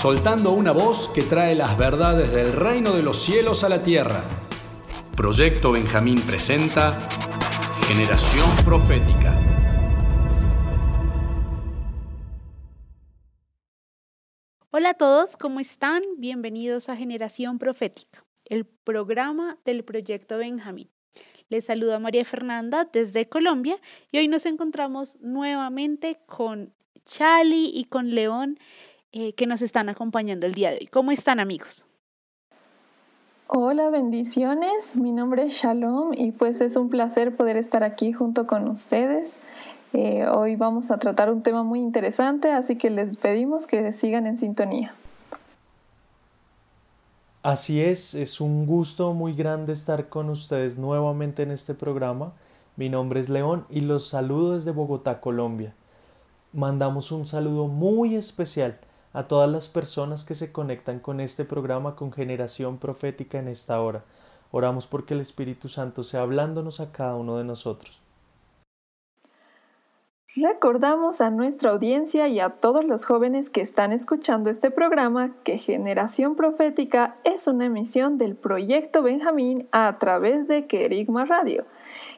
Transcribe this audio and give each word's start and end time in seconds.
soltando 0.00 0.52
una 0.52 0.72
voz 0.72 1.10
que 1.10 1.20
trae 1.20 1.54
las 1.54 1.76
verdades 1.76 2.32
del 2.32 2.52
reino 2.52 2.92
de 2.92 3.02
los 3.02 3.20
cielos 3.20 3.64
a 3.64 3.68
la 3.68 3.82
tierra. 3.82 4.24
Proyecto 5.14 5.72
Benjamín 5.72 6.18
presenta 6.26 6.98
Generación 7.86 8.48
Profética. 8.64 9.38
Hola 14.70 14.90
a 14.90 14.94
todos, 14.94 15.36
¿cómo 15.36 15.60
están? 15.60 16.02
Bienvenidos 16.16 16.88
a 16.88 16.96
Generación 16.96 17.58
Profética, 17.58 18.24
el 18.46 18.64
programa 18.64 19.58
del 19.66 19.84
Proyecto 19.84 20.38
Benjamín. 20.38 20.88
Les 21.50 21.66
saluda 21.66 21.98
María 21.98 22.24
Fernanda 22.24 22.88
desde 22.90 23.28
Colombia 23.28 23.76
y 24.10 24.16
hoy 24.16 24.28
nos 24.28 24.46
encontramos 24.46 25.18
nuevamente 25.20 26.20
con 26.24 26.72
Chali 27.04 27.70
y 27.74 27.84
con 27.84 28.14
León 28.14 28.58
eh, 29.12 29.32
que 29.32 29.46
nos 29.46 29.60
están 29.60 29.88
acompañando 29.88 30.46
el 30.46 30.54
día 30.54 30.70
de 30.70 30.78
hoy. 30.78 30.86
¿Cómo 30.86 31.10
están 31.10 31.40
amigos? 31.40 31.84
Hola, 33.48 33.90
bendiciones. 33.90 34.94
Mi 34.94 35.10
nombre 35.10 35.42
es 35.42 35.54
Shalom 35.54 36.14
y 36.14 36.30
pues 36.30 36.60
es 36.60 36.76
un 36.76 36.88
placer 36.88 37.34
poder 37.34 37.56
estar 37.56 37.82
aquí 37.82 38.12
junto 38.12 38.46
con 38.46 38.68
ustedes. 38.68 39.40
Eh, 39.92 40.24
hoy 40.28 40.54
vamos 40.54 40.92
a 40.92 40.98
tratar 40.98 41.32
un 41.32 41.42
tema 41.42 41.64
muy 41.64 41.80
interesante, 41.80 42.52
así 42.52 42.76
que 42.76 42.90
les 42.90 43.16
pedimos 43.16 43.66
que 43.66 43.92
sigan 43.92 44.28
en 44.28 44.36
sintonía. 44.36 44.94
Así 47.42 47.82
es, 47.82 48.14
es 48.14 48.40
un 48.40 48.66
gusto 48.66 49.12
muy 49.12 49.34
grande 49.34 49.72
estar 49.72 50.08
con 50.08 50.30
ustedes 50.30 50.78
nuevamente 50.78 51.42
en 51.42 51.50
este 51.50 51.74
programa. 51.74 52.32
Mi 52.76 52.88
nombre 52.88 53.18
es 53.18 53.28
León 53.28 53.66
y 53.68 53.80
los 53.80 54.06
saludo 54.06 54.54
desde 54.54 54.70
Bogotá, 54.70 55.20
Colombia. 55.20 55.74
Mandamos 56.52 57.10
un 57.10 57.26
saludo 57.26 57.66
muy 57.66 58.14
especial 58.14 58.78
a 59.12 59.24
todas 59.24 59.50
las 59.50 59.68
personas 59.68 60.24
que 60.24 60.34
se 60.34 60.52
conectan 60.52 61.00
con 61.00 61.20
este 61.20 61.44
programa 61.44 61.96
con 61.96 62.12
generación 62.12 62.78
profética 62.78 63.38
en 63.38 63.48
esta 63.48 63.80
hora. 63.80 64.04
Oramos 64.52 64.86
porque 64.86 65.14
el 65.14 65.20
Espíritu 65.20 65.68
Santo 65.68 66.02
sea 66.02 66.22
hablándonos 66.22 66.80
a 66.80 66.92
cada 66.92 67.14
uno 67.16 67.38
de 67.38 67.44
nosotros. 67.44 68.00
Recordamos 70.36 71.20
a 71.20 71.30
nuestra 71.30 71.72
audiencia 71.72 72.28
y 72.28 72.38
a 72.38 72.50
todos 72.50 72.84
los 72.84 73.04
jóvenes 73.04 73.50
que 73.50 73.60
están 73.60 73.90
escuchando 73.90 74.48
este 74.48 74.70
programa 74.70 75.34
que 75.42 75.58
Generación 75.58 76.36
Profética 76.36 77.16
es 77.24 77.48
una 77.48 77.64
emisión 77.64 78.16
del 78.16 78.36
Proyecto 78.36 79.02
Benjamín 79.02 79.66
a 79.72 79.98
través 79.98 80.46
de 80.46 80.68
Querigma 80.68 81.24
Radio. 81.24 81.64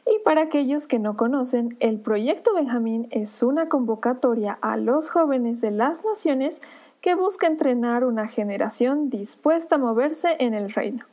Y 0.05 0.19
para 0.23 0.43
aquellos 0.43 0.85
que 0.85 0.99
no 0.99 1.17
conocen, 1.17 1.75
el 1.79 1.99
Proyecto 1.99 2.53
Benjamín 2.53 3.07
es 3.09 3.41
una 3.41 3.67
convocatoria 3.67 4.59
a 4.61 4.77
los 4.77 5.09
jóvenes 5.09 5.59
de 5.59 5.71
las 5.71 6.05
naciones 6.05 6.61
que 7.03 7.15
busca 7.15 7.47
entrenar 7.47 8.05
una 8.05 8.29
generación 8.29 9.09
dispuesta 9.09 9.75
a 9.75 9.77
moverse 9.77 10.37
en 10.39 10.53
el 10.53 10.71
reino 10.73 11.03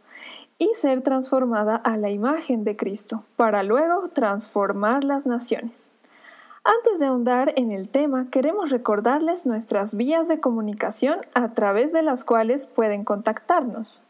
y 0.57 0.71
ser 0.75 1.03
transformada 1.03 1.75
a 1.75 1.97
la 1.97 2.11
imagen 2.11 2.63
de 2.63 2.77
Cristo, 2.77 3.25
para 3.35 3.65
luego 3.65 4.09
transformar 4.11 5.03
las 5.03 5.27
naciones. 5.27 5.89
Antes 6.63 7.01
de 7.01 7.07
ahondar 7.07 7.53
en 7.57 7.73
el 7.73 7.89
tema, 7.89 8.31
queremos 8.31 8.71
recordarles 8.71 9.47
nuestras 9.47 9.97
vías 9.97 10.29
de 10.29 10.39
comunicación 10.39 11.19
a 11.35 11.55
través 11.55 11.93
de 11.93 12.03
las 12.03 12.25
cuales 12.25 12.69
pueden 12.69 13.03
contactarnos. 13.03 14.01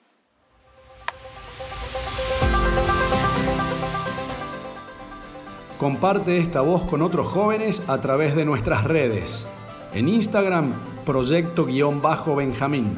Comparte 5.78 6.36
esta 6.36 6.60
voz 6.60 6.82
con 6.82 7.00
otros 7.00 7.26
jóvenes 7.26 7.82
a 7.88 8.02
través 8.02 8.36
de 8.36 8.44
nuestras 8.44 8.84
redes. 8.84 9.48
En 9.92 10.08
Instagram, 10.08 10.72
Proyecto-Benjamín. 11.04 12.94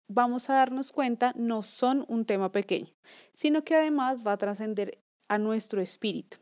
vamos 0.08 0.50
a 0.50 0.54
darnos 0.54 0.92
cuenta 0.92 1.32
no 1.36 1.62
son 1.62 2.04
un 2.08 2.24
tema 2.24 2.50
pequeño, 2.52 2.92
sino 3.32 3.64
que 3.64 3.76
además 3.76 4.26
va 4.26 4.32
a 4.32 4.38
trascender 4.38 4.98
a 5.28 5.38
nuestro 5.38 5.80
espíritu. 5.80 6.38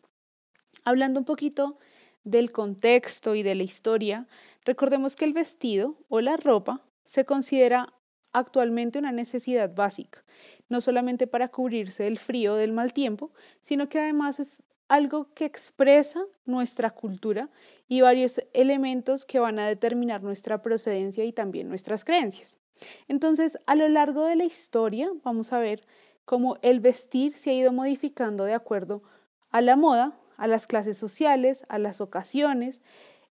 Hablando 0.85 1.21
un 1.21 1.27
poquito 1.27 1.79
del 2.25 2.53
contexto 2.53 3.35
y 3.35 3.43
de 3.43 3.55
la 3.55 3.63
historia, 3.63 4.27
recordemos 4.65 5.17
que 5.17 5.25
el 5.25 5.33
vestido 5.33 5.99
o 6.09 6.21
la 6.21 6.37
ropa 6.37 6.83
se 7.05 7.25
considera 7.25 7.93
actualmente 8.33 8.99
una 8.99 9.13
necesidad 9.13 9.75
básica, 9.75 10.25
no 10.69 10.81
solamente 10.81 11.27
para 11.27 11.49
cubrirse 11.49 12.05
del 12.05 12.19
frío 12.19 12.55
o 12.55 12.57
del 12.57 12.73
mal 12.73 12.93
tiempo, 12.93 13.33
sino 13.63 13.89
que 13.89 13.99
además 13.99 14.41
es 14.41 14.63
algo 14.89 15.33
que 15.35 15.45
expresa 15.45 16.25
nuestra 16.47 16.91
cultura 16.91 17.51
y 17.89 18.01
varios 18.01 18.41
elementos 18.55 19.25
que 19.25 19.39
van 19.39 19.59
a 19.59 19.67
determinar 19.67 20.23
nuestra 20.23 20.63
procedencia 20.63 21.25
y 21.25 21.33
también 21.33 21.69
nuestras 21.69 22.05
creencias. 22.05 22.59
Entonces, 23.07 23.59
a 23.67 23.75
lo 23.75 23.89
largo 23.89 24.25
de 24.25 24.37
la 24.37 24.45
historia 24.45 25.11
vamos 25.25 25.53
a 25.53 25.59
ver 25.59 25.87
cómo 26.25 26.59
el 26.63 26.81
vestir 26.81 27.37
se 27.37 27.51
ha 27.51 27.55
ido 27.55 27.73
modificando 27.73 28.45
de 28.45 28.55
acuerdo 28.55 29.03
a 29.51 29.61
la 29.61 29.77
moda, 29.77 30.19
a 30.37 30.47
las 30.47 30.67
clases 30.67 30.97
sociales, 30.97 31.65
a 31.69 31.79
las 31.79 32.01
ocasiones, 32.01 32.81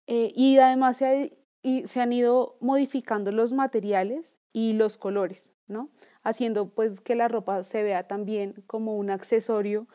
eh, 0.06 0.32
y 0.34 0.58
además 0.58 0.98
se, 0.98 1.38
se 1.84 2.00
han 2.00 2.12
ido 2.12 2.56
modificando 2.60 3.32
los 3.32 3.52
materiales 3.52 4.37
y 4.52 4.72
los 4.72 4.98
colores, 4.98 5.52
¿no? 5.66 5.90
Haciendo 6.22 6.68
pues 6.68 7.00
que 7.00 7.14
la 7.14 7.28
ropa 7.28 7.62
se 7.62 7.82
vea 7.82 8.06
también 8.06 8.62
como 8.66 8.96
un 8.96 9.10
accesorio 9.10 9.86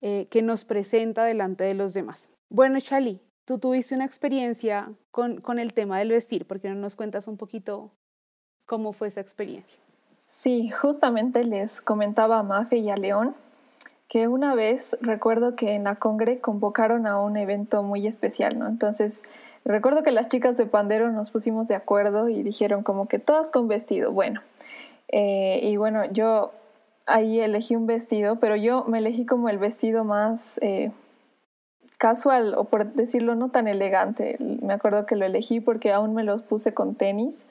eh, 0.00 0.26
que 0.30 0.42
nos 0.42 0.64
presenta 0.64 1.24
delante 1.24 1.64
de 1.64 1.74
los 1.74 1.94
demás. 1.94 2.28
Bueno, 2.48 2.80
Chali, 2.80 3.20
tú 3.44 3.58
tuviste 3.58 3.94
una 3.94 4.04
experiencia 4.04 4.92
con, 5.10 5.40
con 5.40 5.58
el 5.58 5.72
tema 5.72 5.98
del 5.98 6.10
vestir, 6.10 6.46
¿por 6.46 6.60
qué 6.60 6.68
no 6.68 6.76
nos 6.76 6.96
cuentas 6.96 7.28
un 7.28 7.36
poquito 7.36 7.90
cómo 8.66 8.92
fue 8.92 9.08
esa 9.08 9.20
experiencia? 9.20 9.78
Sí, 10.26 10.68
justamente 10.68 11.44
les 11.44 11.80
comentaba 11.80 12.38
a 12.38 12.42
Mafia 12.42 12.78
y 12.78 12.90
a 12.90 12.96
León 12.96 13.34
que 14.08 14.26
una 14.26 14.54
vez 14.54 14.96
recuerdo 15.00 15.54
que 15.54 15.74
en 15.74 15.84
la 15.84 15.96
Congre 15.96 16.40
convocaron 16.40 17.06
a 17.06 17.20
un 17.20 17.36
evento 17.36 17.82
muy 17.82 18.06
especial, 18.06 18.58
¿no? 18.58 18.66
Entonces 18.66 19.22
Recuerdo 19.64 20.02
que 20.02 20.12
las 20.12 20.28
chicas 20.28 20.56
de 20.56 20.66
Pandero 20.66 21.10
nos 21.12 21.30
pusimos 21.30 21.68
de 21.68 21.74
acuerdo 21.74 22.28
y 22.28 22.42
dijeron 22.42 22.82
como 22.82 23.06
que 23.06 23.18
todas 23.18 23.50
con 23.50 23.68
vestido. 23.68 24.12
Bueno, 24.12 24.40
eh, 25.08 25.60
y 25.62 25.76
bueno, 25.76 26.04
yo 26.12 26.52
ahí 27.06 27.40
elegí 27.40 27.74
un 27.74 27.86
vestido, 27.86 28.36
pero 28.36 28.56
yo 28.56 28.84
me 28.84 28.98
elegí 28.98 29.26
como 29.26 29.48
el 29.48 29.58
vestido 29.58 30.04
más 30.04 30.58
eh, 30.62 30.90
casual, 31.96 32.54
o 32.56 32.64
por 32.64 32.92
decirlo 32.92 33.34
no 33.34 33.50
tan 33.50 33.68
elegante. 33.68 34.36
Me 34.38 34.74
acuerdo 34.74 35.06
que 35.06 35.16
lo 35.16 35.24
elegí 35.24 35.60
porque 35.60 35.92
aún 35.92 36.14
me 36.14 36.24
los 36.24 36.42
puse 36.42 36.74
con 36.74 36.94
tenis, 36.94 37.44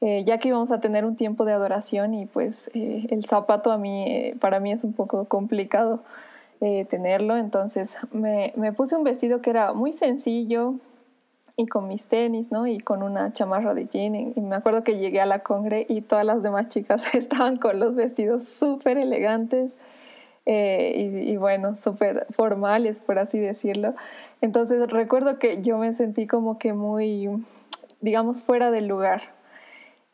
eh, 0.00 0.24
ya 0.24 0.38
que 0.38 0.48
íbamos 0.48 0.70
a 0.70 0.80
tener 0.80 1.04
un 1.04 1.16
tiempo 1.16 1.44
de 1.44 1.52
adoración 1.52 2.14
y 2.14 2.26
pues 2.26 2.70
el 2.74 3.24
zapato 3.24 3.72
a 3.72 3.78
mí, 3.78 4.34
para 4.40 4.60
mí 4.60 4.72
es 4.72 4.84
un 4.84 4.92
poco 4.92 5.24
complicado 5.26 6.00
tenerlo, 6.88 7.36
entonces 7.36 7.96
me, 8.12 8.52
me 8.54 8.72
puse 8.72 8.94
un 8.94 9.02
vestido 9.02 9.42
que 9.42 9.50
era 9.50 9.72
muy 9.72 9.92
sencillo, 9.92 10.76
y 11.56 11.66
con 11.66 11.88
mis 11.88 12.06
tenis, 12.06 12.50
¿no? 12.50 12.66
Y 12.66 12.80
con 12.80 13.02
una 13.02 13.32
chamarra 13.32 13.74
de 13.74 13.86
jean. 13.86 14.14
Y 14.14 14.40
me 14.40 14.56
acuerdo 14.56 14.84
que 14.84 14.98
llegué 14.98 15.20
a 15.20 15.26
la 15.26 15.40
congre 15.40 15.86
y 15.88 16.00
todas 16.00 16.24
las 16.24 16.42
demás 16.42 16.68
chicas 16.68 17.14
estaban 17.14 17.56
con 17.56 17.78
los 17.78 17.96
vestidos 17.96 18.48
súper 18.48 18.98
elegantes 18.98 19.76
eh, 20.44 21.24
y, 21.24 21.36
bueno, 21.36 21.76
súper 21.76 22.26
formales, 22.30 23.00
por 23.00 23.18
así 23.18 23.38
decirlo. 23.38 23.94
Entonces 24.40 24.90
recuerdo 24.90 25.38
que 25.38 25.62
yo 25.62 25.78
me 25.78 25.92
sentí 25.92 26.26
como 26.26 26.58
que 26.58 26.72
muy, 26.72 27.28
digamos, 28.00 28.42
fuera 28.42 28.70
del 28.70 28.86
lugar. 28.86 29.22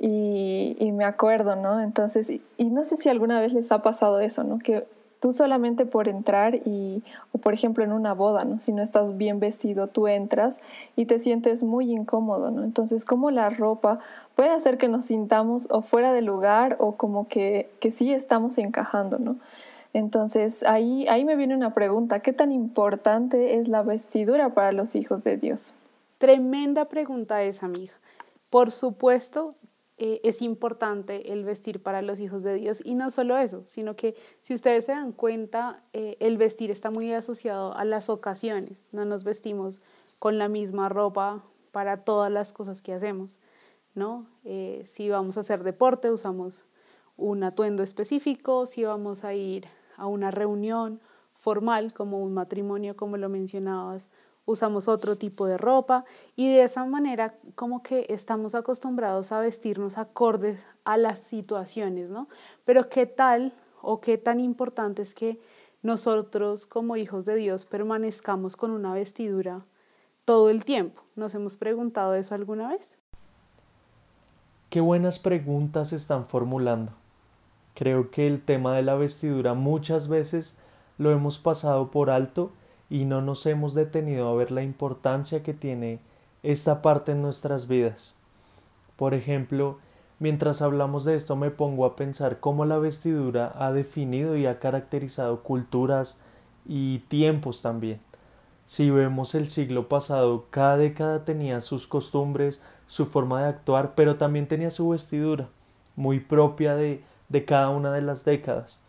Y, 0.00 0.76
y 0.78 0.92
me 0.92 1.04
acuerdo, 1.04 1.56
¿no? 1.56 1.80
Entonces, 1.80 2.30
y, 2.30 2.40
y, 2.56 2.66
no 2.66 2.84
sé 2.84 2.96
si 2.96 3.08
alguna 3.08 3.40
vez 3.40 3.52
les 3.52 3.72
ha 3.72 3.82
pasado 3.82 4.20
eso, 4.20 4.44
¿no? 4.44 4.58
Que 4.60 4.86
tú 5.20 5.32
solamente 5.32 5.86
por 5.86 6.08
entrar 6.08 6.54
y, 6.54 7.02
o 7.32 7.38
por 7.38 7.54
ejemplo 7.54 7.84
en 7.84 7.92
una 7.92 8.14
boda, 8.14 8.44
¿no? 8.44 8.58
Si 8.58 8.72
no 8.72 8.82
estás 8.82 9.16
bien 9.16 9.40
vestido, 9.40 9.88
tú 9.88 10.06
entras 10.08 10.60
y 10.96 11.06
te 11.06 11.18
sientes 11.18 11.62
muy 11.62 11.92
incómodo, 11.92 12.50
¿no? 12.50 12.64
Entonces, 12.64 13.04
¿cómo 13.04 13.30
la 13.30 13.50
ropa 13.50 13.98
puede 14.36 14.50
hacer 14.50 14.78
que 14.78 14.88
nos 14.88 15.04
sintamos 15.04 15.68
o 15.70 15.82
fuera 15.82 16.12
de 16.12 16.22
lugar 16.22 16.76
o 16.78 16.92
como 16.96 17.28
que, 17.28 17.70
que 17.80 17.90
sí 17.90 18.12
estamos 18.12 18.58
encajando, 18.58 19.18
¿no? 19.18 19.36
Entonces, 19.94 20.62
ahí, 20.64 21.06
ahí 21.08 21.24
me 21.24 21.34
viene 21.34 21.54
una 21.54 21.74
pregunta, 21.74 22.20
¿qué 22.20 22.32
tan 22.32 22.52
importante 22.52 23.58
es 23.58 23.68
la 23.68 23.82
vestidura 23.82 24.50
para 24.50 24.72
los 24.72 24.94
hijos 24.94 25.24
de 25.24 25.36
Dios? 25.36 25.72
Tremenda 26.18 26.84
pregunta 26.84 27.42
esa, 27.42 27.66
amiga. 27.66 27.92
Por 28.50 28.70
supuesto, 28.70 29.54
eh, 30.00 30.20
es 30.22 30.42
importante 30.42 31.32
el 31.32 31.44
vestir 31.44 31.82
para 31.82 32.02
los 32.02 32.20
hijos 32.20 32.44
de 32.44 32.54
Dios. 32.54 32.80
Y 32.84 32.94
no 32.94 33.10
solo 33.10 33.36
eso, 33.36 33.60
sino 33.60 33.96
que 33.96 34.14
si 34.40 34.54
ustedes 34.54 34.84
se 34.84 34.92
dan 34.92 35.10
cuenta, 35.12 35.82
eh, 35.92 36.16
el 36.20 36.38
vestir 36.38 36.70
está 36.70 36.90
muy 36.90 37.12
asociado 37.12 37.74
a 37.74 37.84
las 37.84 38.08
ocasiones. 38.08 38.78
No 38.92 39.04
nos 39.04 39.24
vestimos 39.24 39.80
con 40.20 40.38
la 40.38 40.48
misma 40.48 40.88
ropa 40.88 41.42
para 41.72 41.96
todas 41.96 42.30
las 42.30 42.52
cosas 42.52 42.80
que 42.80 42.94
hacemos. 42.94 43.40
¿no? 43.94 44.26
Eh, 44.44 44.84
si 44.86 45.08
vamos 45.10 45.36
a 45.36 45.40
hacer 45.40 45.64
deporte, 45.64 46.10
usamos 46.10 46.64
un 47.16 47.42
atuendo 47.42 47.82
específico. 47.82 48.66
Si 48.66 48.84
vamos 48.84 49.24
a 49.24 49.34
ir 49.34 49.66
a 49.96 50.06
una 50.06 50.30
reunión 50.30 51.00
formal, 51.00 51.92
como 51.92 52.22
un 52.22 52.34
matrimonio, 52.34 52.96
como 52.96 53.16
lo 53.16 53.28
mencionabas, 53.28 54.06
usamos 54.48 54.88
otro 54.88 55.16
tipo 55.16 55.46
de 55.46 55.58
ropa 55.58 56.06
y 56.34 56.48
de 56.48 56.62
esa 56.62 56.86
manera 56.86 57.34
como 57.54 57.82
que 57.82 58.06
estamos 58.08 58.54
acostumbrados 58.54 59.30
a 59.30 59.40
vestirnos 59.40 59.98
acordes 59.98 60.64
a 60.84 60.96
las 60.96 61.18
situaciones, 61.18 62.08
¿no? 62.08 62.28
Pero 62.64 62.88
qué 62.88 63.04
tal 63.04 63.52
o 63.82 64.00
qué 64.00 64.16
tan 64.16 64.40
importante 64.40 65.02
es 65.02 65.12
que 65.12 65.38
nosotros 65.82 66.64
como 66.64 66.96
hijos 66.96 67.26
de 67.26 67.36
Dios 67.36 67.66
permanezcamos 67.66 68.56
con 68.56 68.70
una 68.70 68.94
vestidura 68.94 69.66
todo 70.24 70.48
el 70.48 70.64
tiempo. 70.64 71.02
¿Nos 71.14 71.34
hemos 71.34 71.58
preguntado 71.58 72.14
eso 72.14 72.34
alguna 72.34 72.70
vez? 72.70 72.96
Qué 74.70 74.80
buenas 74.80 75.18
preguntas 75.18 75.92
están 75.92 76.24
formulando. 76.24 76.92
Creo 77.74 78.10
que 78.10 78.26
el 78.26 78.42
tema 78.42 78.74
de 78.74 78.82
la 78.82 78.94
vestidura 78.94 79.52
muchas 79.52 80.08
veces 80.08 80.56
lo 80.96 81.10
hemos 81.10 81.38
pasado 81.38 81.90
por 81.90 82.08
alto 82.08 82.50
y 82.90 83.04
no 83.04 83.20
nos 83.20 83.44
hemos 83.46 83.74
detenido 83.74 84.28
a 84.28 84.34
ver 84.34 84.50
la 84.50 84.62
importancia 84.62 85.42
que 85.42 85.54
tiene 85.54 86.00
esta 86.42 86.82
parte 86.82 87.12
en 87.12 87.22
nuestras 87.22 87.68
vidas. 87.68 88.14
Por 88.96 89.14
ejemplo, 89.14 89.78
mientras 90.18 90.62
hablamos 90.62 91.04
de 91.04 91.14
esto 91.14 91.36
me 91.36 91.50
pongo 91.50 91.84
a 91.84 91.96
pensar 91.96 92.40
cómo 92.40 92.64
la 92.64 92.78
vestidura 92.78 93.52
ha 93.56 93.72
definido 93.72 94.36
y 94.36 94.46
ha 94.46 94.58
caracterizado 94.58 95.42
culturas 95.42 96.16
y 96.66 97.00
tiempos 97.08 97.62
también. 97.62 98.00
Si 98.64 98.90
vemos 98.90 99.34
el 99.34 99.48
siglo 99.48 99.88
pasado, 99.88 100.46
cada 100.50 100.76
década 100.76 101.24
tenía 101.24 101.60
sus 101.62 101.86
costumbres, 101.86 102.62
su 102.86 103.06
forma 103.06 103.42
de 103.42 103.48
actuar, 103.48 103.94
pero 103.94 104.16
también 104.16 104.46
tenía 104.46 104.70
su 104.70 104.90
vestidura, 104.90 105.48
muy 105.96 106.20
propia 106.20 106.74
de, 106.74 107.02
de 107.28 107.44
cada 107.44 107.70
una 107.70 107.92
de 107.92 108.02
las 108.02 108.24
décadas. 108.24 108.80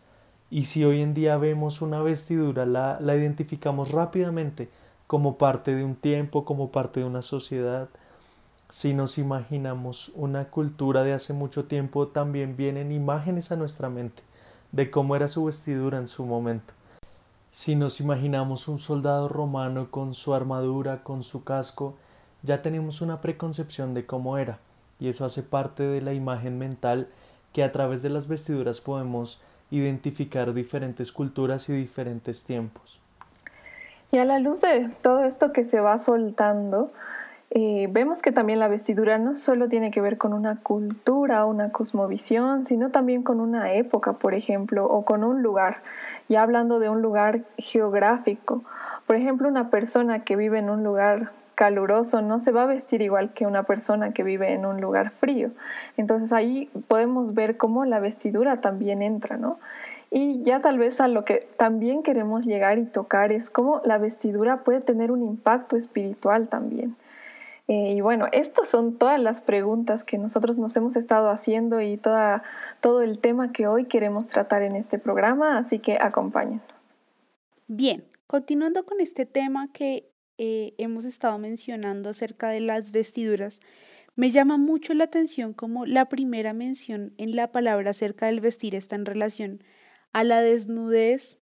Y 0.50 0.64
si 0.64 0.84
hoy 0.84 1.00
en 1.00 1.14
día 1.14 1.36
vemos 1.36 1.80
una 1.80 2.02
vestidura, 2.02 2.66
la, 2.66 2.98
la 3.00 3.14
identificamos 3.14 3.92
rápidamente 3.92 4.68
como 5.06 5.38
parte 5.38 5.74
de 5.74 5.84
un 5.84 5.94
tiempo, 5.94 6.44
como 6.44 6.70
parte 6.70 7.00
de 7.00 7.06
una 7.06 7.22
sociedad. 7.22 7.88
Si 8.68 8.94
nos 8.94 9.18
imaginamos 9.18 10.10
una 10.14 10.46
cultura 10.46 11.02
de 11.04 11.12
hace 11.12 11.32
mucho 11.32 11.64
tiempo, 11.64 12.08
también 12.08 12.56
vienen 12.56 12.92
imágenes 12.92 13.52
a 13.52 13.56
nuestra 13.56 13.88
mente 13.88 14.22
de 14.72 14.90
cómo 14.90 15.16
era 15.16 15.28
su 15.28 15.44
vestidura 15.44 15.98
en 15.98 16.06
su 16.06 16.24
momento. 16.24 16.74
Si 17.50 17.74
nos 17.74 18.00
imaginamos 18.00 18.68
un 18.68 18.78
soldado 18.78 19.28
romano 19.28 19.90
con 19.90 20.14
su 20.14 20.34
armadura, 20.34 21.02
con 21.02 21.24
su 21.24 21.42
casco, 21.42 21.96
ya 22.42 22.62
tenemos 22.62 23.00
una 23.00 23.20
preconcepción 23.20 23.92
de 23.92 24.06
cómo 24.06 24.38
era, 24.38 24.58
y 25.00 25.08
eso 25.08 25.24
hace 25.24 25.42
parte 25.42 25.82
de 25.82 26.00
la 26.00 26.12
imagen 26.12 26.58
mental 26.58 27.08
que 27.52 27.64
a 27.64 27.72
través 27.72 28.02
de 28.02 28.10
las 28.10 28.28
vestiduras 28.28 28.80
podemos 28.80 29.40
identificar 29.70 30.52
diferentes 30.52 31.12
culturas 31.12 31.68
y 31.68 31.72
diferentes 31.72 32.44
tiempos. 32.44 33.00
Y 34.12 34.18
a 34.18 34.24
la 34.24 34.38
luz 34.38 34.60
de 34.60 34.90
todo 35.02 35.24
esto 35.24 35.52
que 35.52 35.64
se 35.64 35.80
va 35.80 35.98
soltando, 35.98 36.90
eh, 37.52 37.88
vemos 37.90 38.22
que 38.22 38.30
también 38.30 38.58
la 38.58 38.68
vestidura 38.68 39.18
no 39.18 39.34
solo 39.34 39.68
tiene 39.68 39.90
que 39.90 40.00
ver 40.00 40.18
con 40.18 40.32
una 40.32 40.60
cultura, 40.60 41.44
una 41.46 41.70
cosmovisión, 41.70 42.64
sino 42.64 42.90
también 42.90 43.22
con 43.22 43.40
una 43.40 43.72
época, 43.72 44.14
por 44.14 44.34
ejemplo, 44.34 44.86
o 44.86 45.04
con 45.04 45.24
un 45.24 45.42
lugar. 45.42 45.82
Ya 46.28 46.42
hablando 46.42 46.78
de 46.78 46.88
un 46.88 47.02
lugar 47.02 47.42
geográfico, 47.58 48.62
por 49.06 49.16
ejemplo, 49.16 49.48
una 49.48 49.70
persona 49.70 50.22
que 50.22 50.36
vive 50.36 50.58
en 50.58 50.70
un 50.70 50.84
lugar 50.84 51.32
caluroso 51.60 52.22
no 52.22 52.40
se 52.40 52.52
va 52.52 52.62
a 52.62 52.66
vestir 52.66 53.02
igual 53.02 53.34
que 53.34 53.46
una 53.46 53.64
persona 53.64 54.14
que 54.14 54.22
vive 54.22 54.54
en 54.54 54.64
un 54.64 54.80
lugar 54.80 55.10
frío. 55.10 55.50
Entonces 55.98 56.32
ahí 56.32 56.70
podemos 56.88 57.34
ver 57.34 57.58
cómo 57.58 57.84
la 57.84 58.00
vestidura 58.00 58.62
también 58.62 59.02
entra, 59.02 59.36
¿no? 59.36 59.58
Y 60.10 60.42
ya 60.42 60.62
tal 60.62 60.78
vez 60.78 61.02
a 61.02 61.08
lo 61.08 61.26
que 61.26 61.46
también 61.58 62.02
queremos 62.02 62.46
llegar 62.46 62.78
y 62.78 62.86
tocar 62.86 63.30
es 63.30 63.50
cómo 63.50 63.82
la 63.84 63.98
vestidura 63.98 64.64
puede 64.64 64.80
tener 64.80 65.12
un 65.12 65.22
impacto 65.22 65.76
espiritual 65.76 66.48
también. 66.48 66.96
Eh, 67.68 67.92
y 67.92 68.00
bueno, 68.00 68.24
estas 68.32 68.66
son 68.66 68.96
todas 68.96 69.20
las 69.20 69.42
preguntas 69.42 70.02
que 70.02 70.16
nosotros 70.16 70.56
nos 70.56 70.74
hemos 70.76 70.96
estado 70.96 71.28
haciendo 71.28 71.82
y 71.82 71.98
toda, 71.98 72.42
todo 72.80 73.02
el 73.02 73.18
tema 73.18 73.52
que 73.52 73.66
hoy 73.66 73.84
queremos 73.84 74.28
tratar 74.28 74.62
en 74.62 74.76
este 74.76 74.98
programa, 74.98 75.58
así 75.58 75.78
que 75.78 75.98
acompáñenos. 76.00 76.64
Bien, 77.68 78.02
continuando 78.26 78.86
con 78.86 78.98
este 79.00 79.26
tema 79.26 79.68
que 79.74 80.09
eh, 80.42 80.72
hemos 80.78 81.04
estado 81.04 81.38
mencionando 81.38 82.08
acerca 82.08 82.48
de 82.48 82.60
las 82.60 82.92
vestiduras, 82.92 83.60
me 84.16 84.30
llama 84.30 84.56
mucho 84.56 84.94
la 84.94 85.04
atención 85.04 85.52
como 85.52 85.84
la 85.84 86.08
primera 86.08 86.54
mención 86.54 87.12
en 87.18 87.36
la 87.36 87.52
palabra 87.52 87.90
acerca 87.90 88.24
del 88.24 88.40
vestir 88.40 88.74
está 88.74 88.96
en 88.96 89.04
relación 89.04 89.62
a 90.14 90.24
la 90.24 90.40
desnudez 90.40 91.38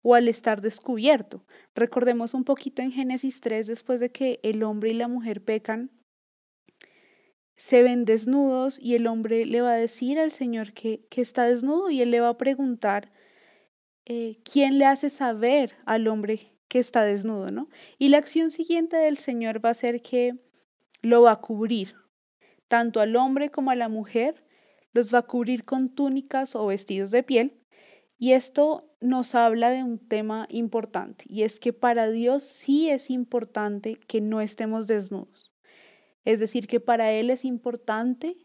o 0.00 0.14
al 0.14 0.28
estar 0.28 0.62
descubierto. 0.62 1.44
Recordemos 1.74 2.32
un 2.32 2.44
poquito 2.44 2.80
en 2.80 2.90
Génesis 2.90 3.42
3, 3.42 3.66
después 3.66 4.00
de 4.00 4.12
que 4.12 4.40
el 4.42 4.62
hombre 4.62 4.92
y 4.92 4.94
la 4.94 5.08
mujer 5.08 5.44
pecan, 5.44 5.90
se 7.54 7.82
ven 7.82 8.06
desnudos 8.06 8.80
y 8.80 8.94
el 8.94 9.06
hombre 9.08 9.44
le 9.44 9.60
va 9.60 9.72
a 9.72 9.76
decir 9.76 10.18
al 10.18 10.32
Señor 10.32 10.72
que, 10.72 11.06
que 11.10 11.20
está 11.20 11.44
desnudo 11.44 11.90
y 11.90 12.00
él 12.00 12.10
le 12.12 12.20
va 12.20 12.30
a 12.30 12.38
preguntar 12.38 13.12
eh, 14.06 14.38
quién 14.42 14.78
le 14.78 14.86
hace 14.86 15.10
saber 15.10 15.74
al 15.84 16.08
hombre 16.08 16.57
que 16.68 16.78
está 16.78 17.02
desnudo, 17.02 17.50
¿no? 17.50 17.68
Y 17.98 18.08
la 18.08 18.18
acción 18.18 18.50
siguiente 18.50 18.96
del 18.96 19.16
Señor 19.16 19.64
va 19.64 19.70
a 19.70 19.74
ser 19.74 20.02
que 20.02 20.38
lo 21.02 21.22
va 21.22 21.32
a 21.32 21.40
cubrir, 21.40 21.94
tanto 22.68 23.00
al 23.00 23.16
hombre 23.16 23.50
como 23.50 23.70
a 23.70 23.76
la 23.76 23.88
mujer, 23.88 24.44
los 24.92 25.12
va 25.12 25.20
a 25.20 25.26
cubrir 25.26 25.64
con 25.64 25.88
túnicas 25.94 26.54
o 26.54 26.66
vestidos 26.66 27.10
de 27.10 27.22
piel. 27.22 27.60
Y 28.18 28.32
esto 28.32 28.90
nos 29.00 29.34
habla 29.34 29.70
de 29.70 29.84
un 29.84 29.98
tema 29.98 30.46
importante, 30.50 31.24
y 31.28 31.44
es 31.44 31.60
que 31.60 31.72
para 31.72 32.10
Dios 32.10 32.42
sí 32.42 32.90
es 32.90 33.10
importante 33.10 33.94
que 33.94 34.20
no 34.20 34.40
estemos 34.40 34.86
desnudos. 34.88 35.52
Es 36.24 36.40
decir, 36.40 36.66
que 36.66 36.80
para 36.80 37.12
Él 37.12 37.30
es 37.30 37.44
importante 37.44 38.36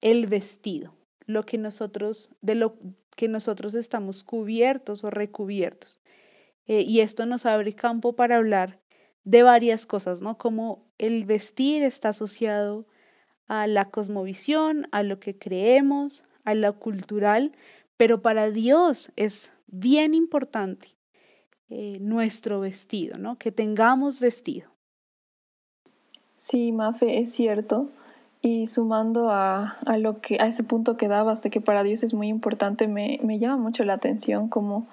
el 0.00 0.26
vestido, 0.26 0.96
lo 1.26 1.46
que 1.46 1.58
nosotros, 1.58 2.32
de 2.40 2.56
lo 2.56 2.76
que 3.14 3.28
nosotros 3.28 3.74
estamos 3.74 4.24
cubiertos 4.24 5.04
o 5.04 5.10
recubiertos. 5.10 6.01
Eh, 6.66 6.82
y 6.82 7.00
esto 7.00 7.26
nos 7.26 7.46
abre 7.46 7.74
campo 7.74 8.14
para 8.14 8.36
hablar 8.36 8.80
de 9.24 9.42
varias 9.42 9.86
cosas, 9.86 10.22
¿no? 10.22 10.38
Como 10.38 10.84
el 10.98 11.24
vestir 11.24 11.82
está 11.82 12.10
asociado 12.10 12.86
a 13.46 13.66
la 13.66 13.86
cosmovisión, 13.90 14.88
a 14.92 15.02
lo 15.02 15.20
que 15.20 15.38
creemos, 15.38 16.24
a 16.44 16.54
lo 16.54 16.78
cultural, 16.78 17.52
pero 17.96 18.22
para 18.22 18.50
Dios 18.50 19.12
es 19.16 19.52
bien 19.66 20.14
importante 20.14 20.88
eh, 21.68 21.98
nuestro 22.00 22.60
vestido, 22.60 23.18
¿no? 23.18 23.36
Que 23.36 23.52
tengamos 23.52 24.20
vestido. 24.20 24.70
Sí, 26.36 26.72
Mafe, 26.72 27.20
es 27.20 27.32
cierto. 27.32 27.88
Y 28.40 28.66
sumando 28.66 29.30
a, 29.30 29.78
a, 29.86 29.98
lo 29.98 30.20
que, 30.20 30.38
a 30.40 30.48
ese 30.48 30.64
punto 30.64 30.96
que 30.96 31.06
dabas 31.06 31.42
de 31.42 31.50
que 31.50 31.60
para 31.60 31.84
Dios 31.84 32.02
es 32.02 32.12
muy 32.12 32.26
importante, 32.26 32.88
me, 32.88 33.20
me 33.22 33.38
llama 33.38 33.56
mucho 33.56 33.84
la 33.84 33.94
atención 33.94 34.48
como 34.48 34.88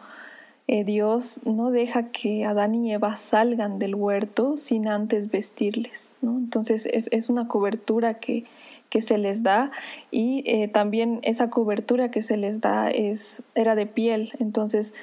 eh, 0.71 0.83
Dios 0.83 1.39
no 1.45 1.71
deja 1.71 2.11
que 2.11 2.45
Adán 2.45 2.75
y 2.75 2.93
Eva 2.93 3.17
salgan 3.17 3.79
del 3.79 3.95
huerto 3.95 4.55
sin 4.55 4.87
antes 4.87 5.31
vestirles. 5.31 6.13
¿no? 6.21 6.37
Entonces 6.37 6.87
es 6.91 7.31
una 7.31 7.47
cobertura 7.47 8.19
que, 8.19 8.45
que 8.91 9.01
se 9.01 9.17
les 9.17 9.41
da 9.41 9.71
y 10.11 10.43
eh, 10.45 10.67
también 10.67 11.21
esa 11.23 11.49
cobertura 11.49 12.11
que 12.11 12.21
se 12.21 12.37
les 12.37 12.61
da 12.61 12.91
es, 12.91 13.41
era 13.55 13.73
de 13.73 13.87
piel. 13.87 14.31
Entonces 14.37 14.93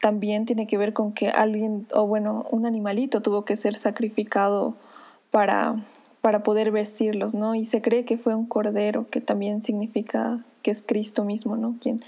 también 0.00 0.44
tiene 0.44 0.66
que 0.66 0.76
ver 0.76 0.92
con 0.92 1.12
que 1.12 1.28
alguien, 1.28 1.86
o 1.94 2.04
bueno, 2.04 2.44
un 2.50 2.66
animalito 2.66 3.22
tuvo 3.22 3.44
que 3.44 3.54
ser 3.54 3.78
sacrificado 3.78 4.74
para, 5.30 5.76
para 6.20 6.42
poder 6.42 6.72
vestirlos, 6.72 7.32
¿no? 7.32 7.54
Y 7.54 7.66
se 7.66 7.80
cree 7.80 8.04
que 8.04 8.18
fue 8.18 8.34
un 8.34 8.46
cordero, 8.46 9.06
que 9.08 9.20
también 9.20 9.62
significa 9.62 10.40
que 10.62 10.72
es 10.72 10.82
Cristo 10.82 11.22
mismo, 11.22 11.56
¿no? 11.56 11.76
Quien, 11.80 12.02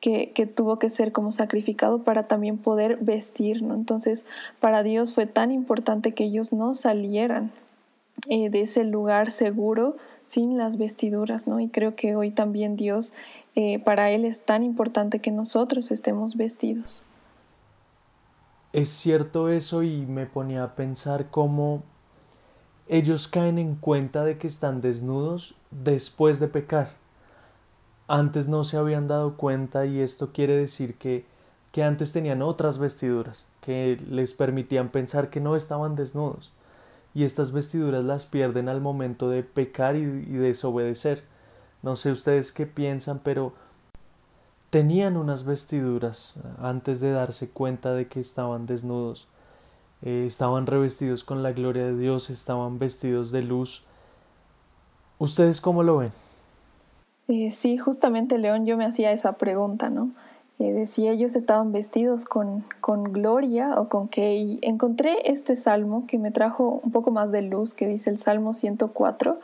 que, 0.00 0.32
que, 0.32 0.46
tuvo 0.46 0.78
que 0.78 0.90
ser 0.90 1.12
como 1.12 1.32
sacrificado 1.32 2.02
para 2.02 2.26
también 2.26 2.58
poder 2.58 2.96
vestir, 2.96 3.62
¿no? 3.62 3.74
Entonces, 3.74 4.24
para 4.58 4.82
Dios 4.82 5.12
fue 5.12 5.26
tan 5.26 5.52
importante 5.52 6.12
que 6.12 6.24
ellos 6.24 6.52
no 6.52 6.74
salieran 6.74 7.52
eh, 8.28 8.50
de 8.50 8.62
ese 8.62 8.84
lugar 8.84 9.30
seguro 9.30 9.96
sin 10.24 10.58
las 10.58 10.76
vestiduras, 10.76 11.46
¿no? 11.46 11.58
Y 11.58 11.68
creo 11.68 11.96
que 11.96 12.16
hoy 12.16 12.30
también 12.30 12.76
Dios, 12.76 13.12
eh, 13.54 13.78
para 13.78 14.10
Él 14.10 14.24
es 14.24 14.40
tan 14.40 14.62
importante 14.62 15.20
que 15.20 15.30
nosotros 15.30 15.90
estemos 15.90 16.36
vestidos. 16.36 17.02
Es 18.72 18.88
cierto 18.88 19.48
eso 19.48 19.82
y 19.82 20.06
me 20.06 20.26
ponía 20.26 20.62
a 20.62 20.74
pensar 20.76 21.30
cómo 21.30 21.82
ellos 22.88 23.26
caen 23.26 23.58
en 23.58 23.74
cuenta 23.74 24.24
de 24.24 24.38
que 24.38 24.46
están 24.46 24.80
desnudos 24.80 25.54
después 25.70 26.38
de 26.40 26.48
pecar 26.48 26.90
antes 28.10 28.48
no 28.48 28.64
se 28.64 28.76
habían 28.76 29.06
dado 29.06 29.36
cuenta 29.36 29.86
y 29.86 30.00
esto 30.00 30.32
quiere 30.32 30.56
decir 30.56 30.96
que, 30.96 31.24
que 31.70 31.84
antes 31.84 32.12
tenían 32.12 32.42
otras 32.42 32.78
vestiduras 32.78 33.46
que 33.60 34.02
les 34.10 34.34
permitían 34.34 34.88
pensar 34.88 35.30
que 35.30 35.38
no 35.38 35.54
estaban 35.54 35.94
desnudos 35.94 36.52
y 37.14 37.22
estas 37.22 37.52
vestiduras 37.52 38.04
las 38.04 38.26
pierden 38.26 38.68
al 38.68 38.80
momento 38.80 39.30
de 39.30 39.44
pecar 39.44 39.94
y, 39.94 40.04
desobedecer. 40.04 41.22
No 41.82 41.94
sé 41.94 42.10
ustedes 42.10 42.50
qué 42.50 42.66
piensan, 42.66 43.20
pero 43.22 43.52
tenían 44.70 45.16
unas 45.16 45.44
vestiduras 45.44 46.34
antes 46.60 47.00
de 47.00 47.12
darse 47.12 47.48
cuenta 47.48 47.92
de 47.92 48.08
que 48.08 48.18
estaban 48.18 48.66
desnudos. 48.66 49.28
Eh, 50.02 50.24
estaban 50.26 50.66
revestidos 50.66 51.22
con 51.22 51.44
la 51.44 51.52
gloria 51.52 51.86
de 51.86 51.96
Dios, 51.96 52.28
estaban 52.28 52.80
vestidos 52.80 53.30
de 53.30 53.42
luz. 53.42 53.84
¿Ustedes 55.18 55.60
cómo 55.60 55.84
lo 55.84 55.98
ven? 55.98 56.12
Eh, 57.30 57.52
sí, 57.52 57.78
justamente 57.78 58.38
León 58.38 58.66
yo 58.66 58.76
me 58.76 58.84
hacía 58.84 59.12
esa 59.12 59.34
pregunta, 59.34 59.88
¿no? 59.88 60.10
Eh, 60.58 60.72
de 60.72 60.86
si 60.88 61.08
ellos 61.08 61.36
estaban 61.36 61.70
vestidos 61.70 62.24
con, 62.24 62.64
con 62.80 63.04
gloria 63.04 63.80
o 63.80 63.88
con 63.88 64.08
qué. 64.08 64.34
Y 64.34 64.58
encontré 64.62 65.30
este 65.30 65.54
salmo 65.54 66.06
que 66.08 66.18
me 66.18 66.32
trajo 66.32 66.80
un 66.82 66.90
poco 66.90 67.12
más 67.12 67.30
de 67.30 67.42
luz, 67.42 67.72
que 67.72 67.86
dice 67.86 68.10
el 68.10 68.18
Salmo 68.18 68.52
104, 68.52 69.38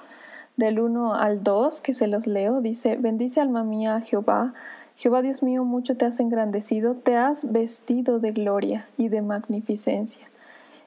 del 0.56 0.80
1 0.80 1.14
al 1.14 1.44
2, 1.44 1.80
que 1.80 1.94
se 1.94 2.08
los 2.08 2.26
leo. 2.26 2.60
Dice, 2.60 2.96
bendice 2.96 3.40
alma 3.40 3.62
mía 3.62 4.00
Jehová. 4.00 4.52
Jehová 4.96 5.22
Dios 5.22 5.44
mío, 5.44 5.62
mucho 5.64 5.96
te 5.96 6.06
has 6.06 6.18
engrandecido, 6.18 6.94
te 6.94 7.16
has 7.16 7.52
vestido 7.52 8.18
de 8.18 8.32
gloria 8.32 8.88
y 8.98 9.10
de 9.10 9.22
magnificencia 9.22 10.26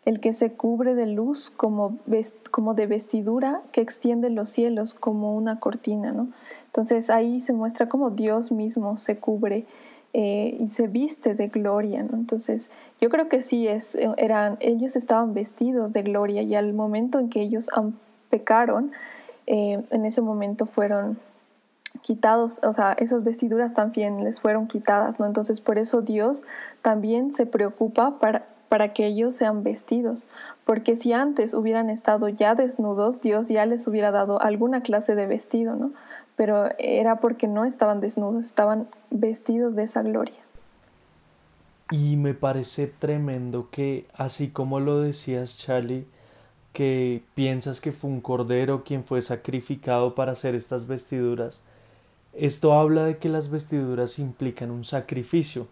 el 0.06 0.20
que 0.20 0.34
se 0.34 0.54
cubre 0.54 0.96
de 0.96 1.06
luz 1.06 1.50
como, 1.50 1.98
como 2.52 2.74
de 2.74 2.88
vestidura 2.88 3.62
que 3.72 3.82
extiende 3.82 4.30
los 4.30 4.50
cielos 4.50 4.94
como 4.94 5.36
una 5.36 5.60
cortina, 5.60 6.12
¿no? 6.12 6.30
Entonces 6.66 7.10
ahí 7.10 7.42
se 7.42 7.54
muestra 7.54 7.90
como 7.90 8.10
Dios 8.10 8.52
mismo 8.52 8.98
se 8.98 9.18
cubre 9.18 9.66
eh, 10.14 10.58
y 10.60 10.70
se 10.70 10.88
viste 10.88 11.36
de 11.36 11.48
gloria, 11.48 12.04
¿no? 12.04 12.18
Entonces 12.18 12.70
yo 13.00 13.10
creo 13.10 13.30
que 13.30 13.42
sí, 13.42 13.68
es, 13.68 13.96
eran, 14.18 14.58
ellos 14.60 14.96
estaban 14.96 15.34
vestidos 15.34 15.94
de 15.94 16.04
gloria 16.04 16.42
y 16.42 16.56
al 16.56 16.74
momento 16.74 17.20
en 17.20 17.30
que 17.30 17.42
ellos 17.42 17.70
pecaron, 18.30 18.92
eh, 19.48 19.84
en 19.92 20.06
ese 20.06 20.22
momento 20.22 20.66
fueron 20.66 21.20
quitados, 22.02 22.60
o 22.64 22.72
sea, 22.72 22.94
esas 22.94 23.24
vestiduras 23.24 23.74
también 23.74 24.24
les 24.24 24.40
fueron 24.40 24.68
quitadas, 24.68 25.20
¿no? 25.20 25.26
Entonces 25.26 25.60
por 25.62 25.78
eso 25.78 26.02
Dios 26.02 26.44
también 26.82 27.34
se 27.34 27.46
preocupa 27.46 28.20
para, 28.20 28.46
para 28.70 28.94
que 28.94 29.08
ellos 29.08 29.34
sean 29.34 29.64
vestidos, 29.64 30.28
porque 30.64 30.96
si 30.96 31.12
antes 31.12 31.54
hubieran 31.54 31.90
estado 31.90 32.30
ya 32.30 32.56
desnudos, 32.56 33.20
Dios 33.20 33.50
ya 33.50 33.66
les 33.66 33.88
hubiera 33.88 34.12
dado 34.12 34.42
alguna 34.42 34.82
clase 34.82 35.16
de 35.16 35.26
vestido, 35.26 35.76
¿no? 35.76 35.92
Pero 36.36 36.70
era 36.78 37.20
porque 37.20 37.48
no 37.48 37.66
estaban 37.66 38.00
desnudos, 38.00 38.46
estaban 38.46 38.88
vestidos 39.10 39.76
de 39.76 39.84
esa 39.84 40.04
gloria. 40.04 40.38
Y 41.92 42.18
me 42.18 42.36
parece 42.36 42.86
tremendo 42.86 43.70
que, 43.72 44.06
así 44.14 44.50
como 44.50 44.80
lo 44.80 45.02
decías, 45.02 45.58
Charlie, 45.58 46.06
que 46.72 47.24
piensas 47.34 47.82
que 47.82 47.92
fue 47.92 48.12
un 48.12 48.22
cordero 48.22 48.84
quien 48.84 49.04
fue 49.04 49.22
sacrificado 49.22 50.14
para 50.14 50.34
hacer 50.34 50.54
estas 50.54 50.86
vestiduras, 50.86 51.64
esto 52.34 52.74
habla 52.74 53.06
de 53.06 53.18
que 53.18 53.28
las 53.28 53.50
vestiduras 53.50 54.20
implican 54.20 54.70
un 54.70 54.84
sacrificio, 54.84 55.68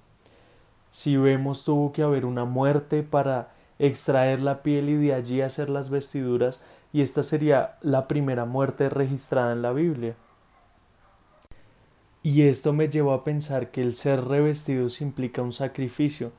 si 0.91 1.17
vemos 1.17 1.63
tuvo 1.63 1.91
que 1.91 2.03
haber 2.03 2.25
una 2.25 2.45
muerte 2.45 3.03
para 3.03 3.49
extraer 3.79 4.41
la 4.41 4.63
piel 4.63 4.89
y 4.89 4.95
de 4.95 5.13
allí 5.13 5.41
hacer 5.41 5.69
las 5.69 5.89
vestiduras 5.89 6.61
y 6.93 7.01
esta 7.01 7.23
sería 7.23 7.77
la 7.81 8.07
primera 8.07 8.45
muerte 8.45 8.89
registrada 8.89 9.51
en 9.51 9.61
la 9.61 9.73
Biblia. 9.73 10.15
Y 12.23 12.43
esto 12.43 12.73
me 12.73 12.89
llevó 12.89 13.13
a 13.13 13.23
pensar 13.23 13.71
que 13.71 13.81
el 13.81 13.95
ser 13.95 14.25
revestidos 14.25 15.01
implica 15.01 15.41
un 15.41 15.53
sacrificio, 15.53 16.31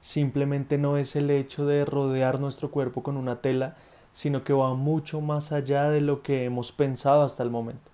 simplemente 0.00 0.78
no 0.78 0.96
es 0.96 1.16
el 1.16 1.30
hecho 1.30 1.66
de 1.66 1.84
rodear 1.84 2.40
nuestro 2.40 2.70
cuerpo 2.70 3.02
con 3.02 3.16
una 3.16 3.40
tela, 3.40 3.76
sino 4.12 4.44
que 4.44 4.52
va 4.52 4.74
mucho 4.74 5.20
más 5.20 5.52
allá 5.52 5.88
de 5.90 6.00
lo 6.00 6.22
que 6.22 6.44
hemos 6.44 6.72
pensado 6.72 7.22
hasta 7.22 7.42
el 7.42 7.50
momento. 7.50 7.90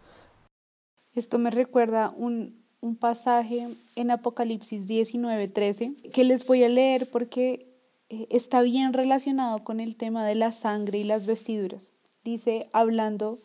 Esto 1.15 1.39
me 1.39 1.51
recuerda 1.51 2.11
un, 2.11 2.66
un 2.87 2.97
pasaje 2.97 3.67
en 3.97 4.11
Apocalipsis 4.11 4.87
19, 4.87 5.49
13, 5.49 5.95
que 6.13 6.25
les 6.25 6.47
voy 6.47 6.63
a 6.63 6.69
leer 6.69 7.07
porque 7.13 7.67
eh, 8.09 8.29
está 8.31 8.63
bien 8.63 8.93
relacionado 8.93 9.65
con 9.65 9.81
el 9.81 9.97
tema 9.97 10.25
de 10.27 10.37
la 10.37 10.53
sangre 10.53 10.99
y 10.99 11.05
las 11.05 11.27
vestiduras. 11.27 11.93
Dice, 12.25 12.69
hablando 12.73 13.39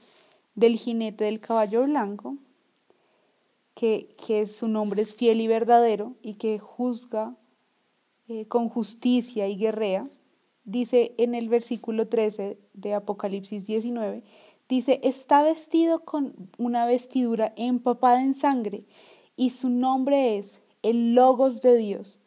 del 0.56 0.78
jinete 0.78 1.26
del 1.26 1.40
caballo 1.40 1.84
blanco, 1.86 2.38
que, 3.74 4.16
que 4.26 4.48
su 4.48 4.68
nombre 4.68 5.02
es 5.02 5.16
fiel 5.16 5.42
y 5.42 5.48
verdadero 5.48 6.14
y 6.22 6.36
que 6.36 6.60
juzga 6.60 7.36
eh, 8.28 8.46
con 8.46 8.70
justicia 8.70 9.48
y 9.48 9.56
guerrea, 9.56 10.04
dice 10.66 11.16
en 11.18 11.34
el 11.34 11.50
versículo 11.50 12.08
13 12.08 12.60
de 12.74 12.94
Apocalipsis 12.94 13.66
19, 13.66 14.24
dice, 14.70 15.00
está 15.04 15.42
vestido 15.42 16.06
con 16.06 16.36
una 16.60 16.86
vestidura 16.86 17.54
empapada 17.56 18.22
en 18.22 18.36
sangre 18.36 18.86
y 19.36 19.52
su 19.52 19.70
nombre 19.70 20.38
es 20.38 20.62
el 20.84 21.14
Logos 21.14 21.62
de 21.62 21.78
Dios. 21.78 22.20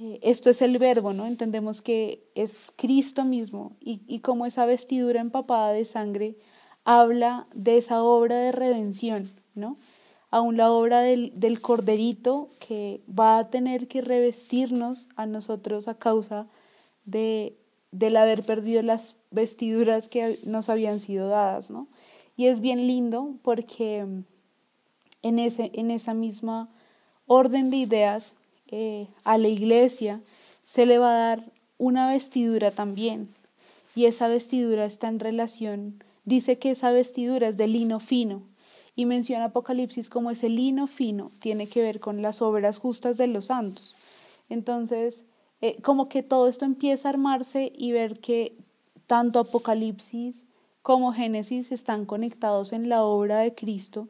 Eh, 0.00 0.20
esto 0.22 0.50
es 0.50 0.62
el 0.62 0.78
verbo, 0.78 1.12
¿no? 1.12 1.26
Entendemos 1.26 1.82
que 1.82 2.30
es 2.34 2.72
Cristo 2.76 3.24
mismo 3.24 3.76
y, 3.80 4.20
como 4.20 4.46
esa 4.46 4.64
vestidura 4.64 5.20
empapada 5.20 5.72
de 5.72 5.84
sangre 5.84 6.36
habla 6.84 7.46
de 7.54 7.78
esa 7.78 8.02
obra 8.02 8.38
de 8.38 8.52
redención, 8.52 9.28
¿no? 9.54 9.76
Aún 10.30 10.56
la 10.56 10.70
obra 10.70 11.00
del, 11.00 11.32
del 11.40 11.60
corderito 11.60 12.48
que 12.60 13.00
va 13.08 13.38
a 13.38 13.50
tener 13.50 13.88
que 13.88 14.02
revestirnos 14.02 15.08
a 15.16 15.26
nosotros 15.26 15.88
a 15.88 15.94
causa 15.94 16.46
de, 17.04 17.56
del 17.90 18.16
haber 18.16 18.44
perdido 18.44 18.82
las 18.82 19.16
vestiduras 19.30 20.08
que 20.08 20.38
nos 20.44 20.68
habían 20.68 21.00
sido 21.00 21.28
dadas, 21.28 21.70
¿no? 21.70 21.88
Y 22.36 22.46
es 22.46 22.60
bien 22.60 22.86
lindo 22.86 23.34
porque 23.42 24.06
en, 25.22 25.38
ese, 25.38 25.70
en 25.74 25.90
esa 25.90 26.14
misma 26.14 26.68
orden 27.26 27.70
de 27.70 27.76
ideas 27.76 28.34
eh, 28.70 29.06
a 29.24 29.38
la 29.38 29.48
iglesia 29.48 30.20
se 30.64 30.86
le 30.86 30.98
va 30.98 31.10
a 31.10 31.28
dar 31.28 31.44
una 31.78 32.10
vestidura 32.10 32.70
también. 32.70 33.28
Y 33.94 34.04
esa 34.06 34.28
vestidura 34.28 34.84
está 34.84 35.08
en 35.08 35.18
relación, 35.18 36.02
dice 36.24 36.58
que 36.58 36.70
esa 36.70 36.92
vestidura 36.92 37.48
es 37.48 37.56
de 37.56 37.66
lino 37.66 38.00
fino. 38.00 38.42
Y 38.94 39.06
menciona 39.06 39.46
Apocalipsis 39.46 40.08
como 40.10 40.30
ese 40.30 40.48
lino 40.48 40.86
fino 40.86 41.30
tiene 41.40 41.68
que 41.68 41.82
ver 41.82 42.00
con 42.00 42.20
las 42.20 42.42
obras 42.42 42.78
justas 42.78 43.16
de 43.16 43.28
los 43.28 43.46
santos. 43.46 43.94
Entonces, 44.50 45.24
eh, 45.60 45.80
como 45.82 46.08
que 46.08 46.22
todo 46.22 46.48
esto 46.48 46.64
empieza 46.64 47.08
a 47.08 47.12
armarse 47.12 47.72
y 47.76 47.92
ver 47.92 48.20
que 48.20 48.52
tanto 49.06 49.40
Apocalipsis 49.40 50.44
como 50.82 51.12
Génesis 51.12 51.72
están 51.72 52.06
conectados 52.06 52.72
en 52.72 52.88
la 52.88 53.02
obra 53.02 53.40
de 53.40 53.52
Cristo 53.52 54.08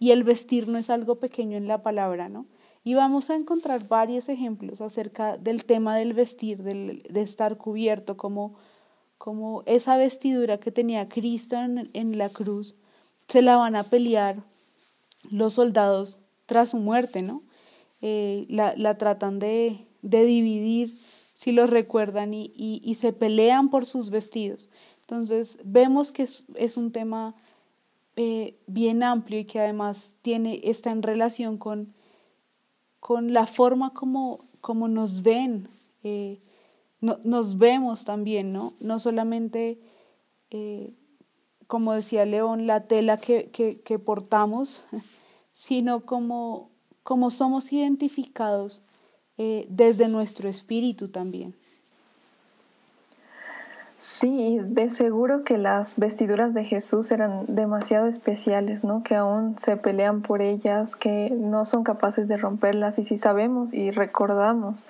y 0.00 0.10
el 0.10 0.24
vestir 0.24 0.66
no 0.66 0.78
es 0.78 0.90
algo 0.90 1.16
pequeño 1.16 1.58
en 1.58 1.68
la 1.68 1.82
palabra, 1.82 2.28
¿no? 2.28 2.46
Y 2.82 2.94
vamos 2.94 3.28
a 3.28 3.36
encontrar 3.36 3.86
varios 3.88 4.30
ejemplos 4.30 4.80
acerca 4.80 5.36
del 5.36 5.66
tema 5.66 5.94
del 5.96 6.14
vestir, 6.14 6.62
del, 6.62 7.02
de 7.08 7.20
estar 7.20 7.58
cubierto, 7.58 8.16
como, 8.16 8.54
como 9.18 9.62
esa 9.66 9.98
vestidura 9.98 10.58
que 10.58 10.72
tenía 10.72 11.06
Cristo 11.06 11.56
en, 11.56 11.90
en 11.92 12.16
la 12.16 12.30
cruz, 12.30 12.74
se 13.28 13.42
la 13.42 13.58
van 13.58 13.76
a 13.76 13.84
pelear 13.84 14.42
los 15.30 15.54
soldados 15.54 16.20
tras 16.46 16.70
su 16.70 16.78
muerte, 16.78 17.20
¿no? 17.20 17.42
Eh, 18.00 18.46
la, 18.48 18.74
la, 18.76 18.96
tratan 18.96 19.38
de, 19.38 19.86
de, 20.00 20.24
dividir, 20.24 20.94
si 21.34 21.52
los 21.52 21.68
recuerdan, 21.68 22.32
y, 22.32 22.50
y, 22.56 22.80
y, 22.82 22.94
se 22.94 23.12
pelean 23.12 23.68
por 23.68 23.84
sus 23.84 24.08
vestidos. 24.08 24.70
Entonces, 25.02 25.58
vemos 25.64 26.10
que 26.10 26.22
es, 26.22 26.46
es 26.54 26.78
un 26.78 26.92
tema 26.92 27.34
eh, 28.16 28.58
bien 28.66 29.02
amplio 29.02 29.40
y 29.40 29.44
que 29.44 29.60
además 29.60 30.14
tiene, 30.22 30.60
está 30.64 30.90
en 30.90 31.02
relación 31.02 31.58
con, 31.58 31.86
con 33.00 33.32
la 33.32 33.46
forma 33.46 33.90
como, 33.90 34.40
como 34.60 34.88
nos 34.88 35.22
ven, 35.22 35.66
eh, 36.02 36.38
nos 37.00 37.58
vemos 37.58 38.04
también, 38.04 38.52
¿no? 38.52 38.74
No 38.80 38.98
solamente, 38.98 39.80
eh, 40.50 40.92
como 41.66 41.94
decía 41.94 42.26
León, 42.26 42.66
la 42.66 42.82
tela 42.82 43.16
que, 43.16 43.50
que, 43.50 43.98
portamos, 43.98 44.82
sino 45.52 46.04
como, 46.04 46.70
cómo 47.02 47.30
somos 47.30 47.72
identificados 47.72 48.82
eh, 49.38 49.66
desde 49.70 50.08
nuestro 50.08 50.48
espíritu 50.48 51.08
también. 51.08 51.54
Sí, 54.02 54.58
de 54.62 54.88
seguro 54.88 55.44
que 55.44 55.58
las 55.58 55.98
vestiduras 55.98 56.54
de 56.54 56.64
Jesús 56.64 57.10
eran 57.10 57.44
demasiado 57.48 58.06
especiales, 58.06 58.82
¿no? 58.82 59.02
Que 59.02 59.14
aún 59.14 59.58
se 59.58 59.76
pelean 59.76 60.22
por 60.22 60.40
ellas, 60.40 60.96
que 60.96 61.28
no 61.28 61.66
son 61.66 61.84
capaces 61.84 62.26
de 62.26 62.38
romperlas. 62.38 62.98
Y 62.98 63.04
si 63.04 63.18
sabemos 63.18 63.74
y 63.74 63.90
recordamos 63.90 64.86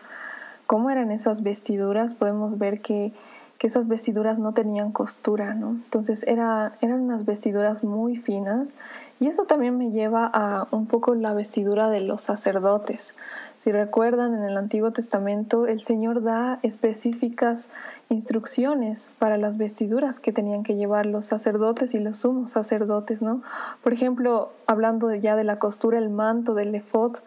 cómo 0.67 0.91
eran 0.91 1.11
esas 1.11 1.43
vestiduras, 1.43 2.15
podemos 2.15 2.57
ver 2.57 2.83
que, 2.83 3.13
esas 3.59 3.89
vestiduras 3.89 4.39
no 4.39 4.55
tenían 4.55 4.91
costura, 4.91 5.53
¿no? 5.55 5.71
Entonces 5.71 6.25
era, 6.27 6.73
eran 6.81 7.01
unas 7.01 7.27
vestiduras 7.27 7.85
muy 7.85 8.17
finas. 8.17 8.73
Y 9.19 9.27
eso 9.27 9.45
también 9.45 9.77
me 9.77 9.91
lleva 9.91 10.31
a 10.33 10.67
un 10.71 10.87
poco 10.87 11.15
la 11.15 11.35
vestidura 11.35 11.91
de 11.91 12.01
los 12.01 12.23
sacerdotes. 12.23 13.15
Si 13.63 13.73
recuerdan, 13.73 14.35
en 14.35 14.43
el 14.43 14.57
Antiguo 14.57 14.91
Testamento 14.91 15.67
el 15.67 15.83
Señor 15.83 16.23
da 16.23 16.59
específicas 16.63 17.69
instrucciones 18.09 19.15
para 19.19 19.37
las 19.37 19.59
vestiduras 19.59 20.19
que 20.19 20.33
tenían 20.33 20.63
que 20.63 20.77
llevar 20.77 21.05
los 21.05 21.27
sacerdotes 21.27 21.93
y 21.93 21.99
los 21.99 22.21
sumos 22.21 22.53
sacerdotes, 22.53 23.21
¿no? 23.21 23.43
Por 23.83 23.93
ejemplo, 23.93 24.51
hablando 24.67 25.15
ya 25.15 25.37
de 25.37 25.45
la 25.45 25.59
costura, 25.59 25.99
el 25.99 26.09
manto 26.09 26.55
del 26.55 26.75
efod 26.75 27.19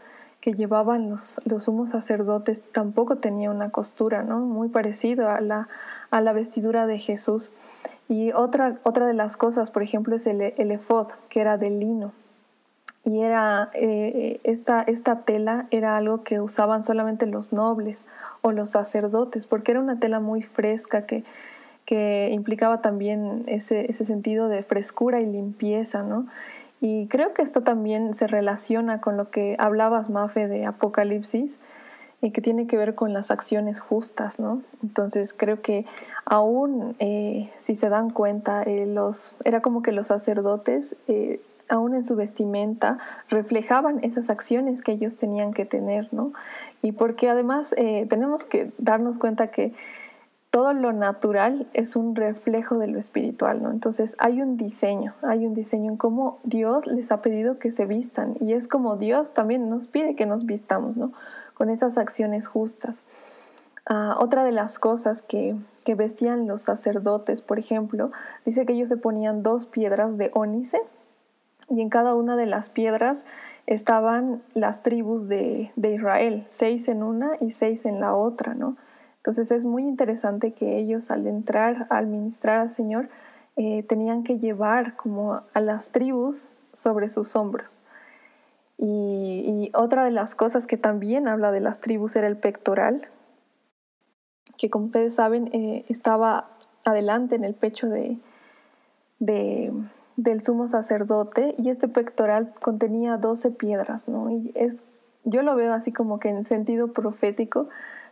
que 0.41 0.53
llevaban 0.53 1.11
los, 1.11 1.39
los 1.45 1.65
sumos 1.65 1.91
sacerdotes 1.91 2.63
tampoco 2.71 3.17
tenía 3.17 3.51
una 3.51 3.69
costura, 3.69 4.23
¿no? 4.23 4.39
Muy 4.39 4.69
parecido 4.69 5.29
a 5.29 5.39
la, 5.39 5.67
a 6.09 6.19
la 6.19 6.33
vestidura 6.33 6.87
de 6.87 6.97
Jesús. 6.97 7.51
Y 8.09 8.31
otra, 8.31 8.79
otra 8.81 9.05
de 9.05 9.13
las 9.13 9.37
cosas, 9.37 9.69
por 9.69 9.83
ejemplo, 9.83 10.15
es 10.15 10.25
el, 10.25 10.41
el 10.41 10.71
efod, 10.71 11.09
que 11.29 11.41
era 11.41 11.59
de 11.59 11.69
lino 11.69 12.11
y 13.05 13.21
era 13.21 13.69
eh, 13.73 14.39
esta, 14.43 14.81
esta 14.81 15.21
tela 15.21 15.67
era 15.71 15.97
algo 15.97 16.23
que 16.23 16.39
usaban 16.39 16.85
solamente 16.85 17.25
los 17.25 17.51
nobles 17.51 18.05
o 18.41 18.51
los 18.51 18.69
sacerdotes, 18.71 19.45
porque 19.45 19.71
era 19.71 19.81
una 19.81 19.99
tela 19.99 20.19
muy 20.19 20.41
fresca 20.41 21.05
que, 21.05 21.23
que 21.85 22.29
implicaba 22.31 22.81
también 22.81 23.43
ese, 23.47 23.91
ese, 23.91 24.05
sentido 24.05 24.47
de 24.47 24.63
frescura 24.63 25.19
y 25.19 25.25
limpieza, 25.25 26.01
¿no? 26.01 26.27
Y 26.79 27.07
creo 27.07 27.33
que 27.33 27.41
esto 27.41 27.61
también 27.61 28.13
se 28.13 28.27
relaciona 28.27 28.99
con 28.99 29.15
lo 29.17 29.29
que 29.29 29.55
hablabas, 29.59 30.09
Mafe, 30.09 30.47
de 30.47 30.65
Apocalipsis, 30.65 31.57
y 32.21 32.31
que 32.31 32.41
tiene 32.41 32.67
que 32.67 32.77
ver 32.77 32.95
con 32.95 33.11
las 33.11 33.31
acciones 33.31 33.81
justas, 33.81 34.39
¿no? 34.39 34.61
Entonces 34.81 35.33
creo 35.33 35.61
que 35.61 35.85
aún, 36.25 36.95
eh, 36.99 37.49
si 37.57 37.75
se 37.75 37.89
dan 37.89 38.09
cuenta, 38.09 38.63
eh, 38.63 38.85
los, 38.85 39.35
era 39.43 39.61
como 39.61 39.81
que 39.81 39.91
los 39.91 40.07
sacerdotes 40.07 40.95
aún 41.69 41.95
en 41.95 42.03
su 42.03 42.15
vestimenta, 42.15 42.97
reflejaban 43.29 43.99
esas 44.03 44.29
acciones 44.29 44.81
que 44.81 44.93
ellos 44.93 45.17
tenían 45.17 45.53
que 45.53 45.65
tener, 45.65 46.13
¿no? 46.13 46.33
Y 46.81 46.91
porque 46.91 47.29
además 47.29 47.73
eh, 47.77 48.05
tenemos 48.09 48.45
que 48.45 48.71
darnos 48.77 49.19
cuenta 49.19 49.47
que 49.47 49.73
todo 50.53 50.73
lo 50.73 50.93
natural 50.93 51.67
es 51.73 51.95
un 51.95 52.15
reflejo 52.15 52.77
de 52.77 52.85
lo 52.85 52.99
espiritual, 52.99 53.63
¿no? 53.63 53.71
Entonces 53.71 54.15
hay 54.19 54.39
un 54.39 54.55
diseño, 54.55 55.15
hay 55.23 55.47
un 55.47 55.55
diseño 55.55 55.89
en 55.89 55.97
cómo 55.97 56.37
Dios 56.43 56.85
les 56.85 57.11
ha 57.11 57.23
pedido 57.23 57.57
que 57.57 57.71
se 57.71 57.87
vistan 57.87 58.35
y 58.39 58.53
es 58.53 58.67
como 58.67 58.95
Dios 58.95 59.33
también 59.33 59.67
nos 59.67 59.87
pide 59.87 60.15
que 60.15 60.27
nos 60.27 60.45
vistamos, 60.45 60.95
¿no? 60.95 61.11
Con 61.55 61.71
esas 61.71 61.97
acciones 61.97 62.45
justas. 62.45 63.01
Ah, 63.87 64.15
otra 64.19 64.43
de 64.43 64.51
las 64.51 64.77
cosas 64.77 65.23
que, 65.23 65.55
que 65.85 65.95
vestían 65.95 66.47
los 66.47 66.61
sacerdotes, 66.61 67.41
por 67.41 67.57
ejemplo, 67.57 68.11
dice 68.45 68.67
que 68.67 68.73
ellos 68.73 68.89
se 68.89 68.97
ponían 68.97 69.41
dos 69.41 69.65
piedras 69.65 70.19
de 70.19 70.29
ónice, 70.35 70.79
y 71.73 71.81
en 71.81 71.89
cada 71.89 72.13
una 72.13 72.35
de 72.35 72.45
las 72.45 72.69
piedras 72.69 73.25
estaban 73.65 74.43
las 74.53 74.83
tribus 74.83 75.27
de, 75.27 75.71
Israel, 75.75 76.45
seis 76.49 76.87
en 76.87 77.01
una 77.01 77.31
y 77.41 77.51
seis 77.51 77.85
en 77.85 77.99
la 77.99 78.13
otra, 78.13 78.53
¿no? 78.53 78.77
Entonces 79.17 79.51
es 79.51 79.65
muy 79.65 79.83
interesante 79.83 80.51
que 80.51 80.77
ellos 80.77 81.09
al 81.09 81.25
entrar, 81.25 81.87
al 81.89 82.07
ministrar 82.07 82.59
al 82.59 82.69
Señor, 82.69 83.09
eh, 83.55 83.83
tenían 83.83 84.23
que 84.23 84.37
llevar 84.37 84.95
como 84.95 85.41
a 85.53 85.61
las 85.61 85.91
tribus 85.91 86.49
sobre 86.73 87.09
sus 87.09 87.35
hombros. 87.35 87.77
Y, 88.77 89.71
otra 89.75 90.03
de 90.03 90.11
las 90.11 90.35
cosas 90.35 90.67
que 90.67 90.77
también 90.77 91.27
habla 91.27 91.51
de 91.51 91.61
las 91.61 91.79
tribus 91.79 92.15
era 92.15 92.27
el 92.27 92.37
pectoral, 92.37 93.07
que 94.57 94.69
como 94.69 94.85
ustedes 94.85 95.15
saben 95.15 95.49
eh, 95.53 95.85
estaba 95.87 96.49
adelante 96.85 97.35
en 97.35 97.43
el 97.43 97.55
pecho 97.55 97.87
de, 97.87 98.17
de, 99.19 99.71
del 100.15 100.43
sumo 100.43 100.67
sacerdote 100.67 101.55
y 101.57 101.69
este 101.69 101.87
pectoral 101.87 102.53
contenía 102.61 103.17
12 103.17 103.51
piedras, 103.51 104.07
¿no? 104.07 104.29
Y 104.29 104.51
es, 104.55 104.83
yo 105.23 105.41
lo 105.41 105.55
veo 105.55 105.73
así 105.73 105.91
como 105.91 106.19
que 106.19 106.29
en 106.29 106.45
sentido 106.45 106.89
profético, 106.93 107.67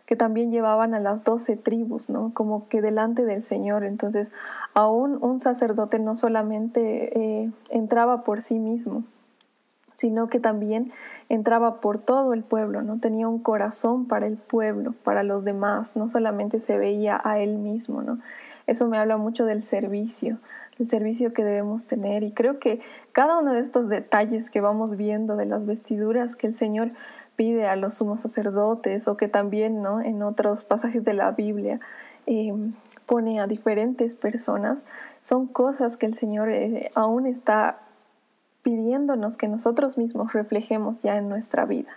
que 0.06 0.16
también 0.16 0.52
llevaban 0.52 0.94
a 0.94 1.00
las 1.00 1.24
doce 1.24 1.56
tribus, 1.56 2.10
¿no? 2.10 2.34
Como 2.34 2.68
que 2.68 2.82
delante 2.82 3.24
del 3.24 3.44
Señor. 3.44 3.86
Entonces, 3.86 4.32
aún 4.74 5.18
un 5.22 5.40
sacerdote 5.40 6.00
no 6.00 6.16
solamente 6.16 7.18
eh, 7.18 7.52
entraba 7.70 8.24
por 8.24 8.42
sí 8.42 8.60
mismo, 8.60 9.04
sino 9.94 10.28
que 10.28 10.40
también 10.40 10.92
entraba 11.30 11.80
por 11.80 12.00
todo 12.00 12.34
el 12.34 12.44
pueblo, 12.44 12.82
¿no? 12.82 13.00
Tenía 13.00 13.28
un 13.28 13.40
corazón 13.40 14.08
para 14.08 14.28
el 14.28 14.36
pueblo, 14.36 14.94
para 15.04 15.24
los 15.24 15.46
demás, 15.46 15.96
no 15.96 16.10
solamente 16.10 16.60
se 16.60 16.78
veía 16.78 17.22
a 17.24 17.40
él 17.40 17.58
mismo, 17.58 18.02
¿no? 18.02 18.20
Eso 18.68 18.88
me 18.88 18.98
habla 18.98 19.18
mucho 19.18 19.46
del 19.46 19.64
servicio, 19.64 20.40
el 20.80 20.88
servicio 20.88 21.34
que 21.34 21.44
debemos 21.44 21.86
tener. 21.86 22.24
Y 22.24 22.32
creo 22.32 22.60
que 22.60 22.82
cada 23.12 23.40
uno 23.40 23.54
de 23.54 23.60
estos 23.60 23.90
detalles 23.90 24.50
que 24.50 24.62
vamos 24.62 24.98
viendo 24.98 25.36
de 25.36 25.46
las 25.46 25.66
vestiduras 25.66 26.36
que 26.36 26.48
el 26.48 26.56
Señor 26.56 26.92
pide 27.36 27.68
a 27.68 27.76
los 27.76 27.96
sumos 27.96 28.22
sacerdotes 28.22 29.08
o 29.08 29.18
que 29.18 29.28
también 29.28 29.82
¿no? 29.82 30.02
en 30.02 30.22
otros 30.24 30.64
pasajes 30.64 31.04
de 31.04 31.14
la 31.14 31.32
Biblia 31.32 31.80
em, 32.26 32.74
pone 33.06 33.40
a 33.40 33.48
diferentes 33.48 34.16
personas, 34.16 34.86
son 35.22 35.48
cosas 35.48 35.98
que 35.98 36.06
el 36.06 36.16
Señor 36.16 36.50
eh, 36.50 36.92
aún 36.94 37.26
está 37.26 37.80
pidiéndonos 38.62 39.38
que 39.38 39.48
nosotros 39.48 39.98
mismos 39.98 40.34
reflejemos 40.34 41.02
ya 41.02 41.18
en 41.18 41.30
nuestra 41.30 41.66
vida. 41.66 41.92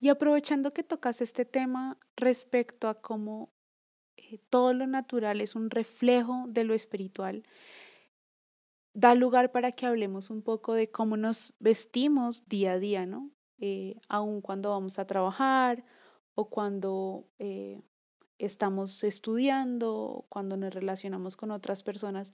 Y 0.00 0.08
aprovechando 0.08 0.72
que 0.72 0.82
tocas 0.82 1.20
este 1.20 1.44
tema 1.44 1.96
respecto 2.16 2.88
a 2.88 2.94
cómo 2.94 3.48
todo 4.50 4.72
lo 4.72 4.86
natural 4.86 5.40
es 5.40 5.54
un 5.54 5.70
reflejo 5.70 6.44
de 6.48 6.64
lo 6.64 6.74
espiritual, 6.74 7.42
da 8.94 9.14
lugar 9.14 9.52
para 9.52 9.72
que 9.72 9.86
hablemos 9.86 10.30
un 10.30 10.42
poco 10.42 10.74
de 10.74 10.90
cómo 10.90 11.16
nos 11.16 11.54
vestimos 11.58 12.46
día 12.48 12.72
a 12.72 12.78
día, 12.78 13.06
¿no? 13.06 13.30
Eh, 13.58 13.96
aun 14.08 14.40
cuando 14.40 14.70
vamos 14.70 14.98
a 14.98 15.06
trabajar 15.06 15.84
o 16.34 16.48
cuando 16.48 17.26
eh, 17.38 17.82
estamos 18.38 19.02
estudiando, 19.04 20.26
cuando 20.28 20.56
nos 20.56 20.72
relacionamos 20.74 21.36
con 21.36 21.50
otras 21.50 21.82
personas, 21.82 22.32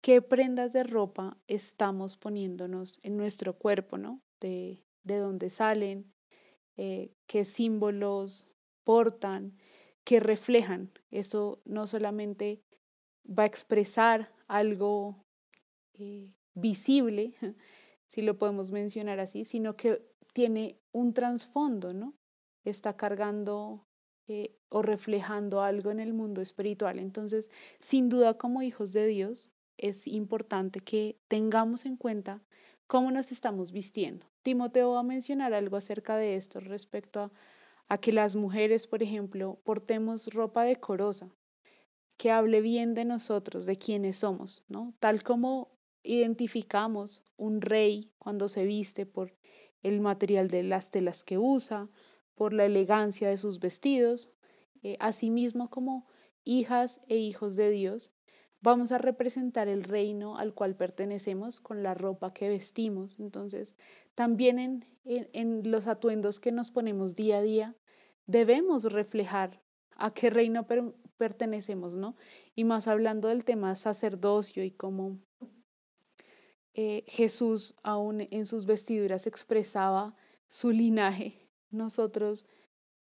qué 0.00 0.22
prendas 0.22 0.72
de 0.72 0.82
ropa 0.82 1.36
estamos 1.46 2.16
poniéndonos 2.16 3.00
en 3.02 3.16
nuestro 3.16 3.58
cuerpo, 3.58 3.98
¿no? 3.98 4.20
De, 4.40 4.84
de 5.02 5.18
dónde 5.18 5.50
salen, 5.50 6.12
eh, 6.76 7.12
qué 7.26 7.44
símbolos 7.44 8.46
portan 8.84 9.58
que 10.08 10.20
reflejan. 10.20 10.90
Eso 11.10 11.60
no 11.66 11.86
solamente 11.86 12.62
va 13.26 13.42
a 13.42 13.46
expresar 13.46 14.32
algo 14.46 15.22
eh, 15.92 16.32
visible, 16.54 17.34
si 18.06 18.22
lo 18.22 18.38
podemos 18.38 18.72
mencionar 18.72 19.20
así, 19.20 19.44
sino 19.44 19.76
que 19.76 20.00
tiene 20.32 20.80
un 20.92 21.12
trasfondo, 21.12 21.92
¿no? 21.92 22.14
Está 22.64 22.96
cargando 22.96 23.86
eh, 24.28 24.56
o 24.70 24.80
reflejando 24.80 25.60
algo 25.60 25.90
en 25.90 26.00
el 26.00 26.14
mundo 26.14 26.40
espiritual. 26.40 26.98
Entonces, 26.98 27.50
sin 27.80 28.08
duda, 28.08 28.38
como 28.38 28.62
hijos 28.62 28.94
de 28.94 29.06
Dios, 29.08 29.50
es 29.76 30.06
importante 30.06 30.80
que 30.80 31.18
tengamos 31.28 31.84
en 31.84 31.98
cuenta 31.98 32.42
cómo 32.86 33.10
nos 33.10 33.30
estamos 33.30 33.72
vistiendo. 33.72 34.24
Timoteo 34.40 34.92
va 34.92 35.00
a 35.00 35.02
mencionar 35.02 35.52
algo 35.52 35.76
acerca 35.76 36.16
de 36.16 36.36
esto 36.36 36.60
respecto 36.60 37.20
a 37.20 37.30
a 37.88 37.98
que 37.98 38.12
las 38.12 38.36
mujeres, 38.36 38.86
por 38.86 39.02
ejemplo, 39.02 39.58
portemos 39.64 40.28
ropa 40.28 40.64
decorosa, 40.64 41.30
que 42.16 42.30
hable 42.30 42.60
bien 42.60 42.94
de 42.94 43.04
nosotros, 43.04 43.64
de 43.64 43.78
quiénes 43.78 44.18
somos, 44.18 44.64
¿no? 44.68 44.94
Tal 45.00 45.22
como 45.22 45.70
identificamos 46.02 47.22
un 47.36 47.60
rey 47.60 48.12
cuando 48.18 48.48
se 48.48 48.64
viste 48.64 49.06
por 49.06 49.34
el 49.82 50.00
material 50.00 50.48
de 50.48 50.62
las 50.62 50.90
telas 50.90 51.24
que 51.24 51.38
usa, 51.38 51.88
por 52.34 52.52
la 52.52 52.66
elegancia 52.66 53.28
de 53.28 53.38
sus 53.38 53.60
vestidos, 53.60 54.30
eh, 54.82 54.96
asimismo 55.00 55.70
como 55.70 56.06
hijas 56.44 57.00
e 57.08 57.16
hijos 57.16 57.56
de 57.56 57.70
Dios, 57.70 58.12
vamos 58.60 58.92
a 58.92 58.98
representar 58.98 59.68
el 59.68 59.84
reino 59.84 60.38
al 60.38 60.54
cual 60.54 60.74
pertenecemos 60.74 61.60
con 61.60 61.82
la 61.82 61.94
ropa 61.94 62.32
que 62.32 62.48
vestimos. 62.48 63.18
Entonces, 63.18 63.76
también 64.14 64.58
en, 64.58 64.86
en, 65.04 65.70
los 65.70 65.86
atuendos 65.86 66.40
que 66.40 66.52
nos 66.52 66.70
ponemos 66.70 67.14
día 67.14 67.38
a 67.38 67.42
día, 67.42 67.76
debemos 68.26 68.84
reflejar 68.84 69.62
a 69.96 70.12
qué 70.12 70.30
reino 70.30 70.66
pertenecemos, 71.16 71.96
¿no? 71.96 72.16
Y 72.54 72.64
más 72.64 72.86
hablando 72.88 73.28
del 73.28 73.44
tema 73.44 73.74
sacerdocio 73.74 74.62
y 74.62 74.70
cómo 74.70 75.18
eh, 76.80 77.04
Jesús 77.08 77.74
aún 77.82 78.28
en 78.30 78.46
sus 78.46 78.64
vestiduras 78.64 79.26
expresaba 79.26 80.14
su 80.46 80.70
linaje. 80.70 81.50
Nosotros, 81.70 82.46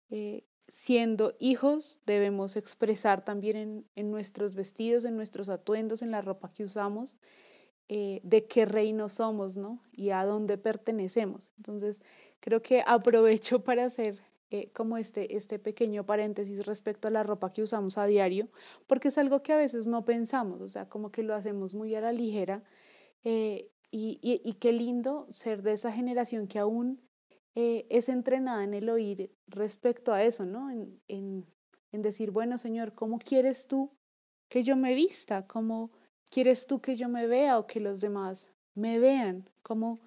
eh, 0.09 0.46
siendo 0.67 1.33
hijos, 1.39 1.99
debemos 2.05 2.55
expresar 2.55 3.23
también 3.23 3.85
en, 3.95 4.11
nuestros 4.11 4.55
vestidos, 4.55 5.05
en 5.05 5.15
nuestros 5.15 5.49
atuendos, 5.49 6.01
en 6.01 6.11
la 6.11 6.21
ropa 6.21 6.51
que 6.53 6.63
usamos, 6.63 7.17
eh, 7.89 8.19
de 8.23 8.45
qué 8.47 8.65
reino 8.65 9.07
somos, 9.07 9.55
¿no? 9.55 9.81
Y 9.93 10.09
a 10.09 10.25
dónde 10.25 10.57
pertenecemos. 10.57 11.51
Entonces, 11.57 12.01
creo 12.41 12.61
que 12.61 12.83
aprovecho 12.85 13.63
para 13.63 13.85
hacer 13.85 14.19
eh, 14.51 14.71
como 14.73 14.97
este, 14.97 15.37
este 15.37 15.57
pequeño 15.57 16.05
paréntesis 16.05 16.65
respecto 16.65 17.07
a 17.07 17.11
la 17.11 17.23
ropa 17.23 17.53
que 17.53 17.63
usamos 17.63 17.97
a 17.97 18.05
diario, 18.05 18.49
porque 18.87 19.07
es 19.07 19.17
algo 19.17 19.41
que 19.41 19.53
a 19.53 19.57
veces 19.57 19.87
no 19.87 20.03
pensamos, 20.03 20.61
o 20.61 20.67
sea, 20.67 20.89
como 20.89 21.11
que 21.11 21.23
lo 21.23 21.33
hacemos 21.33 21.75
muy 21.75 21.95
a 21.95 22.01
la 22.01 22.11
ligera. 22.11 22.63
Eh, 23.23 23.69
y, 23.89 24.19
y, 24.21 24.53
qué 24.55 24.73
lindo 24.73 25.27
ser 25.31 25.63
de 25.63 25.71
esa 25.71 25.93
generación 25.93 26.47
que 26.47 26.59
aún 26.59 26.99
eh, 27.59 27.87
es 27.89 28.07
entrenada 28.07 28.63
en 28.63 28.75
el 28.75 28.87
oír 28.87 29.31
respecto 29.47 30.13
a 30.13 30.21
eso, 30.21 30.45
¿no? 30.45 30.69
En, 30.69 31.01
en, 31.07 31.43
en 31.91 32.03
decir, 32.03 32.29
bueno, 32.29 32.59
Señor, 32.59 32.93
¿cómo 32.93 33.17
quieres 33.17 33.65
tú 33.65 33.89
que 34.47 34.61
yo 34.61 34.75
me 34.75 34.93
vista? 34.93 35.47
¿Cómo 35.47 35.89
quieres 36.29 36.67
tú 36.67 36.81
que 36.81 36.95
yo 36.95 37.09
me 37.09 37.25
vea 37.25 37.57
o 37.57 37.65
que 37.65 37.79
los 37.79 37.99
demás 37.99 38.51
me 38.75 38.99
vean? 38.99 39.49
¿Cómo 39.63 39.99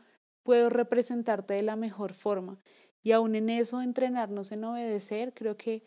puedo 0.45 0.71
representarte 0.71 1.55
de 1.55 1.63
la 1.63 1.75
mejor 1.75 2.15
forma? 2.15 2.61
Y 3.03 3.11
aún 3.11 3.35
en 3.35 3.51
eso, 3.51 3.83
entrenarnos 3.83 4.53
en 4.53 4.63
obedecer, 4.63 5.35
creo 5.35 5.57
que 5.57 5.83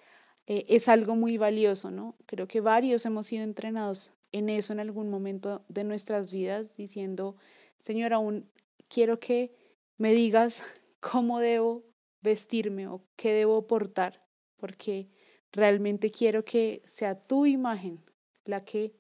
eh, 0.48 0.66
es 0.68 0.90
algo 0.90 1.16
muy 1.16 1.38
valioso, 1.38 1.92
¿no? 1.92 2.18
Creo 2.26 2.46
que 2.46 2.60
varios 2.60 3.06
hemos 3.06 3.28
sido 3.28 3.46
entrenados 3.46 4.12
en 4.34 4.50
eso 4.50 4.74
en 4.74 4.82
algún 4.82 5.10
momento 5.10 5.64
de 5.70 5.86
nuestras 5.86 6.30
vidas, 6.30 6.76
diciendo, 6.76 7.38
Señor, 7.80 8.12
aún 8.12 8.50
quiero 8.90 9.22
que 9.22 9.56
me 9.98 10.12
digas 10.12 10.62
cómo 11.04 11.40
debo 11.40 11.84
vestirme 12.22 12.88
o 12.88 13.06
qué 13.18 13.34
debo 13.34 13.68
portar, 13.68 14.26
porque 14.56 15.10
realmente 15.52 16.10
quiero 16.10 16.46
que 16.46 16.82
sea 16.86 17.28
tu 17.28 17.46
imagen 17.46 18.04
la 18.46 18.64
que 18.64 18.96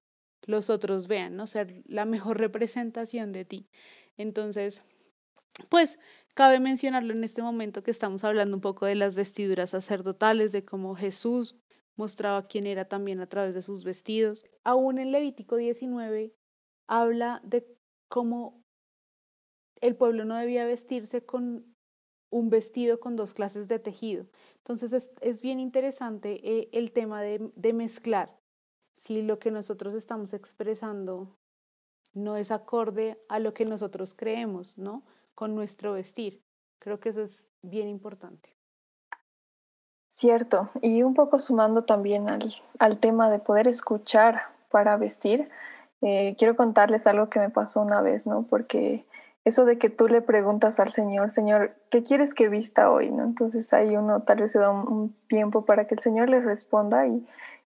los 0.45 0.69
otros 0.69 1.07
vean, 1.07 1.37
¿no? 1.37 1.47
Ser 1.47 1.81
la 1.85 2.03
mejor 2.03 2.37
representación 2.37 3.31
de 3.31 3.45
ti. 3.45 3.69
Entonces, 4.17 4.83
pues 5.69 5.97
cabe 6.35 6.59
mencionarlo 6.59 7.13
en 7.13 7.23
este 7.23 7.41
momento 7.41 7.83
que 7.83 7.91
estamos 7.91 8.25
hablando 8.25 8.57
un 8.57 8.61
poco 8.61 8.85
de 8.85 8.95
las 8.95 9.15
vestiduras 9.15 9.69
sacerdotales, 9.69 10.51
de 10.51 10.65
cómo 10.65 10.95
Jesús 10.95 11.55
mostraba 11.95 12.43
quién 12.43 12.67
era 12.67 12.85
también 12.85 13.21
a 13.21 13.27
través 13.27 13.55
de 13.55 13.61
sus 13.61 13.85
vestidos. 13.85 14.45
Aún 14.65 14.99
en 14.99 15.13
Levítico 15.13 15.55
19 15.55 16.35
habla 16.87 17.39
de 17.45 17.65
cómo 18.09 18.61
el 19.79 19.95
pueblo 19.95 20.25
no 20.25 20.35
debía 20.35 20.65
vestirse 20.65 21.25
con 21.25 21.72
un 22.33 22.49
vestido 22.49 22.99
con 22.99 23.15
dos 23.15 23.33
clases 23.33 23.67
de 23.67 23.79
tejido. 23.79 24.25
Entonces 24.57 25.11
es, 25.21 25.41
bien 25.41 25.59
interesante 25.59 26.41
eh, 26.43 26.69
el 26.73 26.91
tema 26.91 27.21
de, 27.21 27.51
de 27.55 27.73
mezclar. 27.73 28.35
Si 28.95 29.21
lo 29.21 29.39
que 29.39 29.51
nosotros 29.51 29.93
estamos 29.93 30.33
expresando 30.33 31.37
no 32.13 32.35
es 32.37 32.51
acorde 32.51 33.19
a 33.29 33.39
lo 33.39 33.53
que 33.53 33.65
nosotros 33.65 34.13
creemos, 34.13 34.77
¿no? 34.77 35.03
con 35.35 35.55
nuestro 35.55 35.93
vestir. 35.93 36.43
Creo 36.79 36.99
que 36.99 37.09
eso 37.09 37.21
es 37.21 37.49
bien 37.61 37.87
importante. 37.87 38.55
Cierto, 40.09 40.69
y 40.81 41.01
un 41.01 41.15
poco 41.15 41.39
sumando 41.39 41.85
también 41.85 42.29
al, 42.29 42.53
al 42.77 42.99
tema 42.99 43.31
de 43.31 43.39
poder 43.39 43.67
escuchar 43.67 44.43
para 44.69 44.95
vestir, 44.95 45.49
eh, 46.01 46.35
quiero 46.37 46.55
contarles 46.55 47.07
algo 47.07 47.29
que 47.29 47.39
me 47.39 47.49
pasó 47.49 47.81
una 47.81 48.01
vez, 48.01 48.27
¿no? 48.27 48.43
Porque 48.43 49.05
eso 49.45 49.65
de 49.65 49.77
que 49.77 49.89
tú 49.89 50.07
le 50.07 50.21
preguntas 50.21 50.79
al 50.79 50.91
Señor, 50.91 51.31
Señor, 51.31 51.75
¿qué 51.89 52.01
quieres 52.01 52.33
que 52.33 52.47
vista 52.47 52.89
hoy? 52.89 53.11
¿no? 53.11 53.23
Entonces 53.23 53.73
ahí 53.73 53.95
uno 53.97 54.21
tal 54.21 54.39
vez 54.39 54.51
se 54.51 54.59
da 54.59 54.69
un 54.69 55.15
tiempo 55.27 55.65
para 55.65 55.85
que 55.85 55.95
el 55.95 55.99
Señor 55.99 56.29
le 56.29 56.39
responda 56.39 57.07
y, 57.07 57.25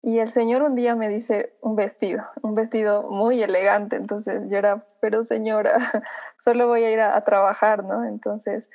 y 0.04 0.18
el 0.18 0.30
señor 0.30 0.64
un 0.64 0.76
día 0.76 0.96
me 0.96 1.10
dice 1.10 1.54
un 1.62 1.76
vestido, 1.76 2.24
un 2.42 2.56
vestido 2.56 3.04
muy 3.04 3.42
elegante. 3.44 3.96
Entonces 3.96 4.50
yo 4.50 4.58
era, 4.58 4.84
pero 5.00 5.26
señora, 5.26 5.78
solo 6.40 6.68
voy 6.68 6.84
a 6.84 6.92
ir 6.92 7.00
a, 7.00 7.22
trabajar, 7.22 7.84
¿no? 7.84 8.04
Entonces, 8.06 8.72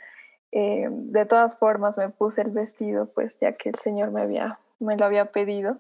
eh, 0.52 0.86
de 0.88 1.26
todas 1.26 1.58
formas 1.58 1.98
me 1.98 2.10
puse 2.10 2.42
el 2.42 2.50
vestido, 2.50 3.06
pues 3.06 3.38
ya 3.40 3.52
que 3.52 3.70
el 3.70 3.74
señor 3.74 4.12
me, 4.12 4.22
había, 4.22 4.60
me 4.78 4.96
lo 4.96 5.04
había 5.04 5.32
pedido 5.32 5.78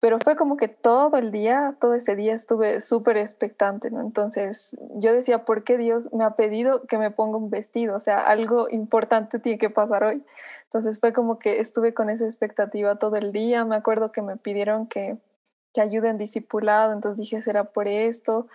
pero 0.00 0.18
fue 0.20 0.36
como 0.36 0.56
que 0.56 0.68
todo 0.68 1.16
el 1.16 1.32
día, 1.32 1.74
todo 1.80 1.94
ese 1.94 2.14
día 2.14 2.32
estuve 2.32 2.80
súper 2.80 3.16
expectante, 3.16 3.90
¿no? 3.90 4.00
Entonces 4.00 4.76
yo 4.94 5.12
decía, 5.12 5.44
¿por 5.44 5.64
qué 5.64 5.76
Dios 5.76 6.12
me 6.12 6.24
ha 6.24 6.36
pedido 6.36 6.82
que 6.86 6.98
me 6.98 7.10
ponga 7.10 7.36
un 7.36 7.50
vestido? 7.50 7.96
O 7.96 8.00
sea, 8.00 8.18
algo 8.18 8.68
importante 8.70 9.40
tiene 9.40 9.58
que 9.58 9.70
pasar 9.70 10.04
hoy. 10.04 10.24
Entonces 10.64 11.00
fue 11.00 11.12
como 11.12 11.40
que 11.40 11.58
estuve 11.58 11.94
con 11.94 12.10
esa 12.10 12.26
expectativa 12.26 12.96
todo 12.96 13.16
el 13.16 13.32
día. 13.32 13.64
Me 13.64 13.74
acuerdo 13.74 14.12
que 14.12 14.22
me 14.22 14.36
pidieron 14.36 14.86
que, 14.86 15.16
que 15.74 15.80
ayude 15.80 16.10
en 16.10 16.18
discipulado, 16.18 16.92
entonces 16.92 17.18
dije, 17.18 17.42
¿será 17.42 17.64
por 17.64 17.88
esto? 17.88 18.46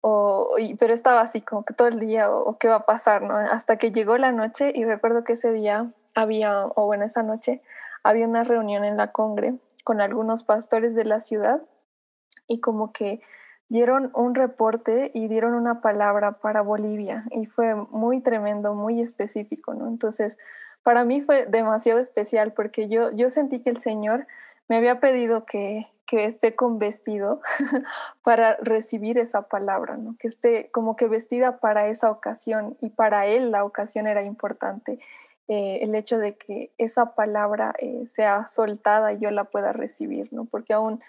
O, 0.00 0.54
pero 0.78 0.92
estaba 0.92 1.20
así 1.20 1.40
como 1.40 1.64
que 1.64 1.74
todo 1.74 1.86
el 1.86 2.00
día, 2.00 2.30
o, 2.32 2.42
o 2.42 2.58
qué 2.58 2.66
va 2.66 2.76
a 2.76 2.86
pasar, 2.86 3.22
¿no? 3.22 3.36
Hasta 3.36 3.76
que 3.76 3.92
llegó 3.92 4.18
la 4.18 4.32
noche 4.32 4.72
y 4.74 4.84
recuerdo 4.84 5.22
que 5.22 5.34
ese 5.34 5.52
día 5.52 5.92
había, 6.16 6.66
o 6.66 6.86
bueno, 6.86 7.04
esa 7.04 7.22
noche 7.22 7.62
había 8.02 8.26
una 8.26 8.42
reunión 8.42 8.84
en 8.84 8.96
la 8.96 9.12
Congre 9.12 9.54
con 9.84 10.00
algunos 10.00 10.44
pastores 10.44 10.94
de 10.94 11.04
la 11.04 11.20
ciudad 11.20 11.62
y 12.46 12.60
como 12.60 12.92
que 12.92 13.20
dieron 13.68 14.10
un 14.14 14.34
reporte 14.34 15.12
y 15.14 15.28
dieron 15.28 15.54
una 15.54 15.80
palabra 15.80 16.32
para 16.32 16.60
Bolivia 16.60 17.24
y 17.30 17.46
fue 17.46 17.74
muy 17.74 18.20
tremendo, 18.20 18.74
muy 18.74 19.00
específico, 19.00 19.74
¿no? 19.74 19.86
Entonces, 19.86 20.36
para 20.82 21.04
mí 21.04 21.20
fue 21.20 21.46
demasiado 21.46 22.00
especial 22.00 22.52
porque 22.52 22.88
yo, 22.88 23.12
yo 23.12 23.30
sentí 23.30 23.60
que 23.60 23.70
el 23.70 23.76
Señor 23.76 24.26
me 24.68 24.76
había 24.76 24.98
pedido 24.98 25.44
que, 25.44 25.86
que 26.06 26.24
esté 26.24 26.56
con 26.56 26.80
vestido 26.80 27.40
para 28.24 28.56
recibir 28.56 29.18
esa 29.18 29.42
palabra, 29.42 29.96
¿no? 29.96 30.16
Que 30.18 30.26
esté 30.26 30.68
como 30.72 30.96
que 30.96 31.06
vestida 31.06 31.58
para 31.58 31.86
esa 31.86 32.10
ocasión 32.10 32.76
y 32.80 32.90
para 32.90 33.26
Él 33.26 33.52
la 33.52 33.64
ocasión 33.64 34.08
era 34.08 34.24
importante. 34.24 34.98
Eh, 35.48 35.80
el 35.82 35.94
hecho 35.96 36.18
de 36.18 36.36
que 36.36 36.72
esa 36.78 37.14
palabra 37.16 37.74
eh, 37.78 38.06
sea 38.06 38.46
soltada 38.46 39.12
y 39.12 39.18
yo 39.18 39.32
la 39.32 39.44
pueda 39.44 39.72
recibir, 39.72 40.32
¿no? 40.32 40.44
Porque 40.44 40.72
aún, 40.72 41.00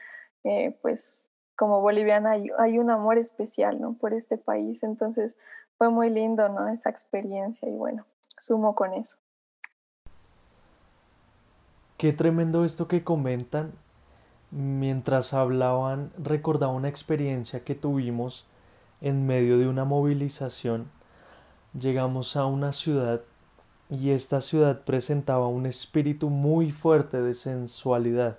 eh, 0.43 0.75
pues, 0.81 1.27
como 1.55 1.81
boliviana 1.81 2.31
hay, 2.57 2.79
un 2.79 2.89
amor 2.89 3.19
especial, 3.19 3.79
¿no? 3.79 3.93
Por 3.93 4.15
este 4.15 4.37
país. 4.37 4.81
Entonces, 4.81 5.37
fue 5.77 5.91
muy 5.91 6.09
lindo, 6.09 6.49
¿no? 6.49 6.67
Esa 6.69 6.89
experiencia 6.89 7.69
y 7.69 7.75
bueno, 7.75 8.07
sumo 8.37 8.73
con 8.73 8.93
eso. 8.93 9.17
Qué 11.97 12.11
tremendo 12.11 12.65
esto 12.65 12.87
que 12.87 13.03
comentan. 13.03 13.73
Mientras 14.49 15.35
hablaban, 15.35 16.11
recordaba 16.17 16.73
una 16.73 16.89
experiencia 16.89 17.63
que 17.63 17.75
tuvimos 17.75 18.47
en 19.01 19.27
medio 19.27 19.59
de 19.59 19.67
una 19.67 19.85
movilización. 19.85 20.89
Llegamos 21.79 22.35
a 22.35 22.47
una 22.47 22.73
ciudad 22.73 23.21
y 23.91 24.11
esta 24.11 24.39
ciudad 24.39 24.81
presentaba 24.85 25.47
un 25.47 25.65
espíritu 25.65 26.29
muy 26.29 26.71
fuerte 26.71 27.21
de 27.21 27.33
sensualidad. 27.33 28.37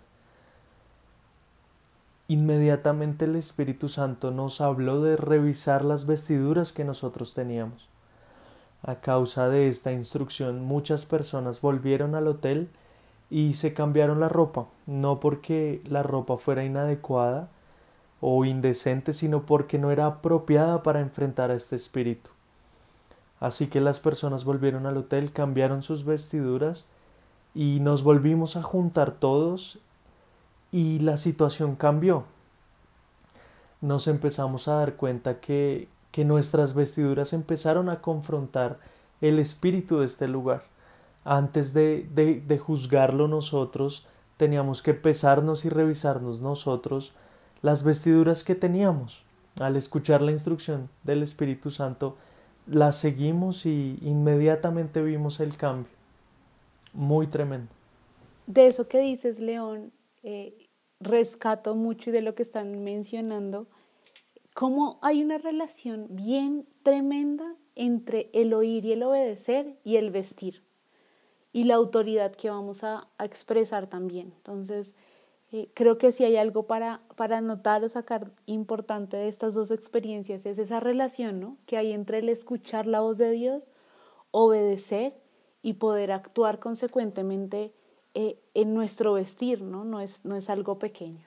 Inmediatamente 2.27 3.27
el 3.27 3.37
Espíritu 3.37 3.89
Santo 3.89 4.31
nos 4.31 4.63
habló 4.63 5.03
de 5.03 5.17
revisar 5.17 5.85
las 5.85 6.07
vestiduras 6.07 6.73
que 6.73 6.85
nosotros 6.85 7.35
teníamos. 7.35 7.87
A 8.83 8.97
causa 8.97 9.51
de 9.51 9.69
esta 9.69 9.93
instrucción 9.93 10.65
muchas 10.65 11.05
personas 11.05 11.61
volvieron 11.61 12.15
al 12.15 12.29
hotel 12.29 12.71
y 13.29 13.53
se 13.53 13.75
cambiaron 13.75 14.21
la 14.21 14.31
ropa, 14.31 14.67
no 14.87 15.21
porque 15.21 15.83
la 15.87 16.03
ropa 16.03 16.39
fuera 16.39 16.65
inadecuada 16.65 17.49
o 18.23 18.47
indecente, 18.47 19.13
sino 19.13 19.45
porque 19.45 19.79
no 19.79 19.91
era 19.91 20.07
apropiada 20.07 20.83
para 20.83 21.01
enfrentar 21.01 21.51
a 21.51 21.55
este 21.55 21.77
espíritu. 21.77 22.31
Así 23.43 23.67
que 23.67 23.81
las 23.81 23.99
personas 23.99 24.45
volvieron 24.45 24.87
al 24.87 24.97
hotel, 24.97 25.33
cambiaron 25.33 25.83
sus 25.83 26.05
vestiduras 26.05 26.87
y 27.57 27.81
nos 27.81 28.05
volvimos 28.05 28.55
a 28.55 28.63
juntar 28.63 29.11
todos 29.11 29.81
y 30.71 31.01
la 31.01 31.17
situación 31.17 31.75
cambió. 31.75 32.23
Nos 33.81 34.07
empezamos 34.07 34.69
a 34.69 34.75
dar 34.75 34.95
cuenta 34.95 35.41
que, 35.41 35.89
que 36.13 36.25
nuestras 36.25 36.75
vestiduras 36.75 37.33
empezaron 37.33 37.89
a 37.89 38.01
confrontar 38.01 38.79
el 39.21 39.41
espíritu 39.41 39.99
de 39.99 40.07
este 40.07 40.29
lugar. 40.29 40.63
Antes 41.25 41.75
de, 41.75 42.09
de, 42.15 42.41
de 42.41 42.59
juzgarlo 42.61 43.27
nosotros, 43.27 44.07
teníamos 44.37 44.83
que 44.83 44.95
pesarnos 44.95 45.65
y 45.65 45.69
revisarnos 45.69 46.43
nosotros 46.43 47.13
las 47.61 47.83
vestiduras 47.83 48.45
que 48.45 48.55
teníamos. 48.55 49.25
Al 49.59 49.75
escuchar 49.75 50.23
la 50.23 50.31
instrucción 50.31 50.89
del 51.03 51.25
Espíritu 51.25 51.73
Santo, 51.73 52.17
la 52.67 52.93
seguimos 52.93 53.67
y 53.67 53.99
inmediatamente 54.03 55.03
vimos 55.03 55.41
el 55.41 55.57
cambio. 55.57 55.91
Muy 56.93 57.27
tremendo. 57.27 57.69
De 58.47 58.67
eso 58.67 58.89
que 58.89 59.01
dices, 59.01 59.41
León, 59.41 59.93
eh, 60.23 60.69
rescato 61.01 61.75
mucho 61.75 62.11
y 62.11 62.13
de 62.13 62.23
lo 62.23 62.35
que 62.35 62.43
están 62.43 62.85
mencionando, 62.85 63.67
cómo 64.55 64.99
hay 65.03 65.23
una 65.23 65.39
relación 65.39 66.07
bien 66.11 66.67
tremenda 66.83 67.57
entre 67.75 68.31
el 68.33 68.53
oír 68.53 68.85
y 68.85 68.93
el 68.93 69.03
obedecer 69.03 69.79
y 69.85 69.97
el 69.97 70.11
vestir 70.11 70.63
y 71.53 71.65
la 71.65 71.75
autoridad 71.75 72.33
que 72.33 72.51
vamos 72.51 72.83
a, 72.83 73.09
expresar 73.19 73.87
también. 73.87 74.33
Entonces, 74.37 74.95
eh, 75.53 75.71
creo 75.75 75.99
que 75.99 76.13
si 76.13 76.25
hay 76.25 76.39
algo 76.39 76.67
para, 76.67 77.03
para 77.15 77.43
notar 77.43 77.85
o 77.85 77.89
sacar 77.91 78.33
importante 78.47 79.19
de 79.19 79.29
estas 79.29 79.53
dos 79.53 79.71
experiencias 79.71 80.47
es 80.47 80.59
esa 80.59 80.81
relación 80.81 81.41
¿no? 81.41 81.59
que 81.67 81.77
hay 81.77 81.93
entre 81.93 82.19
el 82.19 82.31
escuchar 82.31 82.87
la 82.87 83.01
voz 83.01 83.19
de 83.19 83.31
Dios, 83.33 83.71
obedecer 84.31 85.15
y 85.61 85.75
poder 85.75 86.11
actuar 86.11 86.59
consecuentemente 86.59 87.75
eh, 88.15 88.39
en 88.55 88.75
nuestro 88.75 89.13
vestir, 89.13 89.63
¿no? 89.63 89.85
No 89.85 90.01
es, 90.01 90.25
no 90.25 90.37
es 90.37 90.51
algo 90.51 90.79
pequeño. 90.79 91.25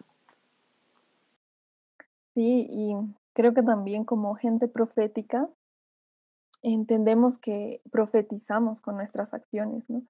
Sí, 2.34 2.68
y 2.70 2.94
creo 3.34 3.54
que 3.54 3.64
también 3.64 4.04
como 4.04 4.36
gente 4.36 4.68
profética 4.68 5.48
entendemos 6.62 7.38
que 7.38 7.82
profetizamos 7.92 8.82
con 8.82 8.98
nuestras 8.98 9.34
acciones, 9.34 9.84
¿no? 9.88 10.04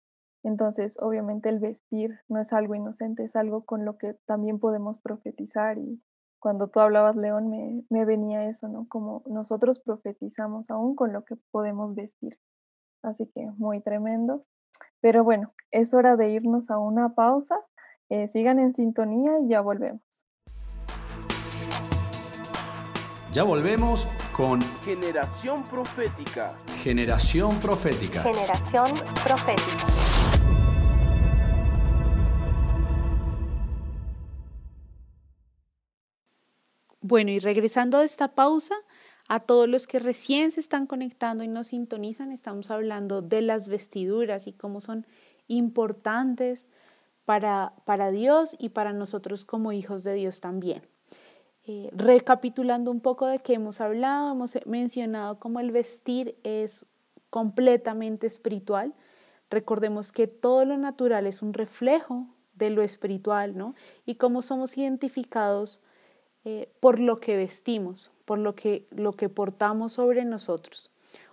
Entonces, 0.45 0.95
obviamente 1.01 1.49
el 1.49 1.59
vestir 1.59 2.19
no 2.29 2.39
es 2.39 2.53
algo 2.53 2.75
inocente, 2.75 3.23
es 3.23 3.35
algo 3.35 3.65
con 3.65 3.83
lo 3.83 3.97
que 3.97 4.13
también 4.27 4.59
podemos 4.59 4.99
profetizar. 4.99 5.79
Y 5.79 5.99
cuando 6.39 6.67
tú 6.67 6.79
hablabas, 6.81 7.15
León, 7.15 7.49
me, 7.49 7.83
me 7.89 8.05
venía 8.05 8.47
eso, 8.47 8.67
¿no? 8.67 8.87
Como 8.87 9.23
nosotros 9.25 9.79
profetizamos 9.79 10.69
aún 10.69 10.95
con 10.95 11.13
lo 11.13 11.25
que 11.25 11.35
podemos 11.49 11.95
vestir. 11.95 12.37
Así 13.01 13.25
que 13.25 13.49
muy 13.57 13.81
tremendo. 13.81 14.45
Pero 15.01 15.23
bueno, 15.23 15.51
es 15.71 15.95
hora 15.95 16.15
de 16.15 16.29
irnos 16.29 16.69
a 16.69 16.77
una 16.77 17.15
pausa. 17.15 17.59
Eh, 18.09 18.27
sigan 18.27 18.59
en 18.59 18.71
sintonía 18.73 19.39
y 19.39 19.47
ya 19.49 19.61
volvemos. 19.61 20.03
Ya 23.33 23.43
volvemos 23.43 24.07
con 24.31 24.61
Generación 24.83 25.63
Profética. 25.63 26.55
Generación 26.83 27.59
Profética. 27.59 28.21
Generación 28.21 28.85
Profética. 29.25 29.94
Bueno, 37.07 37.29
y 37.29 37.37
regresando 37.37 37.99
a 37.99 38.03
esta 38.03 38.29
pausa, 38.29 38.73
a 39.27 39.39
todos 39.39 39.69
los 39.69 39.85
que 39.85 39.99
recién 39.99 40.49
se 40.49 40.59
están 40.59 40.87
conectando 40.87 41.43
y 41.43 41.47
nos 41.47 41.67
sintonizan, 41.67 42.31
estamos 42.31 42.71
hablando 42.71 43.21
de 43.21 43.43
las 43.43 43.67
vestiduras 43.67 44.47
y 44.47 44.53
cómo 44.53 44.81
son 44.81 45.05
importantes 45.47 46.65
para, 47.23 47.73
para 47.85 48.09
Dios 48.09 48.55
y 48.57 48.69
para 48.69 48.91
nosotros 48.91 49.45
como 49.45 49.71
hijos 49.71 50.03
de 50.03 50.15
Dios 50.15 50.41
también. 50.41 50.81
Eh, 51.67 51.91
recapitulando 51.93 52.89
un 52.89 53.01
poco 53.01 53.27
de 53.27 53.37
qué 53.37 53.53
hemos 53.53 53.81
hablado, 53.81 54.31
hemos 54.31 54.57
mencionado 54.65 55.37
cómo 55.37 55.59
el 55.59 55.69
vestir 55.69 56.35
es 56.41 56.87
completamente 57.29 58.25
espiritual. 58.25 58.95
Recordemos 59.51 60.11
que 60.11 60.25
todo 60.25 60.65
lo 60.65 60.75
natural 60.75 61.27
es 61.27 61.43
un 61.43 61.53
reflejo 61.53 62.25
de 62.55 62.71
lo 62.71 62.81
espiritual, 62.81 63.55
¿no? 63.55 63.75
Y 64.07 64.15
cómo 64.15 64.41
somos 64.41 64.75
identificados 64.75 65.81
eh, 66.45 66.69
por 66.79 66.99
lo 66.99 67.19
que 67.19 67.35
vestimos, 67.35 68.11
por 68.25 68.39
lo 68.39 68.55
que, 68.55 68.85
lo 68.91 69.13
que 69.13 69.29
portamos 69.29 69.93
sobre 69.93 70.25
nosotros. 70.25 70.89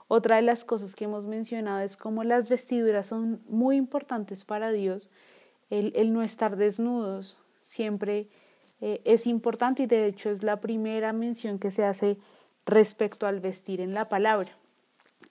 Otra 0.09 0.37
de 0.37 0.43
las 0.43 0.65
cosas 0.65 0.95
que 0.95 1.05
hemos 1.05 1.27
mencionado 1.27 1.81
es 1.81 1.97
cómo 1.97 2.25
las 2.25 2.49
vestiduras 2.49 3.07
son 3.07 3.41
muy 3.49 3.77
importantes 3.77 4.45
para 4.45 4.73
Dios, 4.73 5.09
el, 5.71 5.93
el 5.97 6.13
no 6.13 6.23
estar 6.23 6.57
desnudos, 6.57 7.39
siempre 7.73 8.27
eh, 8.81 9.01
es 9.05 9.27
importante 9.27 9.85
y 9.85 9.87
de 9.87 10.07
hecho 10.07 10.29
es 10.29 10.43
la 10.43 10.61
primera 10.61 11.13
mención 11.13 11.59
que 11.59 11.71
se 11.71 11.85
hace 11.85 12.19
respecto 12.67 13.27
al 13.27 13.41
vestir 13.41 13.81
en 13.81 13.95
la 13.95 14.05
palabra. 14.05 14.51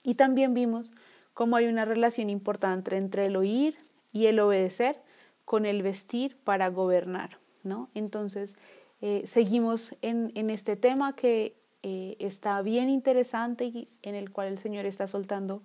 Y 0.02 0.14
también 0.14 0.52
vimos 0.52 0.92
cómo 1.34 1.56
hay 1.56 1.66
una 1.66 1.84
relación 1.84 2.30
importante 2.30 2.96
entre 2.96 3.26
el 3.26 3.36
oír 3.36 3.76
y 4.12 4.26
el 4.26 4.40
obedecer 4.40 4.96
con 5.44 5.66
el 5.66 5.82
vestir 5.82 6.36
para 6.44 6.68
gobernar. 6.68 7.38
¿no? 7.62 7.88
Entonces, 7.94 8.56
eh, 9.02 9.24
seguimos 9.26 9.94
en, 10.00 10.32
en, 10.34 10.48
este 10.48 10.76
tema 10.76 11.14
que 11.14 11.56
eh, 11.82 12.16
está 12.20 12.62
bien 12.62 12.88
interesante 12.88 13.64
y 13.64 13.86
en 14.02 14.14
el 14.14 14.30
cual 14.30 14.48
el 14.48 14.58
Señor 14.58 14.86
está 14.86 15.08
soltando 15.08 15.62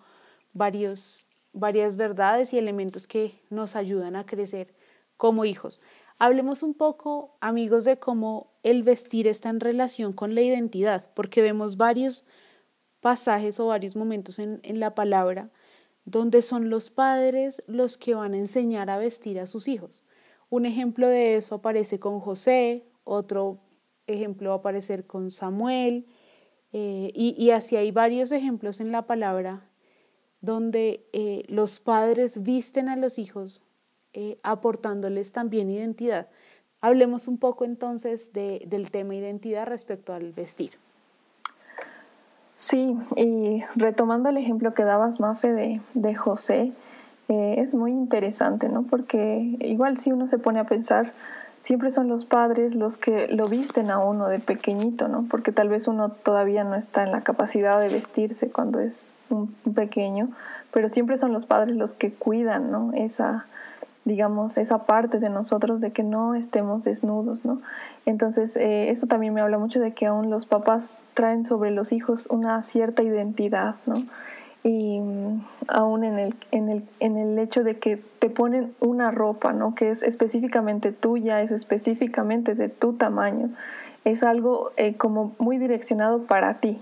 varios, 0.53 1.27
varias 1.53 1.95
verdades 1.95 2.51
y 2.51 2.57
elementos 2.57 3.07
que 3.07 3.39
nos 3.49 3.75
ayudan 3.75 4.15
a 4.15 4.25
crecer 4.25 4.73
como 5.15 5.45
hijos. 5.45 5.79
Hablemos 6.19 6.63
un 6.63 6.73
poco, 6.73 7.37
amigos, 7.39 7.85
de 7.85 7.99
cómo 7.99 8.51
el 8.63 8.81
vestir 8.81 9.27
está 9.27 9.49
en 9.49 9.59
relación 9.59 10.13
con 10.13 10.33
la 10.33 10.41
identidad, 10.41 11.07
porque 11.13 11.43
vemos 11.43 11.77
varios 11.77 12.25
pasajes 13.01 13.59
o 13.59 13.67
varios 13.67 13.95
momentos 13.95 14.39
en, 14.39 14.61
la 14.79 14.95
palabra 14.95 15.51
donde 16.05 16.41
son 16.41 16.71
los 16.71 16.89
padres 16.89 17.63
los 17.67 17.97
que 17.97 18.15
van 18.15 18.33
a 18.33 18.37
enseñar 18.37 18.89
a 18.89 18.97
vestir 18.97 19.39
a 19.39 19.45
sus 19.45 19.67
hijos. 19.67 20.03
Un 20.49 20.65
ejemplo 20.65 21.07
de 21.07 21.35
eso 21.35 21.55
aparece 21.55 21.99
con 21.99 22.19
José, 22.19 22.85
otro 23.07 23.59
ejemplo 24.05 24.49
va 24.49 24.55
a 24.55 24.59
aparecer 24.59 25.05
con 25.05 25.31
Samuel, 25.31 26.05
eh, 26.73 27.11
y, 27.15 27.49
así 27.51 27.75
hay 27.77 27.91
varios 27.91 28.31
ejemplos 28.31 28.81
en 28.81 28.91
la 28.91 29.03
palabra 29.03 29.61
donde 30.41 31.07
eh, 31.13 31.43
los 31.47 31.79
padres 31.79 32.43
visten 32.43 32.89
a 32.89 32.95
los 32.95 33.17
hijos 33.17 33.61
eh, 34.13 34.37
aportándoles 34.43 35.31
también 35.31 35.69
identidad. 35.69 36.27
Hablemos 36.81 37.27
un 37.27 37.37
poco 37.37 37.65
entonces 37.65 38.31
del 38.33 38.91
tema 38.91 39.15
identidad 39.15 39.65
respecto 39.65 40.13
al 40.13 40.33
vestir. 40.33 40.71
Sí, 42.55 42.95
y 43.15 43.63
retomando 43.75 44.29
el 44.29 44.37
ejemplo 44.37 44.73
que 44.73 44.83
dabas, 44.83 45.19
Mafe, 45.19 45.53
de, 45.53 45.81
de 45.95 46.15
José, 46.15 46.73
es 47.27 47.73
muy 47.73 47.91
interesante, 47.91 48.69
¿no? 48.69 48.83
Porque 48.83 49.57
igual 49.59 49.97
si 49.97 50.11
uno 50.11 50.27
se 50.27 50.37
pone 50.37 50.59
a 50.59 50.65
pensar, 50.65 51.13
siempre 51.67 51.91
son 51.91 52.07
los 52.07 52.23
padres 52.23 52.75
los 52.75 52.95
que 52.95 53.27
lo 53.27 53.49
visten 53.49 53.91
a 53.91 53.99
uno 53.99 54.29
de 54.29 54.39
pequeñito, 54.39 55.09
¿no? 55.09 55.25
Porque 55.29 55.51
tal 55.51 55.67
vez 55.67 55.89
uno 55.89 56.07
todavía 56.07 56.63
no 56.63 56.75
está 56.75 57.03
en 57.03 57.11
la 57.11 57.23
capacidad 57.23 57.77
de 57.81 57.89
vestirse 57.89 58.49
cuando 58.49 58.79
es 58.79 59.13
un 59.29 59.53
pequeño, 59.75 60.29
pero 60.71 60.87
siempre 60.87 61.17
son 61.17 61.33
los 61.33 61.45
padres 61.45 61.75
los 61.75 61.91
que 61.91 62.13
cuidan, 62.13 62.71
¿no? 62.71 62.93
Esa, 62.93 63.47
digamos, 64.05 64.57
esa 64.57 64.85
parte 64.85 65.19
de 65.19 65.27
nosotros 65.27 65.81
de 65.81 65.91
que 65.91 66.03
no 66.03 66.35
estemos 66.35 66.85
desnudos, 66.85 67.43
¿no? 67.43 67.59
Entonces, 68.05 68.55
eh, 68.55 68.89
eso 68.89 69.07
también 69.07 69.33
me 69.33 69.41
habla 69.41 69.57
mucho 69.57 69.81
de 69.81 69.91
que 69.91 70.05
aún 70.05 70.29
los 70.29 70.45
papás 70.45 71.01
traen 71.15 71.43
sobre 71.43 71.71
los 71.71 71.91
hijos 71.91 72.27
una 72.27 72.63
cierta 72.63 73.03
identidad, 73.03 73.75
¿no? 73.85 74.05
Y 74.67 74.99
aún 75.69 76.03
en 76.03 76.19
el, 76.19 76.35
en, 76.51 76.67
el, 76.67 76.83
en 76.99 77.15
el 77.15 77.39
hecho 77.39 77.63
de 77.63 77.79
que 77.79 78.03
te 78.19 78.29
ponen 78.29 78.75
una 78.81 79.11
ropa, 79.11 79.53
¿no? 79.53 79.75
Que 79.75 79.91
es 79.91 80.03
específicamente 80.03 80.91
tuya, 80.91 81.41
es 81.41 81.51
específicamente 81.51 82.53
de 82.53 82.67
tu 82.67 82.91
tamaño, 82.91 83.51
es 84.03 84.23
algo 84.23 84.71
eh, 84.75 84.97
como 84.97 85.33
muy 85.39 85.57
direccionado 85.57 86.23
para 86.23 86.55
ti. 86.55 86.81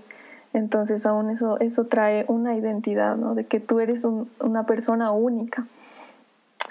Entonces, 0.52 1.06
aún 1.06 1.30
eso, 1.30 1.60
eso 1.60 1.84
trae 1.84 2.24
una 2.26 2.56
identidad, 2.56 3.14
¿no? 3.14 3.36
De 3.36 3.46
que 3.46 3.60
tú 3.60 3.78
eres 3.78 4.04
una 4.40 4.66
persona 4.66 5.12
única. 5.12 5.68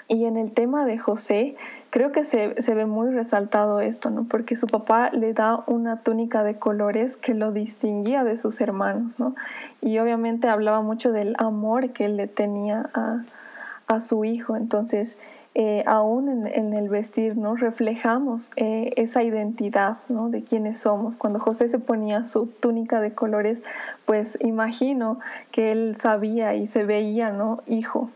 Y 0.08 0.24
en 0.24 0.36
el 0.36 0.52
tema 0.52 0.86
de 0.86 0.98
José, 0.98 1.56
creo 1.90 2.12
que 2.12 2.24
se, 2.24 2.62
se, 2.62 2.74
ve 2.74 2.86
muy 2.86 3.10
resaltado 3.10 3.80
esto, 3.80 4.10
¿no? 4.10 4.24
Porque 4.24 4.56
su 4.56 4.68
papá 4.68 5.10
le 5.10 5.32
da 5.32 5.64
una 5.66 6.02
túnica 6.02 6.44
de 6.44 6.58
colores 6.58 7.16
que 7.16 7.34
lo 7.34 7.50
distinguía 7.50 8.22
de 8.22 8.38
sus 8.38 8.60
hermanos, 8.60 9.18
¿no? 9.18 9.34
Y 9.80 9.98
obviamente 9.98 10.48
hablaba 10.48 10.80
mucho 10.80 11.10
del 11.10 11.34
amor 11.38 11.90
que 11.90 12.04
él 12.04 12.16
le 12.16 12.28
tenía 12.28 12.88
a, 12.94 13.24
a 13.88 14.00
su 14.00 14.24
hijo. 14.24 14.54
Entonces, 14.54 15.16
eh, 15.56 15.82
aún 15.86 16.28
en, 16.28 16.46
en, 16.46 16.74
el 16.74 16.88
vestir, 16.88 17.36
¿no? 17.36 17.56
Reflejamos 17.56 18.52
eh, 18.56 18.92
esa 18.96 19.22
identidad, 19.22 19.96
¿no? 20.08 20.28
De 20.28 20.44
quiénes 20.44 20.78
somos. 20.80 21.16
Cuando 21.16 21.40
José 21.40 21.68
se 21.68 21.78
ponía 21.78 22.24
su 22.24 22.46
túnica 22.46 23.00
de 23.00 23.12
colores, 23.12 23.62
pues 24.04 24.38
imagino 24.40 25.18
que 25.50 25.72
él 25.72 25.96
sabía 25.98 26.54
y 26.54 26.66
se 26.66 26.84
veía, 26.84 27.30
¿no? 27.30 27.62
Hijo, 27.66 28.10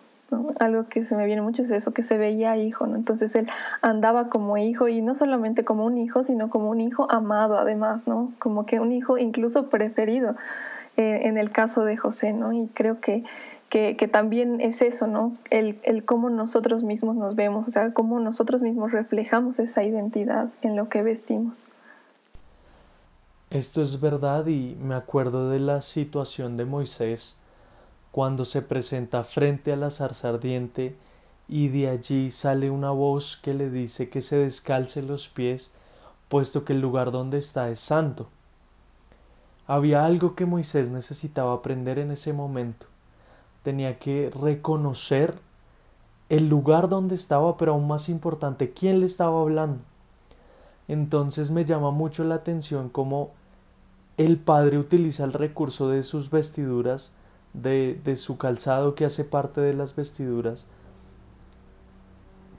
algo 0.58 0.88
que 0.88 1.04
se 1.04 1.16
me 1.16 1.26
viene 1.26 1.42
mucho 1.42 1.62
es 1.62 1.70
eso, 1.70 1.92
que 1.92 2.02
se 2.02 2.18
veía 2.18 2.56
hijo, 2.56 2.86
¿no? 2.86 2.96
Entonces 2.96 3.34
él 3.34 3.48
andaba 3.82 4.28
como 4.28 4.56
hijo 4.56 4.88
y 4.88 5.02
no 5.02 5.14
solamente 5.14 5.64
como 5.64 5.84
un 5.84 5.98
hijo, 5.98 6.24
sino 6.24 6.50
como 6.50 6.70
un 6.70 6.80
hijo 6.80 7.10
amado 7.10 7.58
además, 7.58 8.06
¿no? 8.06 8.32
Como 8.38 8.66
que 8.66 8.80
un 8.80 8.92
hijo 8.92 9.18
incluso 9.18 9.68
preferido 9.68 10.36
eh, 10.96 11.22
en 11.24 11.38
el 11.38 11.50
caso 11.50 11.84
de 11.84 11.96
José, 11.96 12.32
¿no? 12.32 12.52
Y 12.52 12.68
creo 12.74 13.00
que, 13.00 13.24
que, 13.68 13.96
que, 13.96 14.08
también 14.08 14.60
es 14.60 14.82
eso, 14.82 15.06
¿no? 15.06 15.36
El, 15.50 15.78
el 15.82 16.04
cómo 16.04 16.30
nosotros 16.30 16.82
mismos 16.82 17.16
nos 17.16 17.36
vemos, 17.36 17.66
o 17.66 17.70
sea, 17.70 17.92
cómo 17.92 18.20
nosotros 18.20 18.60
mismos 18.60 18.92
reflejamos 18.92 19.58
esa 19.58 19.82
identidad 19.82 20.48
en 20.62 20.76
lo 20.76 20.88
que 20.88 21.02
vestimos. 21.02 21.64
Esto 23.50 23.82
es 23.82 24.00
verdad 24.00 24.46
y 24.46 24.76
me 24.80 24.94
acuerdo 24.94 25.50
de 25.50 25.58
la 25.58 25.80
situación 25.80 26.56
de 26.56 26.64
Moisés 26.64 27.39
cuando 28.12 28.44
se 28.44 28.62
presenta 28.62 29.22
frente 29.22 29.72
a 29.72 29.76
la 29.76 29.90
zarza 29.90 30.30
ardiente 30.30 30.96
y 31.48 31.68
de 31.68 31.88
allí 31.88 32.30
sale 32.30 32.70
una 32.70 32.90
voz 32.90 33.36
que 33.36 33.54
le 33.54 33.70
dice 33.70 34.08
que 34.08 34.22
se 34.22 34.38
descalce 34.38 35.02
los 35.02 35.28
pies, 35.28 35.70
puesto 36.28 36.64
que 36.64 36.72
el 36.72 36.80
lugar 36.80 37.10
donde 37.10 37.38
está 37.38 37.70
es 37.70 37.80
santo. 37.80 38.28
Había 39.66 40.04
algo 40.04 40.34
que 40.34 40.46
Moisés 40.46 40.90
necesitaba 40.90 41.52
aprender 41.52 41.98
en 41.98 42.10
ese 42.10 42.32
momento. 42.32 42.86
Tenía 43.62 43.98
que 43.98 44.30
reconocer 44.30 45.34
el 46.28 46.48
lugar 46.48 46.88
donde 46.88 47.16
estaba, 47.16 47.56
pero 47.56 47.72
aún 47.72 47.88
más 47.88 48.08
importante, 48.08 48.72
quién 48.72 49.00
le 49.00 49.06
estaba 49.06 49.40
hablando. 49.40 49.80
Entonces 50.86 51.50
me 51.50 51.64
llama 51.64 51.90
mucho 51.90 52.24
la 52.24 52.36
atención 52.36 52.88
cómo 52.88 53.30
el 54.16 54.38
padre 54.38 54.78
utiliza 54.78 55.24
el 55.24 55.32
recurso 55.32 55.88
de 55.88 56.02
sus 56.02 56.30
vestiduras, 56.30 57.12
de, 57.52 58.00
de 58.04 58.16
su 58.16 58.38
calzado 58.38 58.94
que 58.94 59.04
hace 59.04 59.24
parte 59.24 59.60
de 59.60 59.74
las 59.74 59.96
vestiduras, 59.96 60.66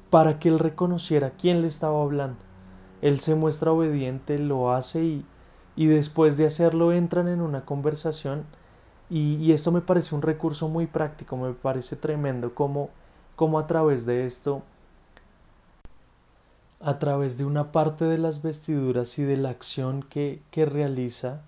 para 0.10 0.40
que 0.40 0.50
él 0.50 0.60
reconociera 0.60 1.32
quién 1.32 1.62
le 1.62 1.68
estaba 1.68 2.02
hablando. 2.02 2.40
Él 3.02 3.20
se 3.20 3.36
muestra 3.36 3.72
obediente, 3.72 4.38
lo 4.38 4.72
hace 4.72 5.04
y, 5.04 5.26
y 5.76 5.88
después 5.88 6.38
de 6.38 6.46
hacerlo 6.46 6.92
entran 6.92 7.28
en 7.28 7.42
una 7.42 7.66
conversación 7.66 8.46
y, 9.10 9.36
y, 9.36 9.52
esto 9.52 9.72
me 9.74 9.82
parece 9.82 10.16
un 10.16 10.22
recurso 10.22 10.70
muy 10.70 10.88
práctico, 10.88 11.36
me 11.36 11.52
parece 11.52 11.98
tremendo 11.98 12.56
como 12.56 12.90
cómo 13.36 13.60
a 13.60 13.68
través 13.68 14.06
de 14.06 14.26
esto, 14.26 14.64
a 16.80 16.98
través 16.98 17.38
de 17.38 17.44
una 17.44 17.74
parte 17.74 18.06
de 18.06 18.18
las 18.18 18.42
vestiduras 18.42 19.20
y 19.20 19.24
de 19.24 19.36
la 19.36 19.50
acción 19.50 20.02
que, 20.02 20.42
que 20.50 20.66
realiza, 20.66 21.42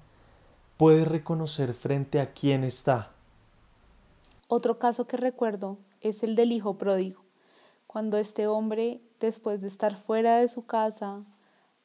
puede 0.76 1.06
reconocer 1.06 1.74
frente 1.74 2.20
a 2.20 2.34
quién 2.34 2.66
está. 2.66 3.13
Otro 4.56 4.78
caso 4.78 5.08
que 5.08 5.18
recuerdo 5.18 5.80
es 6.00 6.22
el 6.22 6.36
del 6.36 6.52
hijo 6.52 6.78
pródigo, 6.78 7.24
cuando 7.88 8.20
este 8.20 8.46
hombre, 8.46 9.02
después 9.20 9.62
de 9.62 9.68
estar 9.68 9.96
fuera 9.96 10.38
de 10.38 10.48
su 10.48 10.68
casa, 10.68 11.26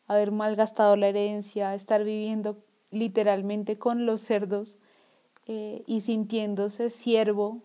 haber 0.06 0.32
malgastado 0.32 0.94
la 0.94 1.08
herencia, 1.08 1.74
estar 1.74 2.04
viviendo 2.04 2.62
literalmente 2.90 3.78
con 3.78 4.04
los 4.04 4.20
cerdos 4.20 4.76
eh, 5.46 5.82
y 5.86 6.02
sintiéndose 6.02 6.90
siervo 6.90 7.62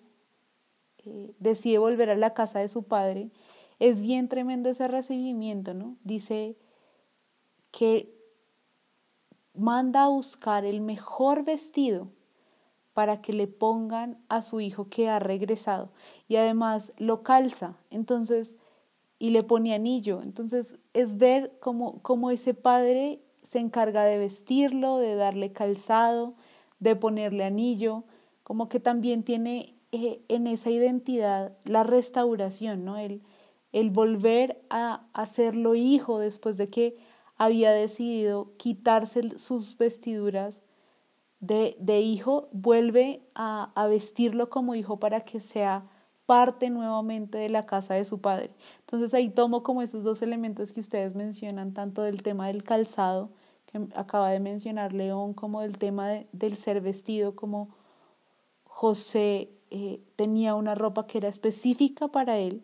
eh, 1.00 1.36
decide 1.38 1.80
volver 1.80 2.10
a 2.10 2.16
la 2.16 2.34
casa 2.34 2.60
de 2.60 2.70
su 2.70 2.84
padre, 2.84 3.30
es 3.80 4.04
bien 4.04 4.30
tremendo 4.30 4.70
ese 4.70 4.88
recibimiento, 4.88 5.74
¿no? 5.74 5.98
Dice 6.06 6.56
que 7.72 8.10
manda 9.54 10.06
a 10.06 10.08
buscar 10.08 10.64
el 10.64 10.80
mejor 10.80 11.44
vestido 11.44 12.08
para 12.94 13.22
que 13.22 13.34
le 13.34 13.48
pongan 13.48 14.18
a 14.30 14.42
su 14.42 14.62
hijo 14.62 14.90
que 14.90 15.10
ha 15.10 15.20
regresado 15.20 15.92
y 16.28 16.36
además 16.36 16.94
lo 16.98 17.24
calza, 17.24 17.78
entonces, 17.90 18.56
y 19.20 19.32
le 19.32 19.44
pone 19.44 19.74
anillo. 19.74 20.22
Entonces 20.22 20.78
es 20.94 21.18
ver 21.18 21.58
cómo, 21.60 22.02
cómo 22.02 22.30
ese 22.32 22.54
padre 22.54 23.22
se 23.44 23.60
encarga 23.60 24.04
de 24.04 24.18
vestirlo, 24.18 24.98
de 24.98 25.16
darle 25.16 25.52
calzado, 25.52 26.36
de 26.80 26.96
ponerle 26.96 27.44
anillo, 27.44 28.04
como 28.44 28.70
que 28.70 28.80
también 28.80 29.24
tiene 29.24 29.76
eh, 29.92 30.24
en 30.28 30.48
esa 30.48 30.70
identidad 30.70 31.58
la 31.64 31.84
restauración, 31.84 32.84
¿no? 32.84 32.98
El, 32.98 33.22
el 33.72 33.90
volver 33.90 34.62
a 34.70 35.06
hacerlo 35.14 35.76
hijo 35.76 36.20
después 36.20 36.58
de 36.58 36.70
que 36.70 36.98
había 37.38 37.72
decidido 37.72 38.54
quitarse 38.58 39.38
sus 39.38 39.78
vestiduras 39.78 40.62
de, 41.44 41.76
de 41.78 42.00
hijo, 42.00 42.48
vuelve 42.54 43.22
a, 43.36 43.72
a, 43.76 43.88
vestirlo 43.88 44.50
como 44.50 44.76
hijo 44.76 44.98
para 44.98 45.26
que 45.26 45.42
sea 45.42 45.84
parte 46.26 46.70
nuevamente 46.70 47.38
de 47.38 47.50
la 47.50 47.66
casa 47.66 47.96
de 47.96 48.06
su 48.06 48.22
padre. 48.22 48.52
Entonces 48.80 49.14
ahí 49.14 49.28
tomo 49.28 49.62
como 49.62 49.82
esos 49.82 50.06
dos 50.06 50.22
elementos 50.22 50.72
que 50.72 50.80
ustedes 50.80 51.16
mencionan, 51.16 51.74
tanto 51.74 52.02
del 52.02 52.24
tema 52.24 52.48
del 52.48 52.64
calzado, 52.64 53.30
que 53.66 53.82
acaba 53.94 54.30
de 54.30 54.40
mencionar 54.40 54.94
León, 54.94 55.34
como 55.34 55.60
del 55.60 55.78
tema 55.78 56.08
de, 56.08 56.28
del 56.32 56.56
ser 56.56 56.80
vestido, 56.80 57.36
como 57.36 57.68
José 58.64 59.50
eh, 59.70 60.00
tenía 60.16 60.56
una 60.56 60.76
ropa 60.76 61.08
que 61.08 61.18
era 61.18 61.28
específica 61.28 62.08
para 62.08 62.38
él. 62.38 62.64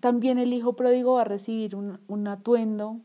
También 0.00 0.38
el 0.38 0.54
hijo 0.54 0.72
pródigo 0.72 1.14
va 1.14 1.20
a 1.20 1.24
recibir 1.24 1.76
un, 1.76 2.00
un 2.08 2.28
atuendo 2.28 2.96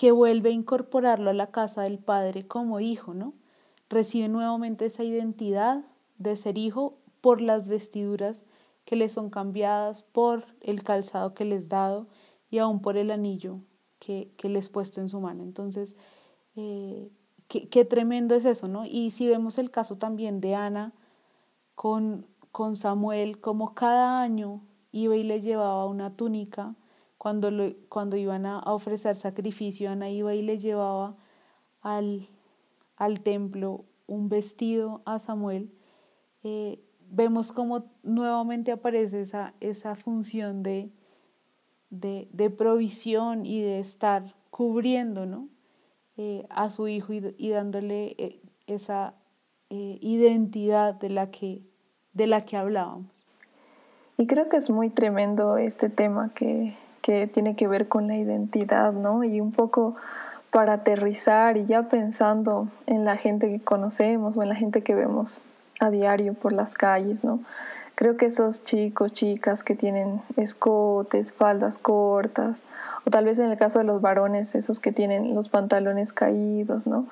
que 0.00 0.12
vuelve 0.12 0.48
a 0.48 0.52
incorporarlo 0.52 1.28
a 1.28 1.34
la 1.34 1.48
casa 1.48 1.82
del 1.82 1.98
padre 1.98 2.46
como 2.46 2.80
hijo, 2.80 3.12
¿no? 3.12 3.34
Recibe 3.90 4.28
nuevamente 4.28 4.86
esa 4.86 5.04
identidad 5.04 5.84
de 6.16 6.36
ser 6.36 6.56
hijo 6.56 6.96
por 7.20 7.42
las 7.42 7.68
vestiduras 7.68 8.42
que 8.86 8.96
le 8.96 9.10
son 9.10 9.28
cambiadas, 9.28 10.04
por 10.04 10.46
el 10.62 10.84
calzado 10.84 11.34
que 11.34 11.44
les 11.44 11.68
dado 11.68 12.06
y 12.50 12.56
aún 12.56 12.80
por 12.80 12.96
el 12.96 13.10
anillo 13.10 13.58
que, 13.98 14.32
que 14.38 14.48
les 14.48 14.70
puesto 14.70 15.02
en 15.02 15.10
su 15.10 15.20
mano. 15.20 15.42
Entonces, 15.42 15.96
eh, 16.56 17.10
qué, 17.46 17.68
qué, 17.68 17.84
tremendo 17.84 18.34
es 18.34 18.46
eso, 18.46 18.68
¿no? 18.68 18.86
Y 18.86 19.10
si 19.10 19.28
vemos 19.28 19.58
el 19.58 19.70
caso 19.70 19.98
también 19.98 20.40
de 20.40 20.54
Ana, 20.54 20.94
con, 21.74 22.26
con 22.52 22.74
Samuel, 22.74 23.38
como 23.38 23.74
cada 23.74 24.22
año 24.22 24.62
iba 24.92 25.14
y 25.14 25.24
le 25.24 25.42
llevaba 25.42 25.84
una 25.84 26.16
túnica, 26.16 26.74
cuando, 27.20 27.50
lo, 27.50 27.70
cuando 27.90 28.16
iban 28.16 28.46
a, 28.46 28.60
ofrecer 28.60 29.14
sacrificio, 29.14 29.90
Ana 29.90 30.08
iba 30.08 30.34
y 30.34 30.40
le 30.40 30.56
llevaba 30.56 31.18
al, 31.82 32.30
al 32.96 33.20
templo 33.20 33.84
un 34.06 34.30
vestido 34.30 35.02
a 35.04 35.18
Samuel, 35.18 35.70
eh, 36.44 36.82
vemos 37.10 37.52
como 37.52 37.84
nuevamente 38.02 38.72
aparece 38.72 39.20
esa, 39.20 39.52
esa 39.60 39.96
función 39.96 40.62
de, 40.62 40.90
de, 41.90 42.26
de, 42.32 42.48
provisión 42.48 43.44
y 43.44 43.60
de 43.60 43.80
estar 43.80 44.34
cubriendo 44.48 45.26
¿no? 45.26 45.50
eh, 46.16 46.46
a 46.48 46.70
su 46.70 46.88
hijo 46.88 47.12
y, 47.12 47.34
y 47.36 47.50
dándole 47.50 48.14
eh, 48.16 48.40
esa 48.66 49.12
identidad 49.68 50.94
de 50.94 51.10
la 51.10 51.30
que 51.30 51.62
de 52.14 52.26
la 52.26 52.46
que 52.46 52.56
hablábamos. 52.56 53.26
Y 54.16 54.26
creo 54.26 54.48
que 54.48 54.56
es 54.56 54.70
muy 54.70 54.88
tremendo 54.88 55.58
este 55.58 55.90
tema 55.90 56.32
que, 56.34 56.74
que 57.02 57.26
tiene 57.26 57.56
que 57.56 57.68
ver 57.68 57.88
con 57.88 58.06
la 58.06 58.16
identidad, 58.16 58.92
¿no? 58.92 59.24
Y 59.24 59.40
un 59.40 59.52
poco 59.52 59.96
para 60.50 60.74
aterrizar 60.74 61.56
y 61.56 61.64
ya 61.64 61.84
pensando 61.84 62.68
en 62.86 63.04
la 63.04 63.16
gente 63.16 63.48
que 63.48 63.60
conocemos 63.60 64.36
o 64.36 64.42
en 64.42 64.48
la 64.48 64.56
gente 64.56 64.82
que 64.82 64.94
vemos 64.94 65.40
a 65.78 65.90
diario 65.90 66.34
por 66.34 66.52
las 66.52 66.74
calles, 66.74 67.24
¿no? 67.24 67.40
Creo 67.94 68.16
que 68.16 68.26
esos 68.26 68.64
chicos, 68.64 69.12
chicas 69.12 69.62
que 69.62 69.74
tienen 69.74 70.22
escotes, 70.36 71.32
faldas 71.32 71.76
cortas, 71.76 72.62
o 73.04 73.10
tal 73.10 73.26
vez 73.26 73.38
en 73.38 73.50
el 73.50 73.58
caso 73.58 73.78
de 73.78 73.84
los 73.84 74.00
varones, 74.00 74.54
esos 74.54 74.80
que 74.80 74.90
tienen 74.90 75.34
los 75.34 75.48
pantalones 75.48 76.12
caídos, 76.12 76.86
¿no? 76.86 77.06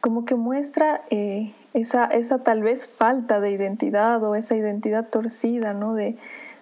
Como 0.00 0.26
que 0.26 0.34
muestra 0.34 1.00
eh, 1.08 1.52
esa, 1.72 2.04
esa 2.04 2.40
tal 2.40 2.62
vez 2.62 2.86
falta 2.86 3.40
de 3.40 3.52
identidad 3.52 4.22
o 4.22 4.34
esa 4.34 4.54
identidad 4.54 5.08
torcida, 5.08 5.72
¿no? 5.72 5.94
De, 5.94 6.16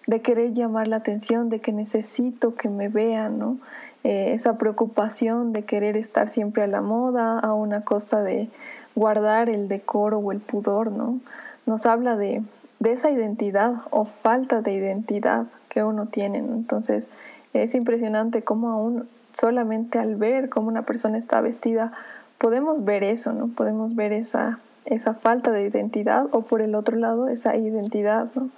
de 0.07 0.21
querer 0.21 0.53
llamar 0.53 0.89
la 0.89 0.97
atención, 0.97 1.49
de 1.49 1.61
que 1.61 1.73
necesito 1.73 2.55
que 2.55 2.69
me 2.69 2.89
vean, 2.89 3.39
¿no? 3.39 3.59
Eh, 4.05 4.33
esa 4.33 4.59
preocupación 4.59 5.53
de 5.53 5.65
querer 5.65 5.97
estar 5.97 6.29
siempre 6.29 6.65
a 6.65 6.67
la 6.67 6.81
moda 6.81 7.39
a 7.39 7.55
una 7.55 7.83
costa 7.83 8.23
de 8.23 8.49
guardar 8.97 9.49
el 9.49 9.69
decoro 9.69 10.19
o 10.19 10.33
el 10.33 10.41
pudor, 10.41 10.91
¿no? 10.91 11.21
Nos 11.67 11.87
habla 11.87 12.17
de, 12.17 12.43
de 12.81 12.93
esa 12.93 13.11
identidad 13.11 13.75
o 13.91 14.05
falta 14.05 14.61
de 14.61 14.73
identidad 14.73 15.47
que 15.69 15.85
uno 15.85 16.07
tiene. 16.07 16.39
Entonces 16.39 17.09
es 17.53 17.75
impresionante 17.75 18.43
cómo 18.43 18.71
aún 18.71 19.09
solamente 19.33 19.99
al 19.99 20.17
ver 20.17 20.49
cómo 20.49 20.69
una 20.69 20.83
persona 20.83 21.17
está 21.17 21.41
vestida 21.41 21.93
podemos 22.39 22.85
ver 22.85 23.05
eso, 23.05 23.33
¿no? 23.33 23.47
Podemos 23.49 23.95
ver 23.95 24.13
esa, 24.13 24.59
esa 24.85 25.15
falta 25.15 25.53
de 25.53 25.65
identidad 25.65 26.27
o 26.33 26.43
por 26.43 26.61
el 26.61 26.75
otro 26.75 26.97
lado 26.97 27.29
esa 27.29 27.57
identidad 27.57 28.27
¿no? 28.35 28.51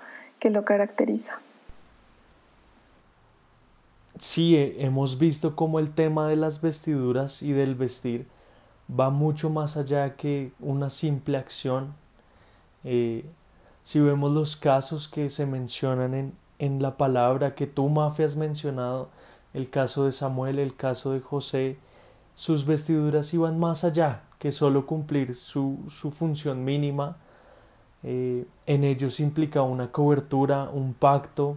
Que 0.45 0.51
lo 0.51 0.67
caracteriza. 0.67 1.39
Sí, 4.19 4.55
hemos 4.77 5.19
visto 5.19 5.57
cómo 5.57 5.79
el 5.79 5.93
tema 5.93 6.29
de 6.29 6.37
las 6.37 6.61
vestiduras 6.61 7.43
y 7.43 7.53
del 7.53 7.75
vestir 7.75 8.27
va 8.91 9.09
mucho 9.09 9.49
más 9.49 9.79
allá 9.79 10.17
que 10.17 10.53
una 10.61 10.91
simple 10.91 11.39
acción. 11.39 11.95
Eh, 12.85 13.25
si 13.85 14.01
vemos 14.01 14.33
los 14.33 14.55
casos 14.57 15.09
que 15.09 15.31
se 15.31 15.47
mencionan 15.47 16.13
en, 16.13 16.35
en 16.59 16.83
la 16.83 16.99
palabra 16.99 17.55
que 17.55 17.67
tú, 17.67 17.89
Mafia, 17.89 18.27
has 18.27 18.37
mencionado, 18.37 19.09
el 19.55 19.71
caso 19.71 20.05
de 20.05 20.13
Samuel, 20.13 20.59
el 20.59 20.77
caso 20.77 21.13
de 21.13 21.21
José, 21.21 21.79
sus 22.35 22.67
vestiduras 22.67 23.33
iban 23.33 23.59
más 23.59 23.83
allá 23.83 24.25
que 24.39 24.53
solo 24.53 24.85
cumplir 24.85 25.35
su, 25.35 25.79
su 25.89 26.11
función 26.11 26.67
mínima. 26.67 27.17
Eh, 28.05 28.47
en 28.67 28.85
ellos 28.85 29.19
implica 29.19 29.63
una 29.63 29.91
cobertura, 29.91 30.69
un 30.71 30.93
pacto. 30.95 31.57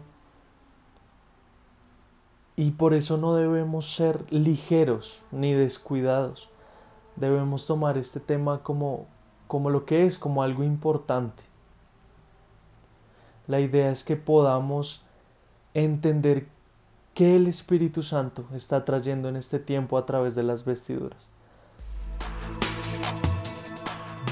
Y 2.55 2.71
por 2.71 2.93
eso 2.93 3.17
no 3.17 3.35
debemos 3.35 3.93
ser 3.93 4.25
ligeros 4.31 5.21
ni 5.31 5.53
descuidados. 5.53 6.49
Debemos 7.15 7.67
tomar 7.67 7.97
este 7.97 8.19
tema 8.19 8.63
como, 8.63 9.05
como 9.47 9.69
lo 9.69 9.85
que 9.85 10.05
es, 10.05 10.17
como 10.17 10.41
algo 10.41 10.63
importante. 10.63 11.43
La 13.45 13.59
idea 13.59 13.91
es 13.91 14.03
que 14.03 14.15
podamos 14.15 15.03
entender 15.73 16.47
qué 17.13 17.35
el 17.35 17.47
Espíritu 17.47 18.01
Santo 18.01 18.45
está 18.53 18.83
trayendo 18.85 19.29
en 19.29 19.35
este 19.35 19.59
tiempo 19.59 19.97
a 19.97 20.05
través 20.05 20.33
de 20.35 20.43
las 20.43 20.65
vestiduras. 20.65 21.27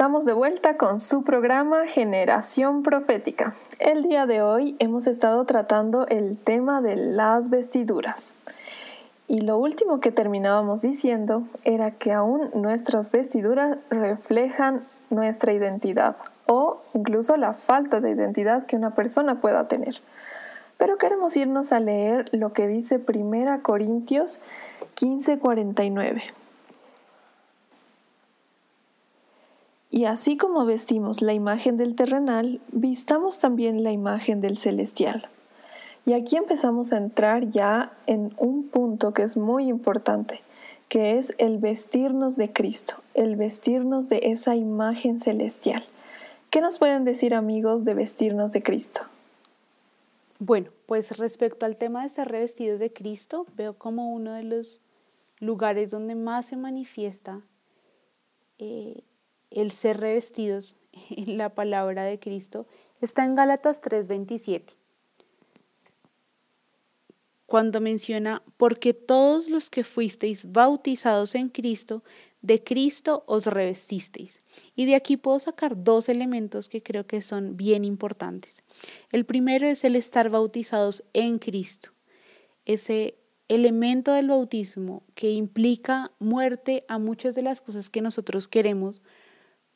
Estamos 0.00 0.24
de 0.24 0.32
vuelta 0.32 0.78
con 0.78 0.98
su 0.98 1.24
programa 1.24 1.86
Generación 1.86 2.82
Profética. 2.82 3.54
El 3.78 4.02
día 4.02 4.24
de 4.24 4.40
hoy 4.40 4.74
hemos 4.78 5.06
estado 5.06 5.44
tratando 5.44 6.06
el 6.06 6.38
tema 6.38 6.80
de 6.80 6.96
las 6.96 7.50
vestiduras. 7.50 8.32
Y 9.28 9.42
lo 9.42 9.58
último 9.58 10.00
que 10.00 10.10
terminábamos 10.10 10.80
diciendo 10.80 11.42
era 11.64 11.90
que 11.90 12.12
aún 12.12 12.48
nuestras 12.54 13.12
vestiduras 13.12 13.76
reflejan 13.90 14.86
nuestra 15.10 15.52
identidad 15.52 16.16
o 16.46 16.80
incluso 16.94 17.36
la 17.36 17.52
falta 17.52 18.00
de 18.00 18.12
identidad 18.12 18.64
que 18.64 18.76
una 18.76 18.94
persona 18.94 19.42
pueda 19.42 19.68
tener. 19.68 20.00
Pero 20.78 20.96
queremos 20.96 21.36
irnos 21.36 21.72
a 21.72 21.78
leer 21.78 22.30
lo 22.32 22.54
que 22.54 22.68
dice 22.68 22.98
1 23.06 23.60
Corintios 23.62 24.40
15:49. 24.94 26.39
Y 29.90 30.04
así 30.04 30.36
como 30.36 30.64
vestimos 30.64 31.20
la 31.20 31.32
imagen 31.32 31.76
del 31.76 31.96
terrenal, 31.96 32.60
vistamos 32.70 33.38
también 33.38 33.82
la 33.82 33.90
imagen 33.90 34.40
del 34.40 34.56
celestial. 34.56 35.28
Y 36.06 36.12
aquí 36.12 36.36
empezamos 36.36 36.92
a 36.92 36.96
entrar 36.96 37.50
ya 37.50 37.92
en 38.06 38.32
un 38.38 38.68
punto 38.68 39.12
que 39.12 39.22
es 39.22 39.36
muy 39.36 39.68
importante, 39.68 40.42
que 40.88 41.18
es 41.18 41.34
el 41.38 41.58
vestirnos 41.58 42.36
de 42.36 42.52
Cristo, 42.52 42.94
el 43.14 43.34
vestirnos 43.34 44.08
de 44.08 44.20
esa 44.24 44.54
imagen 44.54 45.18
celestial. 45.18 45.84
¿Qué 46.50 46.60
nos 46.60 46.78
pueden 46.78 47.04
decir 47.04 47.34
amigos 47.34 47.84
de 47.84 47.94
vestirnos 47.94 48.52
de 48.52 48.62
Cristo? 48.62 49.02
Bueno, 50.38 50.70
pues 50.86 51.18
respecto 51.18 51.66
al 51.66 51.76
tema 51.76 52.02
de 52.02 52.08
ser 52.08 52.28
revestidos 52.28 52.80
de 52.80 52.92
Cristo, 52.92 53.46
veo 53.56 53.74
como 53.74 54.12
uno 54.12 54.32
de 54.32 54.44
los 54.44 54.80
lugares 55.38 55.90
donde 55.90 56.14
más 56.14 56.46
se 56.46 56.56
manifiesta 56.56 57.42
eh, 58.58 59.02
el 59.50 59.70
ser 59.70 60.00
revestidos 60.00 60.76
en 61.10 61.38
la 61.38 61.54
palabra 61.54 62.04
de 62.04 62.18
Cristo 62.18 62.66
está 63.00 63.24
en 63.24 63.34
Gálatas 63.34 63.80
3:27, 63.82 64.74
cuando 67.46 67.80
menciona, 67.80 68.42
porque 68.56 68.94
todos 68.94 69.48
los 69.48 69.70
que 69.70 69.82
fuisteis 69.82 70.52
bautizados 70.52 71.34
en 71.34 71.48
Cristo, 71.48 72.04
de 72.42 72.62
Cristo 72.62 73.24
os 73.26 73.46
revestisteis. 73.46 74.40
Y 74.74 74.86
de 74.86 74.94
aquí 74.94 75.16
puedo 75.16 75.38
sacar 75.38 75.82
dos 75.82 76.08
elementos 76.08 76.68
que 76.68 76.82
creo 76.82 77.06
que 77.06 77.22
son 77.22 77.56
bien 77.56 77.84
importantes. 77.84 78.62
El 79.12 79.26
primero 79.26 79.66
es 79.66 79.84
el 79.84 79.96
estar 79.96 80.30
bautizados 80.30 81.04
en 81.12 81.38
Cristo. 81.38 81.90
Ese 82.64 83.16
elemento 83.48 84.12
del 84.12 84.28
bautismo 84.28 85.02
que 85.14 85.32
implica 85.32 86.12
muerte 86.18 86.84
a 86.88 86.98
muchas 86.98 87.34
de 87.34 87.42
las 87.42 87.60
cosas 87.60 87.90
que 87.90 88.00
nosotros 88.00 88.46
queremos 88.46 89.02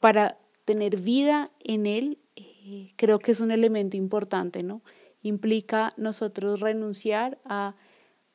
para 0.04 0.36
tener 0.66 0.98
vida 0.98 1.50
en 1.60 1.86
Él, 1.86 2.18
eh, 2.36 2.92
creo 2.96 3.20
que 3.20 3.32
es 3.32 3.40
un 3.40 3.50
elemento 3.50 3.96
importante, 3.96 4.62
¿no? 4.62 4.82
Implica 5.22 5.94
nosotros 5.96 6.60
renunciar 6.60 7.38
a 7.46 7.74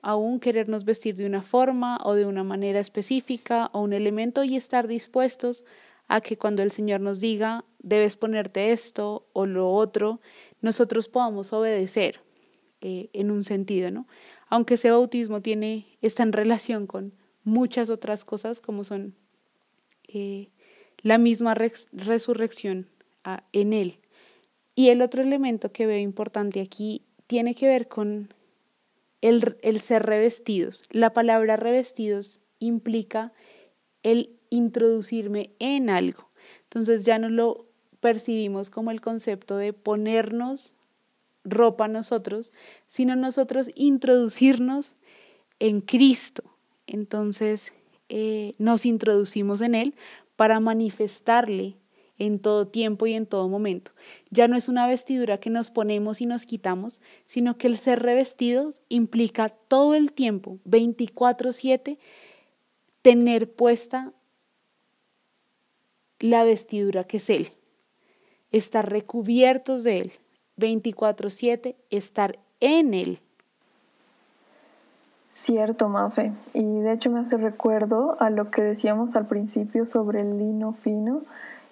aún 0.01 0.39
querernos 0.39 0.83
vestir 0.83 1.13
de 1.13 1.27
una 1.27 1.43
forma 1.43 1.99
o 2.03 2.15
de 2.15 2.25
una 2.25 2.43
manera 2.43 2.79
específica 2.79 3.69
o 3.71 3.81
un 3.81 3.93
elemento 3.93 4.43
y 4.43 4.55
estar 4.55 4.87
dispuestos 4.87 5.63
a 6.07 6.21
que 6.21 6.39
cuando 6.39 6.63
el 6.63 6.71
Señor 6.71 7.01
nos 7.01 7.19
diga, 7.19 7.65
debes 7.77 8.15
ponerte 8.15 8.71
esto 8.71 9.27
o 9.33 9.45
lo 9.45 9.69
otro, 9.69 10.21
nosotros 10.61 11.07
podamos 11.07 11.53
obedecer 11.53 12.19
eh, 12.81 13.11
en 13.13 13.29
un 13.29 13.43
sentido, 13.43 13.91
¿no? 13.91 14.07
Aunque 14.47 14.73
ese 14.73 14.89
bautismo 14.89 15.43
tiene, 15.43 15.99
está 16.01 16.23
en 16.23 16.33
relación 16.33 16.87
con 16.87 17.13
muchas 17.43 17.91
otras 17.91 18.25
cosas 18.25 18.59
como 18.59 18.83
son 18.83 19.13
eh, 20.07 20.49
la 21.01 21.17
misma 21.17 21.55
resurrección 21.55 22.87
ah, 23.23 23.43
en 23.53 23.73
Él. 23.73 23.99
Y 24.75 24.89
el 24.89 25.01
otro 25.01 25.21
elemento 25.21 25.71
que 25.71 25.85
veo 25.85 25.99
importante 25.99 26.61
aquí 26.61 27.03
tiene 27.27 27.55
que 27.55 27.67
ver 27.67 27.87
con 27.87 28.33
el, 29.21 29.57
el 29.61 29.79
ser 29.79 30.03
revestidos. 30.03 30.83
La 30.89 31.13
palabra 31.13 31.57
revestidos 31.57 32.41
implica 32.59 33.33
el 34.03 34.37
introducirme 34.49 35.51
en 35.59 35.89
algo. 35.89 36.29
Entonces 36.63 37.05
ya 37.05 37.19
no 37.19 37.29
lo 37.29 37.67
percibimos 37.99 38.69
como 38.69 38.91
el 38.91 39.01
concepto 39.01 39.57
de 39.57 39.73
ponernos 39.73 40.75
ropa 41.43 41.87
nosotros, 41.87 42.51
sino 42.87 43.15
nosotros 43.15 43.71
introducirnos 43.75 44.95
en 45.59 45.81
Cristo. 45.81 46.43
Entonces 46.87 47.73
eh, 48.07 48.53
nos 48.57 48.85
introducimos 48.85 49.61
en 49.61 49.75
Él 49.75 49.95
para 50.39 50.61
manifestarle 50.61 51.75
en 52.17 52.39
todo 52.39 52.65
tiempo 52.65 53.05
y 53.05 53.13
en 53.13 53.25
todo 53.25 53.49
momento. 53.49 53.91
Ya 54.29 54.47
no 54.47 54.55
es 54.55 54.69
una 54.69 54.87
vestidura 54.87 55.37
que 55.37 55.49
nos 55.49 55.69
ponemos 55.69 56.21
y 56.21 56.25
nos 56.25 56.45
quitamos, 56.45 57.01
sino 57.27 57.57
que 57.57 57.67
el 57.67 57.77
ser 57.77 58.01
revestidos 58.01 58.81
implica 58.87 59.49
todo 59.49 59.95
el 59.95 60.13
tiempo, 60.13 60.57
24/7, 60.63 61.97
tener 63.01 63.51
puesta 63.51 64.13
la 66.19 66.45
vestidura 66.45 67.03
que 67.03 67.17
es 67.17 67.29
Él, 67.29 67.49
estar 68.49 68.89
recubiertos 68.89 69.83
de 69.83 69.99
Él, 69.99 70.11
24/7, 70.55 71.75
estar 71.89 72.39
en 72.61 72.93
Él. 72.93 73.19
Cierto, 75.31 75.89
Mafe. 75.89 76.31
Y 76.53 76.79
de 76.79 76.93
hecho 76.93 77.11
me 77.11 77.19
hace 77.19 77.37
recuerdo 77.37 78.17
a 78.19 78.29
lo 78.29 78.49
que 78.49 78.63
decíamos 78.63 79.15
al 79.15 79.27
principio 79.27 79.85
sobre 79.85 80.21
el 80.21 80.39
lino 80.39 80.73
fino 80.73 81.21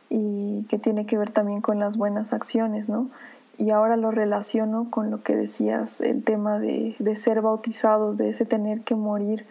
y 0.09 0.63
que 0.69 0.77
tiene 0.77 1.05
que 1.05 1.17
ver 1.17 1.31
también 1.31 1.61
con 1.61 1.79
las 1.79 1.97
buenas 1.97 2.33
acciones, 2.33 2.87
¿no? 2.87 3.09
Y 3.57 3.71
ahora 3.71 3.97
lo 3.97 4.11
relaciono 4.11 4.91
con 4.91 5.09
lo 5.09 5.23
que 5.23 5.35
decías, 5.35 5.99
el 6.01 6.23
tema 6.23 6.59
de, 6.59 6.95
de 6.99 7.15
ser 7.15 7.41
bautizados, 7.41 8.15
de 8.17 8.29
ese 8.29 8.45
tener 8.45 8.81
que 8.81 8.93
morir 8.93 9.47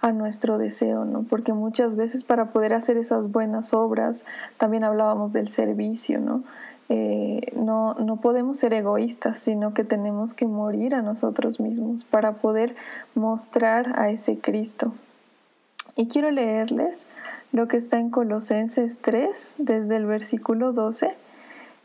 a 0.00 0.12
nuestro 0.12 0.56
deseo, 0.56 1.04
¿no? 1.04 1.22
Porque 1.22 1.52
muchas 1.52 1.96
veces 1.96 2.24
para 2.24 2.46
poder 2.46 2.72
hacer 2.72 2.96
esas 2.96 3.30
buenas 3.30 3.74
obras, 3.74 4.22
también 4.56 4.84
hablábamos 4.84 5.34
del 5.34 5.50
servicio, 5.50 6.18
¿no? 6.18 6.42
Eh, 6.88 7.52
no, 7.56 7.94
no 7.94 8.16
podemos 8.16 8.58
ser 8.58 8.74
egoístas, 8.74 9.38
sino 9.38 9.72
que 9.72 9.84
tenemos 9.84 10.34
que 10.34 10.46
morir 10.46 10.94
a 10.94 11.02
nosotros 11.02 11.60
mismos 11.60 12.04
para 12.04 12.32
poder 12.32 12.76
mostrar 13.14 13.98
a 13.98 14.10
ese 14.10 14.38
Cristo. 14.38 14.92
Y 15.96 16.08
quiero 16.08 16.30
leerles 16.30 17.06
lo 17.52 17.68
que 17.68 17.76
está 17.76 17.98
en 17.98 18.10
Colosenses 18.10 18.98
3, 18.98 19.54
desde 19.58 19.96
el 19.96 20.06
versículo 20.06 20.72
12, 20.72 21.14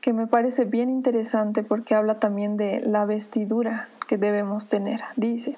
que 0.01 0.13
me 0.13 0.27
parece 0.27 0.65
bien 0.65 0.89
interesante 0.89 1.61
porque 1.63 1.93
habla 1.93 2.19
también 2.19 2.57
de 2.57 2.79
la 2.79 3.05
vestidura 3.05 3.87
que 4.07 4.17
debemos 4.17 4.67
tener. 4.67 5.01
Dice, 5.15 5.57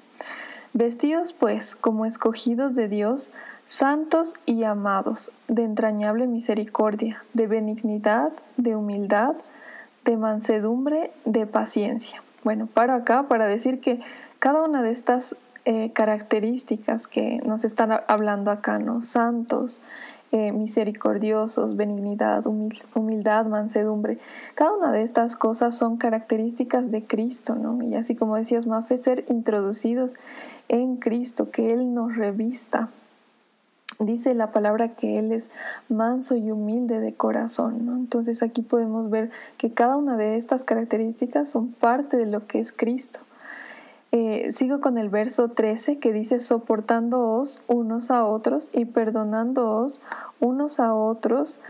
vestidos 0.74 1.32
pues 1.32 1.76
como 1.76 2.06
escogidos 2.06 2.76
de 2.76 2.90
Dios, 2.90 3.30
santos 3.72 4.34
y 4.46 4.66
amados, 4.66 5.32
de 5.48 5.64
entrañable 5.64 6.28
misericordia, 6.28 7.24
de 7.34 7.48
benignidad, 7.48 8.34
de 8.58 8.76
humildad, 8.76 9.36
de 10.04 10.18
mansedumbre, 10.18 11.12
de 11.24 11.48
paciencia. 11.48 12.22
Bueno, 12.44 12.68
paro 12.68 12.94
acá 12.94 13.30
para 13.30 13.46
decir 13.48 13.80
que 13.80 14.02
cada 14.40 14.62
una 14.64 14.82
de 14.82 14.92
estas 14.92 15.38
eh, 15.64 15.92
características 15.94 17.08
que 17.08 17.40
nos 17.46 17.64
están 17.64 17.98
hablando 18.08 18.52
acá, 18.52 18.78
¿no? 18.78 19.02
Santos, 19.02 19.80
eh, 20.34 20.52
misericordiosos, 20.52 21.78
benignidad, 21.78 22.46
humildad, 22.46 23.46
mansedumbre. 23.46 24.18
Cada 24.54 24.74
una 24.74 24.92
de 24.92 25.04
estas 25.04 25.38
cosas 25.38 25.78
son 25.78 25.96
características 25.96 26.92
de 26.92 27.06
Cristo, 27.06 27.56
¿no? 27.56 27.82
Y 27.82 27.96
así 27.96 28.16
como 28.16 28.36
decías, 28.36 28.68
Mafe, 28.68 28.98
ser 28.98 29.24
introducidos 29.30 30.18
en 30.68 30.98
Cristo, 30.98 31.52
que 31.52 31.72
Él 31.72 31.94
nos 31.94 32.18
revista. 32.18 32.90
Dice 34.02 34.34
la 34.34 34.52
palabra 34.52 34.90
que 34.96 35.20
Él 35.20 35.32
es 35.32 35.50
manso 35.88 36.36
y 36.36 36.52
humilde 36.52 37.00
de 37.00 37.14
corazón. 37.14 37.88
Entonces 38.00 38.42
aquí 38.42 38.64
podemos 38.64 39.10
ver 39.10 39.30
que 39.58 39.72
cada 39.72 39.96
una 39.96 40.18
de 40.18 40.38
estas 40.38 40.64
características 40.64 41.50
son 41.50 41.72
parte 41.72 42.18
de 42.18 42.26
lo 42.26 42.48
que 42.48 42.60
es 42.60 42.72
Cristo. 42.72 43.20
Eh, 44.12 44.52
sigo 44.52 44.82
con 44.82 44.98
el 44.98 45.10
verso 45.10 45.50
13 45.50 46.00
que 46.00 46.12
dice, 46.12 46.40
soportándoos 46.40 47.62
unos 47.68 48.12
a 48.12 48.26
otros 48.26 48.70
y 48.74 48.86
perdonándoos 48.86 50.02
unos 50.42 50.80
a 50.82 50.94
otros 50.94 51.62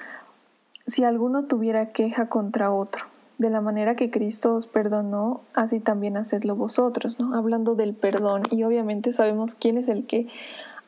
si 0.87 1.03
alguno 1.03 1.43
tuviera 1.43 1.87
queja 1.87 2.29
contra 2.29 2.71
otro. 2.71 3.05
De 3.37 3.49
la 3.49 3.61
manera 3.61 3.95
que 3.95 4.09
Cristo 4.09 4.55
os 4.55 4.67
perdonó, 4.67 5.41
así 5.53 5.79
también 5.79 6.15
hacedlo 6.15 6.55
vosotros. 6.55 7.17
Hablando 7.33 7.75
del 7.75 7.93
perdón. 7.93 8.43
Y 8.51 8.63
obviamente 8.63 9.13
sabemos 9.13 9.55
quién 9.55 9.77
es 9.77 9.87
el 9.87 10.05
que 10.05 10.27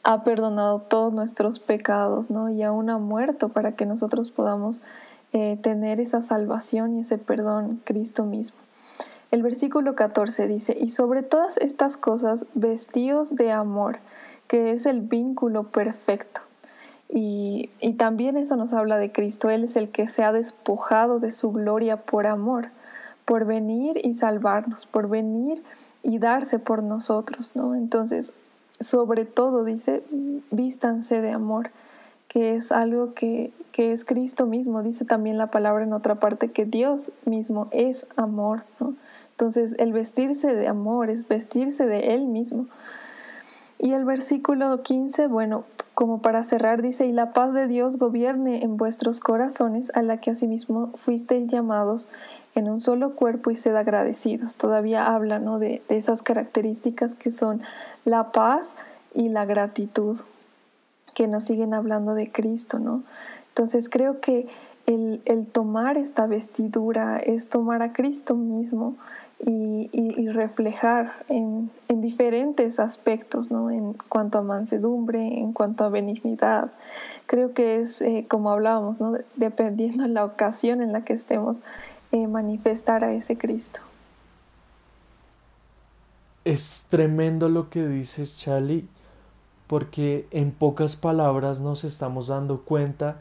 ha 0.03 0.23
perdonado 0.23 0.79
todos 0.79 1.13
nuestros 1.13 1.59
pecados, 1.59 2.29
¿no? 2.29 2.49
Y 2.49 2.61
aún 2.61 2.89
ha 2.89 2.97
muerto 2.97 3.49
para 3.49 3.71
que 3.73 3.85
nosotros 3.85 4.31
podamos 4.31 4.81
eh, 5.31 5.57
tener 5.61 5.99
esa 5.99 6.21
salvación 6.21 6.97
y 6.97 7.01
ese 7.01 7.17
perdón, 7.17 7.81
Cristo 7.85 8.25
mismo. 8.25 8.57
El 9.31 9.41
versículo 9.41 9.95
14 9.95 10.47
dice, 10.47 10.77
y 10.79 10.91
sobre 10.91 11.23
todas 11.23 11.57
estas 11.57 11.97
cosas 11.97 12.45
vestíos 12.53 13.35
de 13.35 13.51
amor, 13.51 13.97
que 14.47 14.71
es 14.71 14.85
el 14.85 15.01
vínculo 15.01 15.63
perfecto. 15.63 16.41
Y, 17.09 17.69
y, 17.79 17.93
también 17.93 18.37
eso 18.37 18.55
nos 18.55 18.73
habla 18.73 18.97
de 18.97 19.11
Cristo. 19.11 19.49
Él 19.49 19.63
es 19.63 19.75
el 19.75 19.89
que 19.89 20.07
se 20.07 20.23
ha 20.23 20.31
despojado 20.31 21.19
de 21.19 21.31
su 21.31 21.51
gloria 21.51 21.97
por 21.97 22.27
amor, 22.27 22.69
por 23.25 23.45
venir 23.45 23.99
y 24.03 24.15
salvarnos, 24.15 24.85
por 24.85 25.09
venir 25.09 25.63
y 26.01 26.19
darse 26.19 26.59
por 26.59 26.83
nosotros, 26.83 27.55
¿no? 27.55 27.75
Entonces, 27.75 28.33
sobre 28.79 29.25
todo 29.25 29.63
dice, 29.63 30.03
vístanse 30.51 31.21
de 31.21 31.31
amor, 31.31 31.71
que 32.27 32.55
es 32.55 32.71
algo 32.71 33.13
que, 33.13 33.51
que 33.71 33.91
es 33.91 34.05
Cristo 34.05 34.45
mismo. 34.45 34.81
Dice 34.81 35.05
también 35.05 35.37
la 35.37 35.51
palabra 35.51 35.83
en 35.83 35.93
otra 35.93 36.15
parte 36.15 36.51
que 36.51 36.65
Dios 36.65 37.11
mismo 37.25 37.67
es 37.71 38.07
amor, 38.15 38.63
¿no? 38.79 38.95
Entonces, 39.31 39.75
el 39.79 39.93
vestirse 39.93 40.53
de 40.53 40.67
amor 40.67 41.09
es 41.09 41.27
vestirse 41.27 41.85
de 41.85 42.13
Él 42.13 42.27
mismo. 42.27 42.67
Y 43.79 43.93
el 43.93 44.05
versículo 44.05 44.83
15, 44.83 45.27
bueno, 45.27 45.65
como 45.93 46.21
para 46.21 46.43
cerrar, 46.43 46.81
dice, 46.81 47.05
y 47.05 47.11
la 47.11 47.33
paz 47.33 47.53
de 47.53 47.67
Dios 47.67 47.97
gobierne 47.97 48.63
en 48.63 48.77
vuestros 48.77 49.19
corazones, 49.19 49.91
a 49.95 50.01
la 50.01 50.17
que 50.17 50.31
asimismo 50.31 50.91
fuisteis 50.95 51.47
llamados 51.47 52.07
en 52.55 52.69
un 52.69 52.79
solo 52.79 53.15
cuerpo 53.15 53.51
y 53.51 53.55
sed 53.55 53.75
agradecidos. 53.75 54.57
Todavía 54.57 55.13
habla 55.13 55.39
¿no? 55.39 55.59
de, 55.59 55.81
de 55.89 55.97
esas 55.97 56.21
características 56.21 57.15
que 57.15 57.31
son 57.31 57.61
la 58.05 58.31
paz 58.31 58.75
y 59.13 59.29
la 59.29 59.45
gratitud, 59.45 60.19
que 61.15 61.27
nos 61.27 61.43
siguen 61.43 61.73
hablando 61.73 62.15
de 62.15 62.31
Cristo, 62.31 62.79
¿no? 62.79 63.03
Entonces 63.49 63.87
creo 63.87 64.19
que 64.19 64.47
el, 64.87 65.21
el 65.25 65.47
tomar 65.47 65.97
esta 65.97 66.25
vestidura 66.25 67.17
es 67.17 67.49
tomar 67.49 67.83
a 67.83 67.93
Cristo 67.93 68.35
mismo 68.35 68.95
y, 69.45 70.29
reflejar 70.29 71.13
en, 71.27 71.69
diferentes 71.89 72.79
aspectos, 72.79 73.49
¿no? 73.49 73.71
en 73.71 73.93
cuanto 73.93 74.37
a 74.37 74.41
mansedumbre, 74.41 75.39
en 75.39 75.53
cuanto 75.53 75.85
a 75.85 75.89
benignidad. 75.89 76.71
Creo 77.27 77.53
que 77.53 77.79
es, 77.79 78.01
eh, 78.01 78.25
como 78.27 78.49
hablábamos, 78.49 78.99
¿no? 78.99 79.13
dependiendo 79.35 80.03
de 80.03 80.09
la 80.09 80.25
ocasión 80.25 80.81
en 80.81 80.91
la 80.91 81.05
que 81.05 81.13
estemos, 81.13 81.61
eh, 82.13 82.27
manifestar 82.27 83.03
a 83.03 83.11
ese 83.13 83.39
Cristo. 83.39 83.79
Es 86.45 86.85
tremendo 86.87 87.49
lo 87.49 87.71
que 87.71 87.87
dices, 87.87 88.37
Charlie, 88.37 88.87
porque 89.65 90.27
en 90.29 90.51
pocas 90.51 90.95
palabras 90.95 91.59
nos 91.59 91.83
estamos 91.83 92.27
dando 92.27 92.61
cuenta 92.61 93.17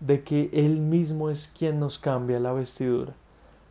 de 0.00 0.24
que 0.24 0.50
Él 0.52 0.80
mismo 0.80 1.30
es 1.30 1.46
quien 1.56 1.78
nos 1.78 2.00
cambia 2.00 2.40
la 2.40 2.52
vestidura. 2.52 3.14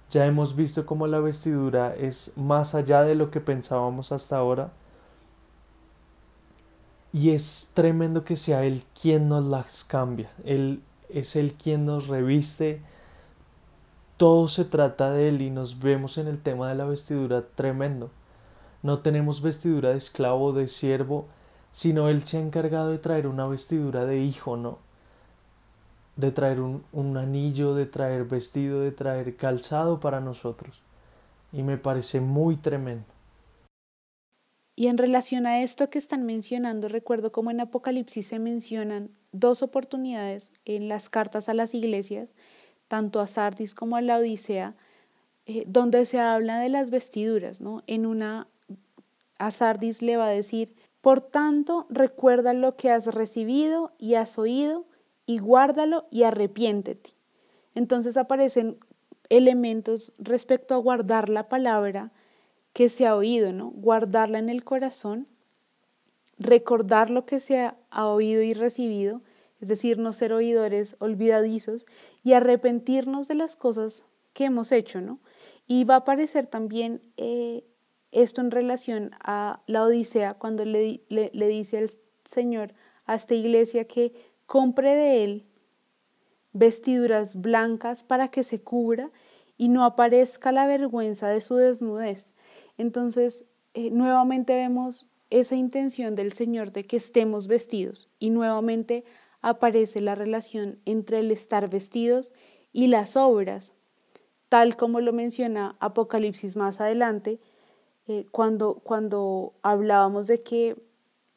Ya 0.10 0.26
hemos 0.26 0.56
visto 0.56 0.86
cómo 0.86 1.06
la 1.06 1.20
vestidura 1.20 1.94
es 1.94 2.32
más 2.38 2.74
allá 2.74 3.04
de 3.04 3.16
lo 3.16 3.30
que 3.30 3.42
pensábamos 3.42 4.14
hasta 4.14 4.38
ahora. 4.38 4.72
Y 7.12 7.32
es 7.32 7.72
tremendo 7.74 8.24
que 8.24 8.38
sea 8.38 8.64
Él 8.64 8.86
quien 9.02 9.28
nos 9.28 9.44
las 9.44 9.84
cambia. 9.84 10.32
Él 10.46 10.82
es 11.10 11.36
Él 11.36 11.56
quien 11.62 11.86
nos 11.86 12.08
reviste. 12.08 12.82
Todo 14.22 14.48
se 14.48 14.66
trata 14.66 15.10
de 15.10 15.30
Él 15.30 15.42
y 15.42 15.50
nos 15.50 15.80
vemos 15.80 16.20
en 16.20 16.28
el 16.28 16.40
tema 16.40 16.70
de 16.70 16.76
la 16.76 16.86
vestidura 16.86 17.44
tremendo. 17.56 18.12
No 18.84 19.00
tenemos 19.00 19.42
vestidura 19.42 19.90
de 19.90 19.98
esclavo 19.98 20.46
o 20.46 20.54
de 20.54 20.68
siervo, 20.68 21.26
sino 21.72 22.08
Él 22.08 22.22
se 22.22 22.38
ha 22.38 22.40
encargado 22.40 22.92
de 22.92 23.00
traer 23.00 23.26
una 23.26 23.48
vestidura 23.48 24.06
de 24.06 24.20
hijo, 24.20 24.58
¿no? 24.58 24.78
de 26.18 26.30
traer 26.30 26.60
un, 26.60 27.18
anillo, 27.18 27.74
de 27.74 27.88
traer 27.88 28.26
vestido, 28.26 28.82
de 28.82 28.92
traer 28.92 29.38
calzado 29.38 30.00
para 30.00 30.20
nosotros. 30.20 30.84
Y 31.52 31.64
me 31.64 31.80
parece 31.80 32.22
muy 32.22 32.58
tremendo. 32.58 33.06
Y 34.76 34.86
en 34.86 35.00
relación 35.00 35.48
a 35.48 35.64
esto 35.64 35.90
que 35.90 35.98
están 35.98 36.28
mencionando, 36.28 36.90
recuerdo 36.90 37.32
como 37.32 37.50
en 37.50 37.60
Apocalipsis 37.60 38.28
se 38.28 38.38
mencionan 38.38 39.10
dos 39.32 39.64
oportunidades 39.64 40.54
en 40.64 40.90
las 40.90 41.10
cartas 41.10 41.50
a 41.50 41.56
las 41.56 41.74
iglesias, 41.74 42.36
tanto 42.92 43.22
a 43.22 43.28
Sardis 43.28 43.74
como 43.74 43.96
a 43.96 44.02
la 44.02 44.18
Odisea, 44.18 44.76
eh, 45.46 45.64
donde 45.66 46.06
se 46.06 46.20
habla 46.20 46.60
de 46.60 46.68
las 46.68 46.90
vestiduras, 46.90 47.62
¿no? 47.62 47.84
En 47.88 48.06
una, 48.06 48.50
a 49.40 49.50
Sardis 49.50 50.02
le 50.02 50.18
va 50.18 50.26
a 50.26 50.32
decir, 50.32 50.76
por 51.00 51.22
tanto, 51.22 51.88
recuerda 51.90 52.52
lo 52.52 52.76
que 52.76 52.92
has 52.92 53.06
recibido 53.06 53.94
y 53.98 54.16
has 54.16 54.38
oído, 54.38 54.84
y 55.26 55.38
guárdalo 55.38 56.06
y 56.12 56.24
arrepiéntete. 56.24 57.12
Entonces 57.76 58.18
aparecen 58.18 58.78
elementos 59.30 60.12
respecto 60.18 60.76
a 60.76 60.80
guardar 60.80 61.30
la 61.30 61.48
palabra 61.48 62.12
que 62.74 62.90
se 62.90 63.08
ha 63.08 63.16
oído, 63.16 63.54
¿no? 63.54 63.70
Guardarla 63.70 64.38
en 64.38 64.50
el 64.50 64.66
corazón, 64.66 65.28
recordar 66.38 67.10
lo 67.10 67.26
que 67.26 67.40
se 67.40 67.72
ha 67.90 68.06
oído 68.06 68.42
y 68.42 68.54
recibido, 68.54 69.22
es 69.62 69.68
decir, 69.68 69.98
no 69.98 70.12
ser 70.12 70.34
oidores 70.34 70.96
olvidadizos 71.00 71.86
y 72.24 72.34
arrepentirnos 72.34 73.28
de 73.28 73.36
las 73.36 73.56
cosas 73.56 74.06
que 74.34 74.46
hemos 74.46 74.72
hecho, 74.72 75.02
¿no? 75.02 75.20
Y 75.68 75.84
va 75.84 75.96
a 75.96 75.98
aparecer 76.00 76.48
también 76.48 77.02
eh, 77.18 77.64
esto 78.12 78.42
en 78.42 78.52
relación 78.52 79.12
a 79.22 79.62
la 79.68 79.84
Odisea, 79.84 80.34
cuando 80.34 80.66
le, 80.66 81.02
le 81.10 81.48
dice 81.48 81.78
al 81.78 81.90
Señor 82.26 82.74
a 83.06 83.16
esta 83.16 83.36
iglesia 83.36 83.86
que 83.86 84.14
compre 84.46 84.96
de 84.96 85.24
él 85.24 85.46
vestiduras 86.54 87.40
blancas 87.40 88.04
para 88.04 88.30
que 88.30 88.44
se 88.44 88.62
cubra 88.62 89.12
y 89.58 89.70
no 89.70 89.86
aparezca 89.86 90.52
la 90.52 90.66
vergüenza 90.66 91.28
de 91.30 91.40
su 91.40 91.56
desnudez. 91.56 92.34
Entonces, 92.78 93.46
eh, 93.74 93.92
nuevamente 93.92 94.56
vemos 94.56 95.08
esa 95.30 95.56
intención 95.56 96.16
del 96.16 96.34
Señor 96.34 96.72
de 96.72 96.84
que 96.84 96.98
estemos 96.98 97.48
vestidos 97.48 98.10
y 98.20 98.32
nuevamente 98.32 99.06
aparece 99.42 100.02
la 100.02 100.16
relación 100.16 100.80
entre 100.86 101.20
el 101.20 101.32
estar 101.32 101.70
vestidos 101.70 102.32
y 102.74 102.88
las 102.88 103.18
obras, 103.18 103.74
tal 104.50 104.76
como 104.76 105.02
lo 105.02 105.14
menciona 105.14 105.76
Apocalipsis 105.80 106.56
más 106.56 106.82
adelante, 106.82 107.40
eh, 108.08 108.26
cuando, 108.32 108.76
cuando 108.84 109.54
hablábamos 109.62 110.28
de 110.28 110.42
que 110.42 110.76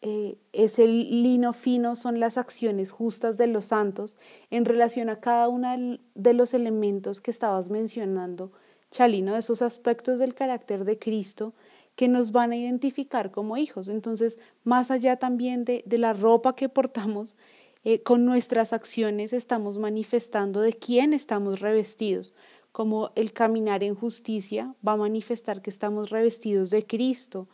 eh, 0.07 0.37
es 0.53 0.79
el 0.79 1.23
lino 1.23 1.53
fino, 1.55 1.97
son 1.97 2.21
las 2.21 2.37
acciones 2.37 2.91
justas 2.91 3.39
de 3.39 3.47
los 3.47 3.67
santos 3.67 4.17
en 4.51 4.67
relación 4.67 5.09
a 5.09 5.21
cada 5.21 5.49
uno 5.49 5.99
de 6.15 6.35
los 6.35 6.53
elementos 6.53 7.23
que 7.23 7.31
estabas 7.31 7.71
mencionando, 7.71 8.53
Chalino, 8.91 9.33
de 9.33 9.39
esos 9.39 9.63
aspectos 9.63 10.19
del 10.19 10.35
carácter 10.35 10.85
de 10.85 10.99
Cristo 10.99 11.55
que 11.97 12.09
nos 12.09 12.33
van 12.33 12.53
a 12.53 12.57
identificar 12.57 13.31
como 13.31 13.57
hijos. 13.57 13.89
Entonces, 13.89 14.39
más 14.63 14.91
allá 14.91 15.17
también 15.17 15.65
de, 15.65 15.83
la 15.87 16.13
ropa 16.13 16.55
que 16.55 16.69
portamos, 16.69 17.37
eh, 17.85 18.03
con 18.03 18.25
nuestras 18.25 18.73
acciones 18.73 19.33
estamos 19.33 19.79
manifestando 19.79 20.61
de 20.61 20.73
quién 20.73 21.13
estamos 21.13 21.61
revestidos, 21.61 22.35
como 22.73 23.11
el 23.15 23.33
caminar 23.33 23.85
en 23.85 23.95
justicia 23.95 24.75
va 24.87 24.93
a 24.93 24.97
manifestar 24.97 25.63
que 25.63 25.71
estamos 25.71 26.11
revestidos 26.11 26.71
de 26.71 26.85
Cristo, 26.85 27.47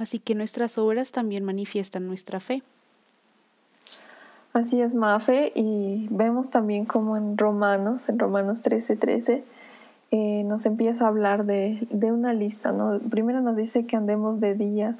Así 0.00 0.18
que 0.18 0.34
nuestras 0.34 0.78
obras 0.78 1.12
también 1.12 1.44
manifiestan 1.44 2.06
nuestra 2.06 2.40
fe. 2.40 2.62
Así 4.54 4.80
es, 4.80 4.94
Mafe, 4.94 5.52
y 5.54 6.08
vemos 6.10 6.48
también 6.48 6.86
como 6.86 7.18
en 7.18 7.36
Romanos, 7.36 8.08
en 8.08 8.18
Romanos 8.18 8.62
13:13, 8.62 8.98
13, 8.98 9.44
eh, 10.10 10.42
nos 10.44 10.64
empieza 10.64 11.04
a 11.04 11.08
hablar 11.08 11.44
de, 11.44 11.86
una 11.90 12.32
lista, 12.32 12.72
¿no? 12.72 12.98
Primero 13.10 13.42
nos 13.42 13.56
dice 13.56 13.84
que 13.84 13.94
andemos 13.94 14.40
de 14.40 14.54
día 14.54 14.96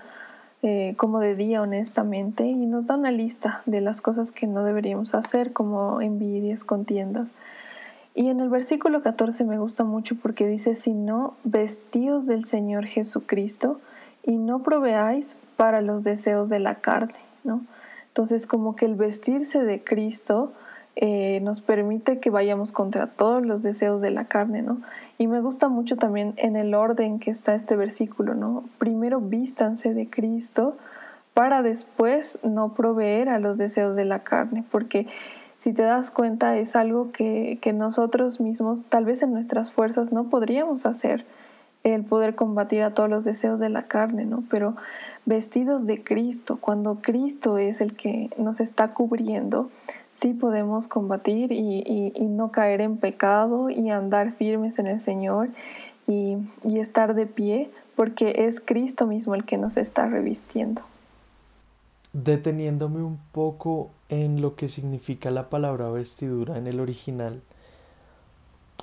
eh, 0.62 0.94
como 0.98 1.20
de 1.20 1.34
día 1.34 1.62
honestamente 1.62 2.44
y 2.44 2.66
nos 2.66 2.86
da 2.86 2.96
una 2.96 3.10
lista 3.10 3.62
de 3.64 3.80
las 3.80 4.00
cosas 4.00 4.30
que 4.30 4.46
no 4.46 4.62
deberíamos 4.62 5.14
hacer 5.14 5.52
como 5.52 6.00
envidias, 6.00 6.64
contiendas. 6.64 7.28
Y 8.14 8.28
en 8.28 8.40
el 8.40 8.50
versículo 8.50 9.02
14 9.02 9.44
me 9.44 9.58
gusta 9.58 9.84
mucho 9.84 10.16
porque 10.16 10.46
dice, 10.46 10.76
sino 10.76 11.34
vestidos 11.44 12.26
del 12.26 12.44
Señor 12.44 12.84
Jesucristo 12.84 13.80
y 14.22 14.36
no 14.36 14.62
proveáis 14.62 15.36
para 15.56 15.80
los 15.80 16.04
deseos 16.04 16.48
de 16.48 16.58
la 16.58 16.76
carne, 16.76 17.14
¿no? 17.44 17.62
Entonces 18.08 18.46
como 18.46 18.76
que 18.76 18.84
el 18.84 18.96
vestirse 18.96 19.62
de 19.62 19.82
Cristo 19.82 20.52
eh, 21.02 21.40
nos 21.40 21.62
permite 21.62 22.18
que 22.18 22.28
vayamos 22.28 22.72
contra 22.72 23.06
todos 23.06 23.44
los 23.44 23.62
deseos 23.62 24.02
de 24.02 24.10
la 24.10 24.26
carne, 24.26 24.60
¿no? 24.60 24.82
Y 25.16 25.28
me 25.28 25.40
gusta 25.40 25.68
mucho 25.68 25.96
también 25.96 26.34
en 26.36 26.56
el 26.56 26.74
orden 26.74 27.20
que 27.20 27.30
está 27.30 27.54
este 27.54 27.74
versículo, 27.74 28.34
¿no? 28.34 28.64
Primero 28.76 29.18
vístanse 29.18 29.94
de 29.94 30.10
Cristo 30.10 30.76
para 31.32 31.62
después 31.62 32.38
no 32.42 32.74
proveer 32.74 33.30
a 33.30 33.38
los 33.38 33.56
deseos 33.56 33.96
de 33.96 34.04
la 34.04 34.18
carne, 34.18 34.62
porque 34.70 35.06
si 35.56 35.72
te 35.72 35.80
das 35.80 36.10
cuenta 36.10 36.58
es 36.58 36.76
algo 36.76 37.12
que, 37.12 37.58
que 37.62 37.72
nosotros 37.72 38.38
mismos, 38.38 38.82
tal 38.82 39.06
vez 39.06 39.22
en 39.22 39.32
nuestras 39.32 39.72
fuerzas, 39.72 40.12
no 40.12 40.24
podríamos 40.24 40.84
hacer 40.84 41.24
el 41.82 42.04
poder 42.04 42.34
combatir 42.34 42.82
a 42.82 42.92
todos 42.92 43.08
los 43.08 43.24
deseos 43.24 43.58
de 43.58 43.70
la 43.70 43.84
carne, 43.84 44.26
¿no? 44.26 44.44
Pero 44.50 44.76
vestidos 45.24 45.86
de 45.86 46.02
Cristo, 46.02 46.58
cuando 46.60 46.96
Cristo 46.96 47.56
es 47.56 47.80
el 47.80 47.94
que 47.94 48.28
nos 48.36 48.60
está 48.60 48.88
cubriendo, 48.92 49.70
sí 50.12 50.34
podemos 50.34 50.86
combatir 50.86 51.52
y, 51.52 52.12
no 52.20 52.52
caer 52.52 52.80
en 52.80 52.96
pecado 52.96 53.70
y 53.70 53.90
andar 53.90 54.32
firmes 54.32 54.78
en 54.78 54.86
el 54.86 55.00
Señor 55.00 55.50
y, 56.06 56.36
y 56.64 56.78
estar 56.78 57.14
de 57.14 57.26
pie, 57.26 57.70
porque 57.96 58.46
es 58.46 58.60
Cristo 58.60 59.06
mismo 59.06 59.34
el 59.34 59.44
que 59.44 59.58
nos 59.58 59.76
está 59.76 60.06
revistiendo. 60.06 60.82
Deteniéndome 62.12 63.02
un 63.02 63.18
poco 63.32 63.90
en 64.08 64.40
lo 64.40 64.56
que 64.56 64.68
significa 64.68 65.30
la 65.30 65.48
palabra 65.48 65.90
vestidura 65.90 66.58
en 66.58 66.66
el 66.66 66.80
original, 66.80 67.42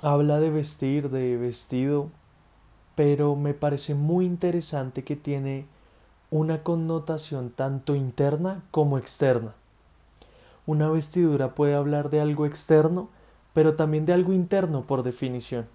habla 0.02 0.40
de 0.40 0.50
vestir, 0.50 1.10
de 1.10 1.36
vestido, 1.36 2.08
pero 2.94 3.36
me 3.36 3.54
parece 3.54 3.94
muy 3.94 4.24
interesante 4.24 5.04
que 5.04 5.16
tiene 5.16 5.66
una 6.30 6.62
connotación 6.62 7.50
tanto 7.50 7.94
interna 7.94 8.62
como 8.70 8.98
externa. 8.98 9.54
Una 10.68 10.90
vestidura 10.90 11.54
puede 11.54 11.74
hablar 11.74 12.10
de 12.10 12.20
algo 12.20 12.44
externo, 12.44 13.08
pero 13.54 13.74
también 13.74 14.04
de 14.04 14.12
algo 14.12 14.34
interno 14.34 14.82
por 14.82 15.02
definición. 15.02 15.66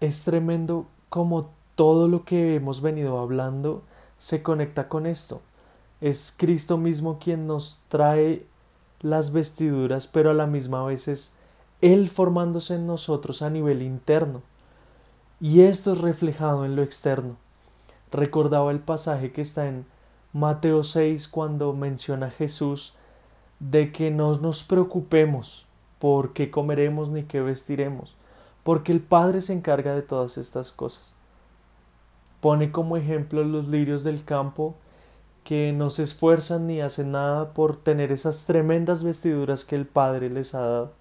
Es 0.00 0.24
tremendo 0.24 0.86
como 1.10 1.50
todo 1.74 2.08
lo 2.08 2.24
que 2.24 2.54
hemos 2.54 2.80
venido 2.80 3.18
hablando 3.18 3.82
se 4.16 4.42
conecta 4.42 4.88
con 4.88 5.04
esto. 5.04 5.42
Es 6.00 6.32
Cristo 6.34 6.78
mismo 6.78 7.18
quien 7.18 7.46
nos 7.46 7.82
trae 7.88 8.46
las 9.02 9.30
vestiduras, 9.30 10.06
pero 10.06 10.30
a 10.30 10.34
la 10.34 10.46
misma 10.46 10.86
vez 10.86 11.06
es 11.06 11.34
Él 11.82 12.08
formándose 12.08 12.76
en 12.76 12.86
nosotros 12.86 13.42
a 13.42 13.50
nivel 13.50 13.82
interno. 13.82 14.40
Y 15.38 15.60
esto 15.60 15.92
es 15.92 15.98
reflejado 15.98 16.64
en 16.64 16.76
lo 16.76 16.82
externo 16.82 17.36
recordaba 18.10 18.70
el 18.70 18.80
pasaje 18.80 19.32
que 19.32 19.42
está 19.42 19.66
en 19.68 19.86
Mateo 20.32 20.82
6 20.82 21.28
cuando 21.28 21.72
menciona 21.72 22.26
a 22.26 22.30
Jesús 22.30 22.94
de 23.58 23.92
que 23.92 24.10
no 24.10 24.36
nos 24.38 24.64
preocupemos 24.64 25.66
por 25.98 26.32
qué 26.32 26.50
comeremos 26.50 27.10
ni 27.10 27.22
qué 27.22 27.40
vestiremos, 27.40 28.16
porque 28.62 28.92
el 28.92 29.00
Padre 29.00 29.40
se 29.40 29.54
encarga 29.54 29.94
de 29.94 30.02
todas 30.02 30.36
estas 30.38 30.72
cosas. 30.72 31.12
Pone 32.40 32.70
como 32.70 32.96
ejemplo 32.96 33.42
los 33.44 33.68
lirios 33.68 34.04
del 34.04 34.24
campo 34.24 34.74
que 35.42 35.72
no 35.72 35.90
se 35.90 36.02
esfuerzan 36.02 36.66
ni 36.66 36.80
hacen 36.80 37.12
nada 37.12 37.54
por 37.54 37.76
tener 37.76 38.12
esas 38.12 38.44
tremendas 38.44 39.04
vestiduras 39.04 39.64
que 39.64 39.76
el 39.76 39.86
Padre 39.86 40.28
les 40.28 40.54
ha 40.54 40.60
dado. 40.60 40.92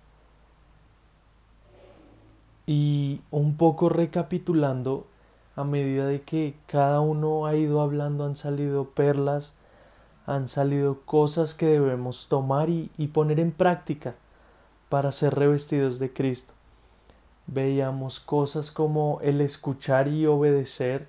Y 2.67 3.21
un 3.31 3.57
poco 3.57 3.89
recapitulando, 3.89 5.07
a 5.55 5.63
medida 5.63 6.05
de 6.07 6.21
que 6.21 6.55
cada 6.67 6.99
uno 6.99 7.45
ha 7.45 7.55
ido 7.55 7.81
hablando 7.81 8.25
han 8.25 8.35
salido 8.35 8.89
perlas, 8.89 9.55
han 10.25 10.47
salido 10.47 11.01
cosas 11.01 11.53
que 11.53 11.67
debemos 11.67 12.27
tomar 12.27 12.69
y, 12.69 12.89
poner 13.13 13.39
en 13.39 13.51
práctica 13.51 14.15
para 14.89 15.11
ser 15.11 15.35
revestidos 15.35 15.99
de 15.99 16.11
Cristo. 16.11 16.53
Veíamos 17.47 18.19
cosas 18.19 18.71
como 18.71 19.19
el 19.21 19.39
escuchar 19.39 20.07
y 20.07 20.25
obedecer, 20.25 21.07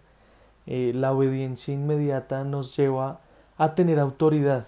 eh, 0.66 0.92
la 0.94 1.12
obediencia 1.12 1.72
inmediata 1.72 2.44
nos 2.44 2.76
lleva 2.76 3.20
a 3.56 3.74
tener 3.74 3.98
autoridad. 3.98 4.66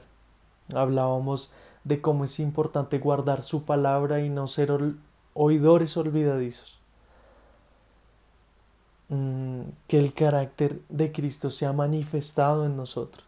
Hablábamos 0.74 1.52
de 1.84 2.00
cómo 2.00 2.24
es 2.24 2.40
importante 2.40 2.98
guardar 2.98 3.42
su 3.42 3.64
palabra 3.64 4.20
y 4.20 4.28
no 4.28 4.46
ser 4.46 4.72
oidores 5.34 5.96
olvidadizos. 5.96 6.77
Mm, 9.08 9.62
que 9.86 9.98
el 9.98 10.12
carácter 10.12 10.80
de 10.90 11.12
Cristo 11.12 11.50
se 11.50 11.64
ha 11.64 11.72
manifestado 11.72 12.66
en 12.66 12.76
nosotros. 12.76 13.24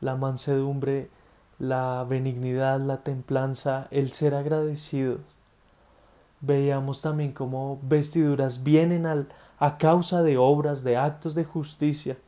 La 0.00 0.16
mansedumbre, 0.16 1.08
la 1.58 2.04
benignidad, 2.08 2.78
la 2.80 2.98
templanza, 3.02 3.88
el 3.90 4.12
ser 4.12 4.34
agradecidos. 4.34 5.20
Veíamos 6.42 7.00
también 7.00 7.32
cómo 7.32 7.78
vestiduras 7.82 8.64
vienen 8.64 9.06
al, 9.06 9.28
a 9.58 9.78
causa 9.78 10.22
de 10.22 10.36
obras, 10.36 10.84
de 10.84 10.98
actos 10.98 11.34
de 11.34 11.44
justicia 11.44 12.18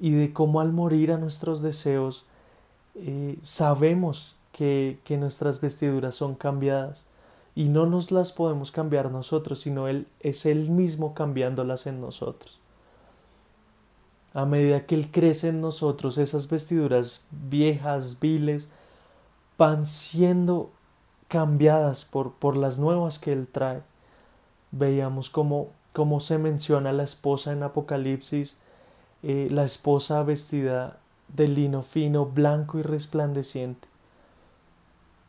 y 0.00 0.10
de 0.10 0.32
cómo 0.32 0.60
al 0.60 0.72
morir 0.72 1.12
a 1.12 1.18
nuestros 1.18 1.62
deseos 1.62 2.26
eh, 2.96 3.38
sabemos 3.42 4.36
que, 4.50 4.98
que 5.04 5.16
nuestras 5.18 5.60
vestiduras 5.60 6.16
son 6.16 6.34
cambiadas 6.34 7.04
y 7.54 7.68
no 7.68 7.86
nos 7.86 8.10
las 8.10 8.32
podemos 8.32 8.72
cambiar 8.72 9.10
nosotros, 9.10 9.60
sino 9.60 9.88
Él 9.88 10.06
es 10.20 10.46
Él 10.46 10.70
mismo 10.70 11.14
cambiándolas 11.14 11.86
en 11.86 12.00
nosotros. 12.00 12.58
A 14.32 14.44
medida 14.44 14.86
que 14.86 14.96
Él 14.96 15.10
crece 15.12 15.50
en 15.50 15.60
nosotros, 15.60 16.18
esas 16.18 16.48
vestiduras 16.48 17.24
viejas, 17.30 18.18
viles, 18.18 18.68
van 19.56 19.86
siendo 19.86 20.70
cambiadas 21.28 22.04
por, 22.04 22.32
por 22.32 22.56
las 22.56 22.78
nuevas 22.78 23.20
que 23.20 23.32
Él 23.32 23.46
trae. 23.46 23.82
Veíamos 24.72 25.30
cómo, 25.30 25.70
se 26.18 26.38
menciona 26.38 26.92
la 26.92 27.04
esposa 27.04 27.52
en 27.52 27.62
Apocalipsis, 27.62 28.58
eh, 29.22 29.46
la 29.50 29.64
esposa 29.64 30.24
vestida 30.24 30.98
de 31.28 31.46
lino 31.46 31.84
fino, 31.84 32.26
blanco 32.26 32.80
y 32.80 32.82
resplandeciente. 32.82 33.93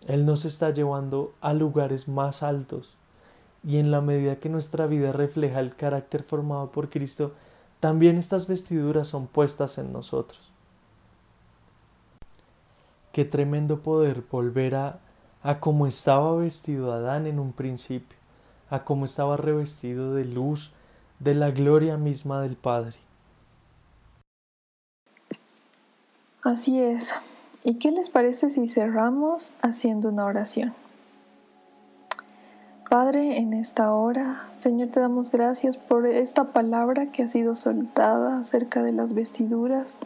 Él 0.05 0.25
nos 0.25 0.45
está 0.45 0.69
llevando 0.69 1.33
a 1.41 1.53
lugares 1.53 2.07
más 2.07 2.43
altos 2.43 2.95
y 3.63 3.79
en 3.79 3.89
la 3.89 4.01
medida 4.01 4.39
que 4.39 4.49
nuestra 4.49 4.85
vida 4.85 5.11
refleja 5.11 5.59
el 5.59 5.75
carácter 5.75 6.21
formado 6.21 6.71
por 6.71 6.89
Cristo, 6.89 7.33
también 7.79 8.17
estas 8.17 8.47
vestiduras 8.47 9.07
son 9.07 9.25
puestas 9.27 9.77
en 9.79 9.91
nosotros. 9.91 10.51
Qué 13.11 13.25
tremendo 13.25 13.79
poder 13.79 14.23
volver 14.29 14.75
a, 14.75 14.99
a 15.41 15.59
como 15.59 15.87
estaba 15.87 16.35
vestido 16.35 16.91
Adán 16.91 17.25
en 17.25 17.39
un 17.39 17.53
principio, 17.53 18.17
a 18.69 18.83
cómo 18.83 19.05
estaba 19.05 19.37
revestido 19.37 20.13
de 20.13 20.25
luz, 20.25 20.73
de 21.19 21.33
la 21.33 21.49
gloria 21.49 21.97
misma 21.97 22.41
del 22.41 22.57
Padre. 22.57 22.97
Así 26.43 26.79
es. 26.79 27.15
¿Y 27.67 27.73
qué 27.79 27.89
les 27.89 28.11
parece 28.11 28.51
si 28.51 28.67
cerramos 28.67 29.55
haciendo 29.63 30.09
una 30.09 30.25
oración? 30.25 30.73
Padre, 32.87 33.39
en 33.39 33.53
esta 33.53 33.91
hora, 33.91 34.43
Señor, 34.59 34.89
te 34.89 34.99
damos 34.99 35.31
gracias 35.31 35.75
por 35.75 36.05
esta 36.05 36.51
palabra 36.53 37.07
que 37.07 37.23
ha 37.23 37.27
sido 37.27 37.55
soltada 37.55 38.37
acerca 38.37 38.83
de 38.83 38.93
las 38.93 39.15
vestiduras. 39.15 39.97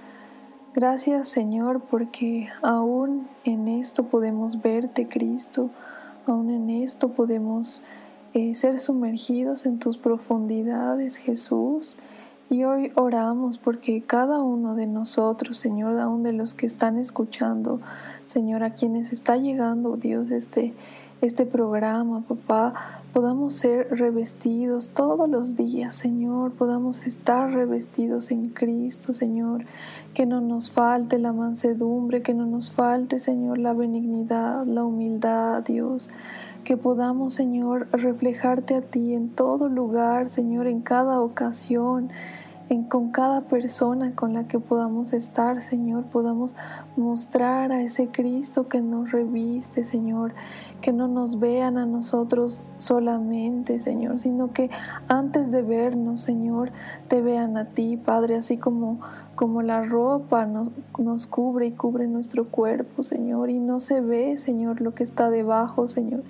Gracias, 0.74 1.28
Señor, 1.28 1.82
porque 1.82 2.47
aún 2.62 3.28
en 3.43 3.68
esto 3.68 4.03
podemos 4.05 4.62
verte, 4.62 5.10
Cristo, 5.10 5.70
aún 6.28 6.51
en 6.51 6.70
esto 6.70 7.10
podemos 7.10 7.82
eh, 8.34 8.55
ser 8.55 8.80
sumergidos 8.80 9.66
en 9.66 9.80
tus 9.80 9.97
profundidades, 9.97 11.18
Jesús. 11.18 11.97
Y 12.52 12.64
hoy 12.64 12.91
oramos 12.95 13.60
porque 13.60 14.02
cada 14.02 14.41
uno 14.41 14.74
de 14.74 14.88
nosotros, 14.88 15.60
Señor, 15.60 16.00
aún 16.00 16.24
de 16.24 16.34
los 16.34 16.56
que 16.56 16.66
están 16.66 16.97
escuchando, 16.97 17.80
Señor, 18.26 18.64
a 18.64 18.74
quienes 18.74 19.14
está 19.14 19.38
llegando, 19.38 19.97
Dios, 19.97 20.32
este, 20.32 20.74
este 21.22 21.45
programa, 21.45 22.22
papá, 22.22 23.04
podamos 23.14 23.54
ser 23.54 23.89
revestidos 23.91 24.89
todos 24.89 25.30
los 25.30 25.56
días, 25.58 25.95
Señor, 25.95 26.54
podamos 26.54 27.06
estar 27.06 27.54
revestidos 27.54 28.32
en 28.32 28.50
Cristo, 28.50 29.14
Señor, 29.14 29.66
que 30.16 30.26
no 30.26 30.41
nos 30.41 30.72
falte 30.72 31.20
la 31.20 31.34
mansedumbre, 31.34 32.24
que 32.24 32.34
no 32.34 32.47
nos 32.47 32.72
falte, 32.72 33.20
Señor, 33.20 33.60
la 33.60 33.74
benignidad, 33.74 34.66
la 34.66 34.84
humildad, 34.84 35.62
Dios 35.62 36.10
que 36.64 36.78
podamos, 36.78 37.34
Señor, 37.34 37.88
reflejarte 37.91 38.76
a 38.76 38.82
ti 38.82 39.14
en 39.14 39.30
todo 39.30 39.70
lugar, 39.70 40.30
Señor, 40.30 40.68
en 40.68 40.82
cada 40.82 41.22
ocasión, 41.22 42.12
en, 42.70 42.84
con 42.84 43.09
cada 43.09 43.41
persona 43.41 44.13
con 44.15 44.34
la 44.34 44.47
que 44.47 44.59
podamos 44.59 45.13
estar, 45.13 45.61
Señor, 45.61 46.05
podamos 46.05 46.55
mostrar 46.95 47.72
a 47.72 47.82
ese 47.82 48.07
Cristo 48.07 48.67
que 48.67 48.82
nos 48.82 49.11
reviste, 49.11 49.84
Señor, 49.84 50.34
que 50.82 50.93
no 50.93 51.07
nos 51.07 51.39
vean 51.39 51.78
a 51.78 51.86
nosotros 51.86 52.61
solamente, 52.78 53.80
Señor, 53.80 54.20
sino 54.20 54.53
que 54.53 54.70
antes 55.07 55.51
de 55.51 55.61
vernos, 55.61 56.22
Señor, 56.22 56.72
te 57.07 57.22
vean 57.22 57.57
a 57.57 57.65
ti, 57.65 57.97
Padre, 57.97 58.36
así 58.36 58.57
como 58.57 58.99
como 59.39 59.61
la 59.61 59.84
ropa 59.84 60.45
nos, 60.45 60.67
nos, 60.97 61.26
cubre 61.26 61.67
y 61.67 61.72
cubre 61.72 62.07
nuestro 62.07 62.49
cuerpo, 62.49 63.05
Señor, 63.05 63.49
y 63.49 63.57
no 63.57 63.80
se 63.80 64.01
ve, 64.01 64.38
Señor, 64.38 64.82
lo 64.82 64.93
que 64.93 65.03
está 65.03 65.30
debajo, 65.30 65.88
Señor. 65.88 66.24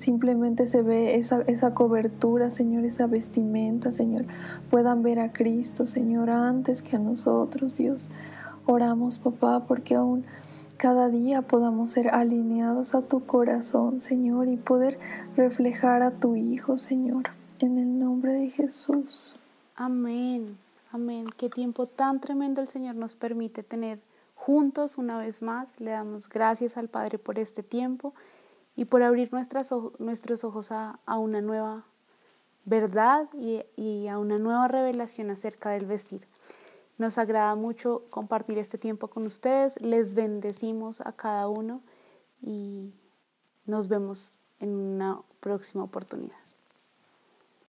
Simplemente 0.00 0.66
se 0.66 0.80
ve 0.80 1.16
esa, 1.16 1.42
esa 1.42 1.74
cobertura, 1.74 2.48
Señor, 2.48 2.86
esa 2.86 3.06
vestimenta, 3.06 3.92
Señor. 3.92 4.24
Puedan 4.70 5.02
ver 5.02 5.20
a 5.20 5.30
Cristo, 5.30 5.86
Señor, 5.86 6.30
antes 6.30 6.80
que 6.80 6.96
a 6.96 6.98
nosotros, 6.98 7.74
Dios. 7.74 8.08
Oramos, 8.64 9.18
papá, 9.18 9.66
porque 9.68 9.94
aún 9.94 10.24
cada 10.78 11.10
día 11.10 11.42
podamos 11.42 11.90
ser 11.90 12.08
alineados 12.08 12.94
a 12.94 13.02
tu 13.02 13.26
corazón, 13.26 14.00
Señor, 14.00 14.48
y 14.48 14.56
poder 14.56 14.98
reflejar 15.36 16.02
a 16.02 16.12
tu 16.12 16.34
Hijo, 16.34 16.78
Señor. 16.78 17.24
En 17.58 17.76
el 17.76 17.98
nombre 17.98 18.32
de 18.32 18.48
Jesús. 18.48 19.36
Amén. 19.76 20.56
Amén. 20.92 21.26
Qué 21.36 21.50
tiempo 21.50 21.84
tan 21.84 22.20
tremendo 22.20 22.62
el 22.62 22.68
Señor 22.68 22.94
nos 22.94 23.16
permite 23.16 23.62
tener 23.62 23.98
juntos 24.34 24.96
una 24.96 25.18
vez 25.18 25.42
más. 25.42 25.78
Le 25.78 25.90
damos 25.90 26.26
gracias 26.26 26.78
al 26.78 26.88
Padre 26.88 27.18
por 27.18 27.38
este 27.38 27.62
tiempo 27.62 28.14
y 28.76 28.84
por 28.84 29.02
abrir 29.02 29.30
nuestros 29.32 30.44
ojos 30.44 30.70
a, 30.70 30.98
una 31.06 31.40
nueva 31.40 31.84
verdad 32.64 33.28
y, 33.34 33.62
y 33.76 34.08
a 34.08 34.18
una 34.18 34.38
nueva 34.38 34.68
revelación 34.68 35.30
acerca 35.30 35.70
del 35.70 35.86
vestir. 35.86 36.26
Nos 36.98 37.18
agrada 37.18 37.54
mucho 37.54 38.04
compartir 38.10 38.58
este 38.58 38.78
tiempo 38.78 39.08
con 39.08 39.26
ustedes. 39.26 39.80
Les 39.80 40.14
bendecimos 40.14 41.00
a 41.00 41.12
cada 41.12 41.48
uno 41.48 41.80
y 42.42 42.92
nos 43.64 43.88
vemos 43.88 44.42
en 44.58 44.70
una 44.70 45.22
próxima 45.40 45.84
oportunidad. 45.84 46.36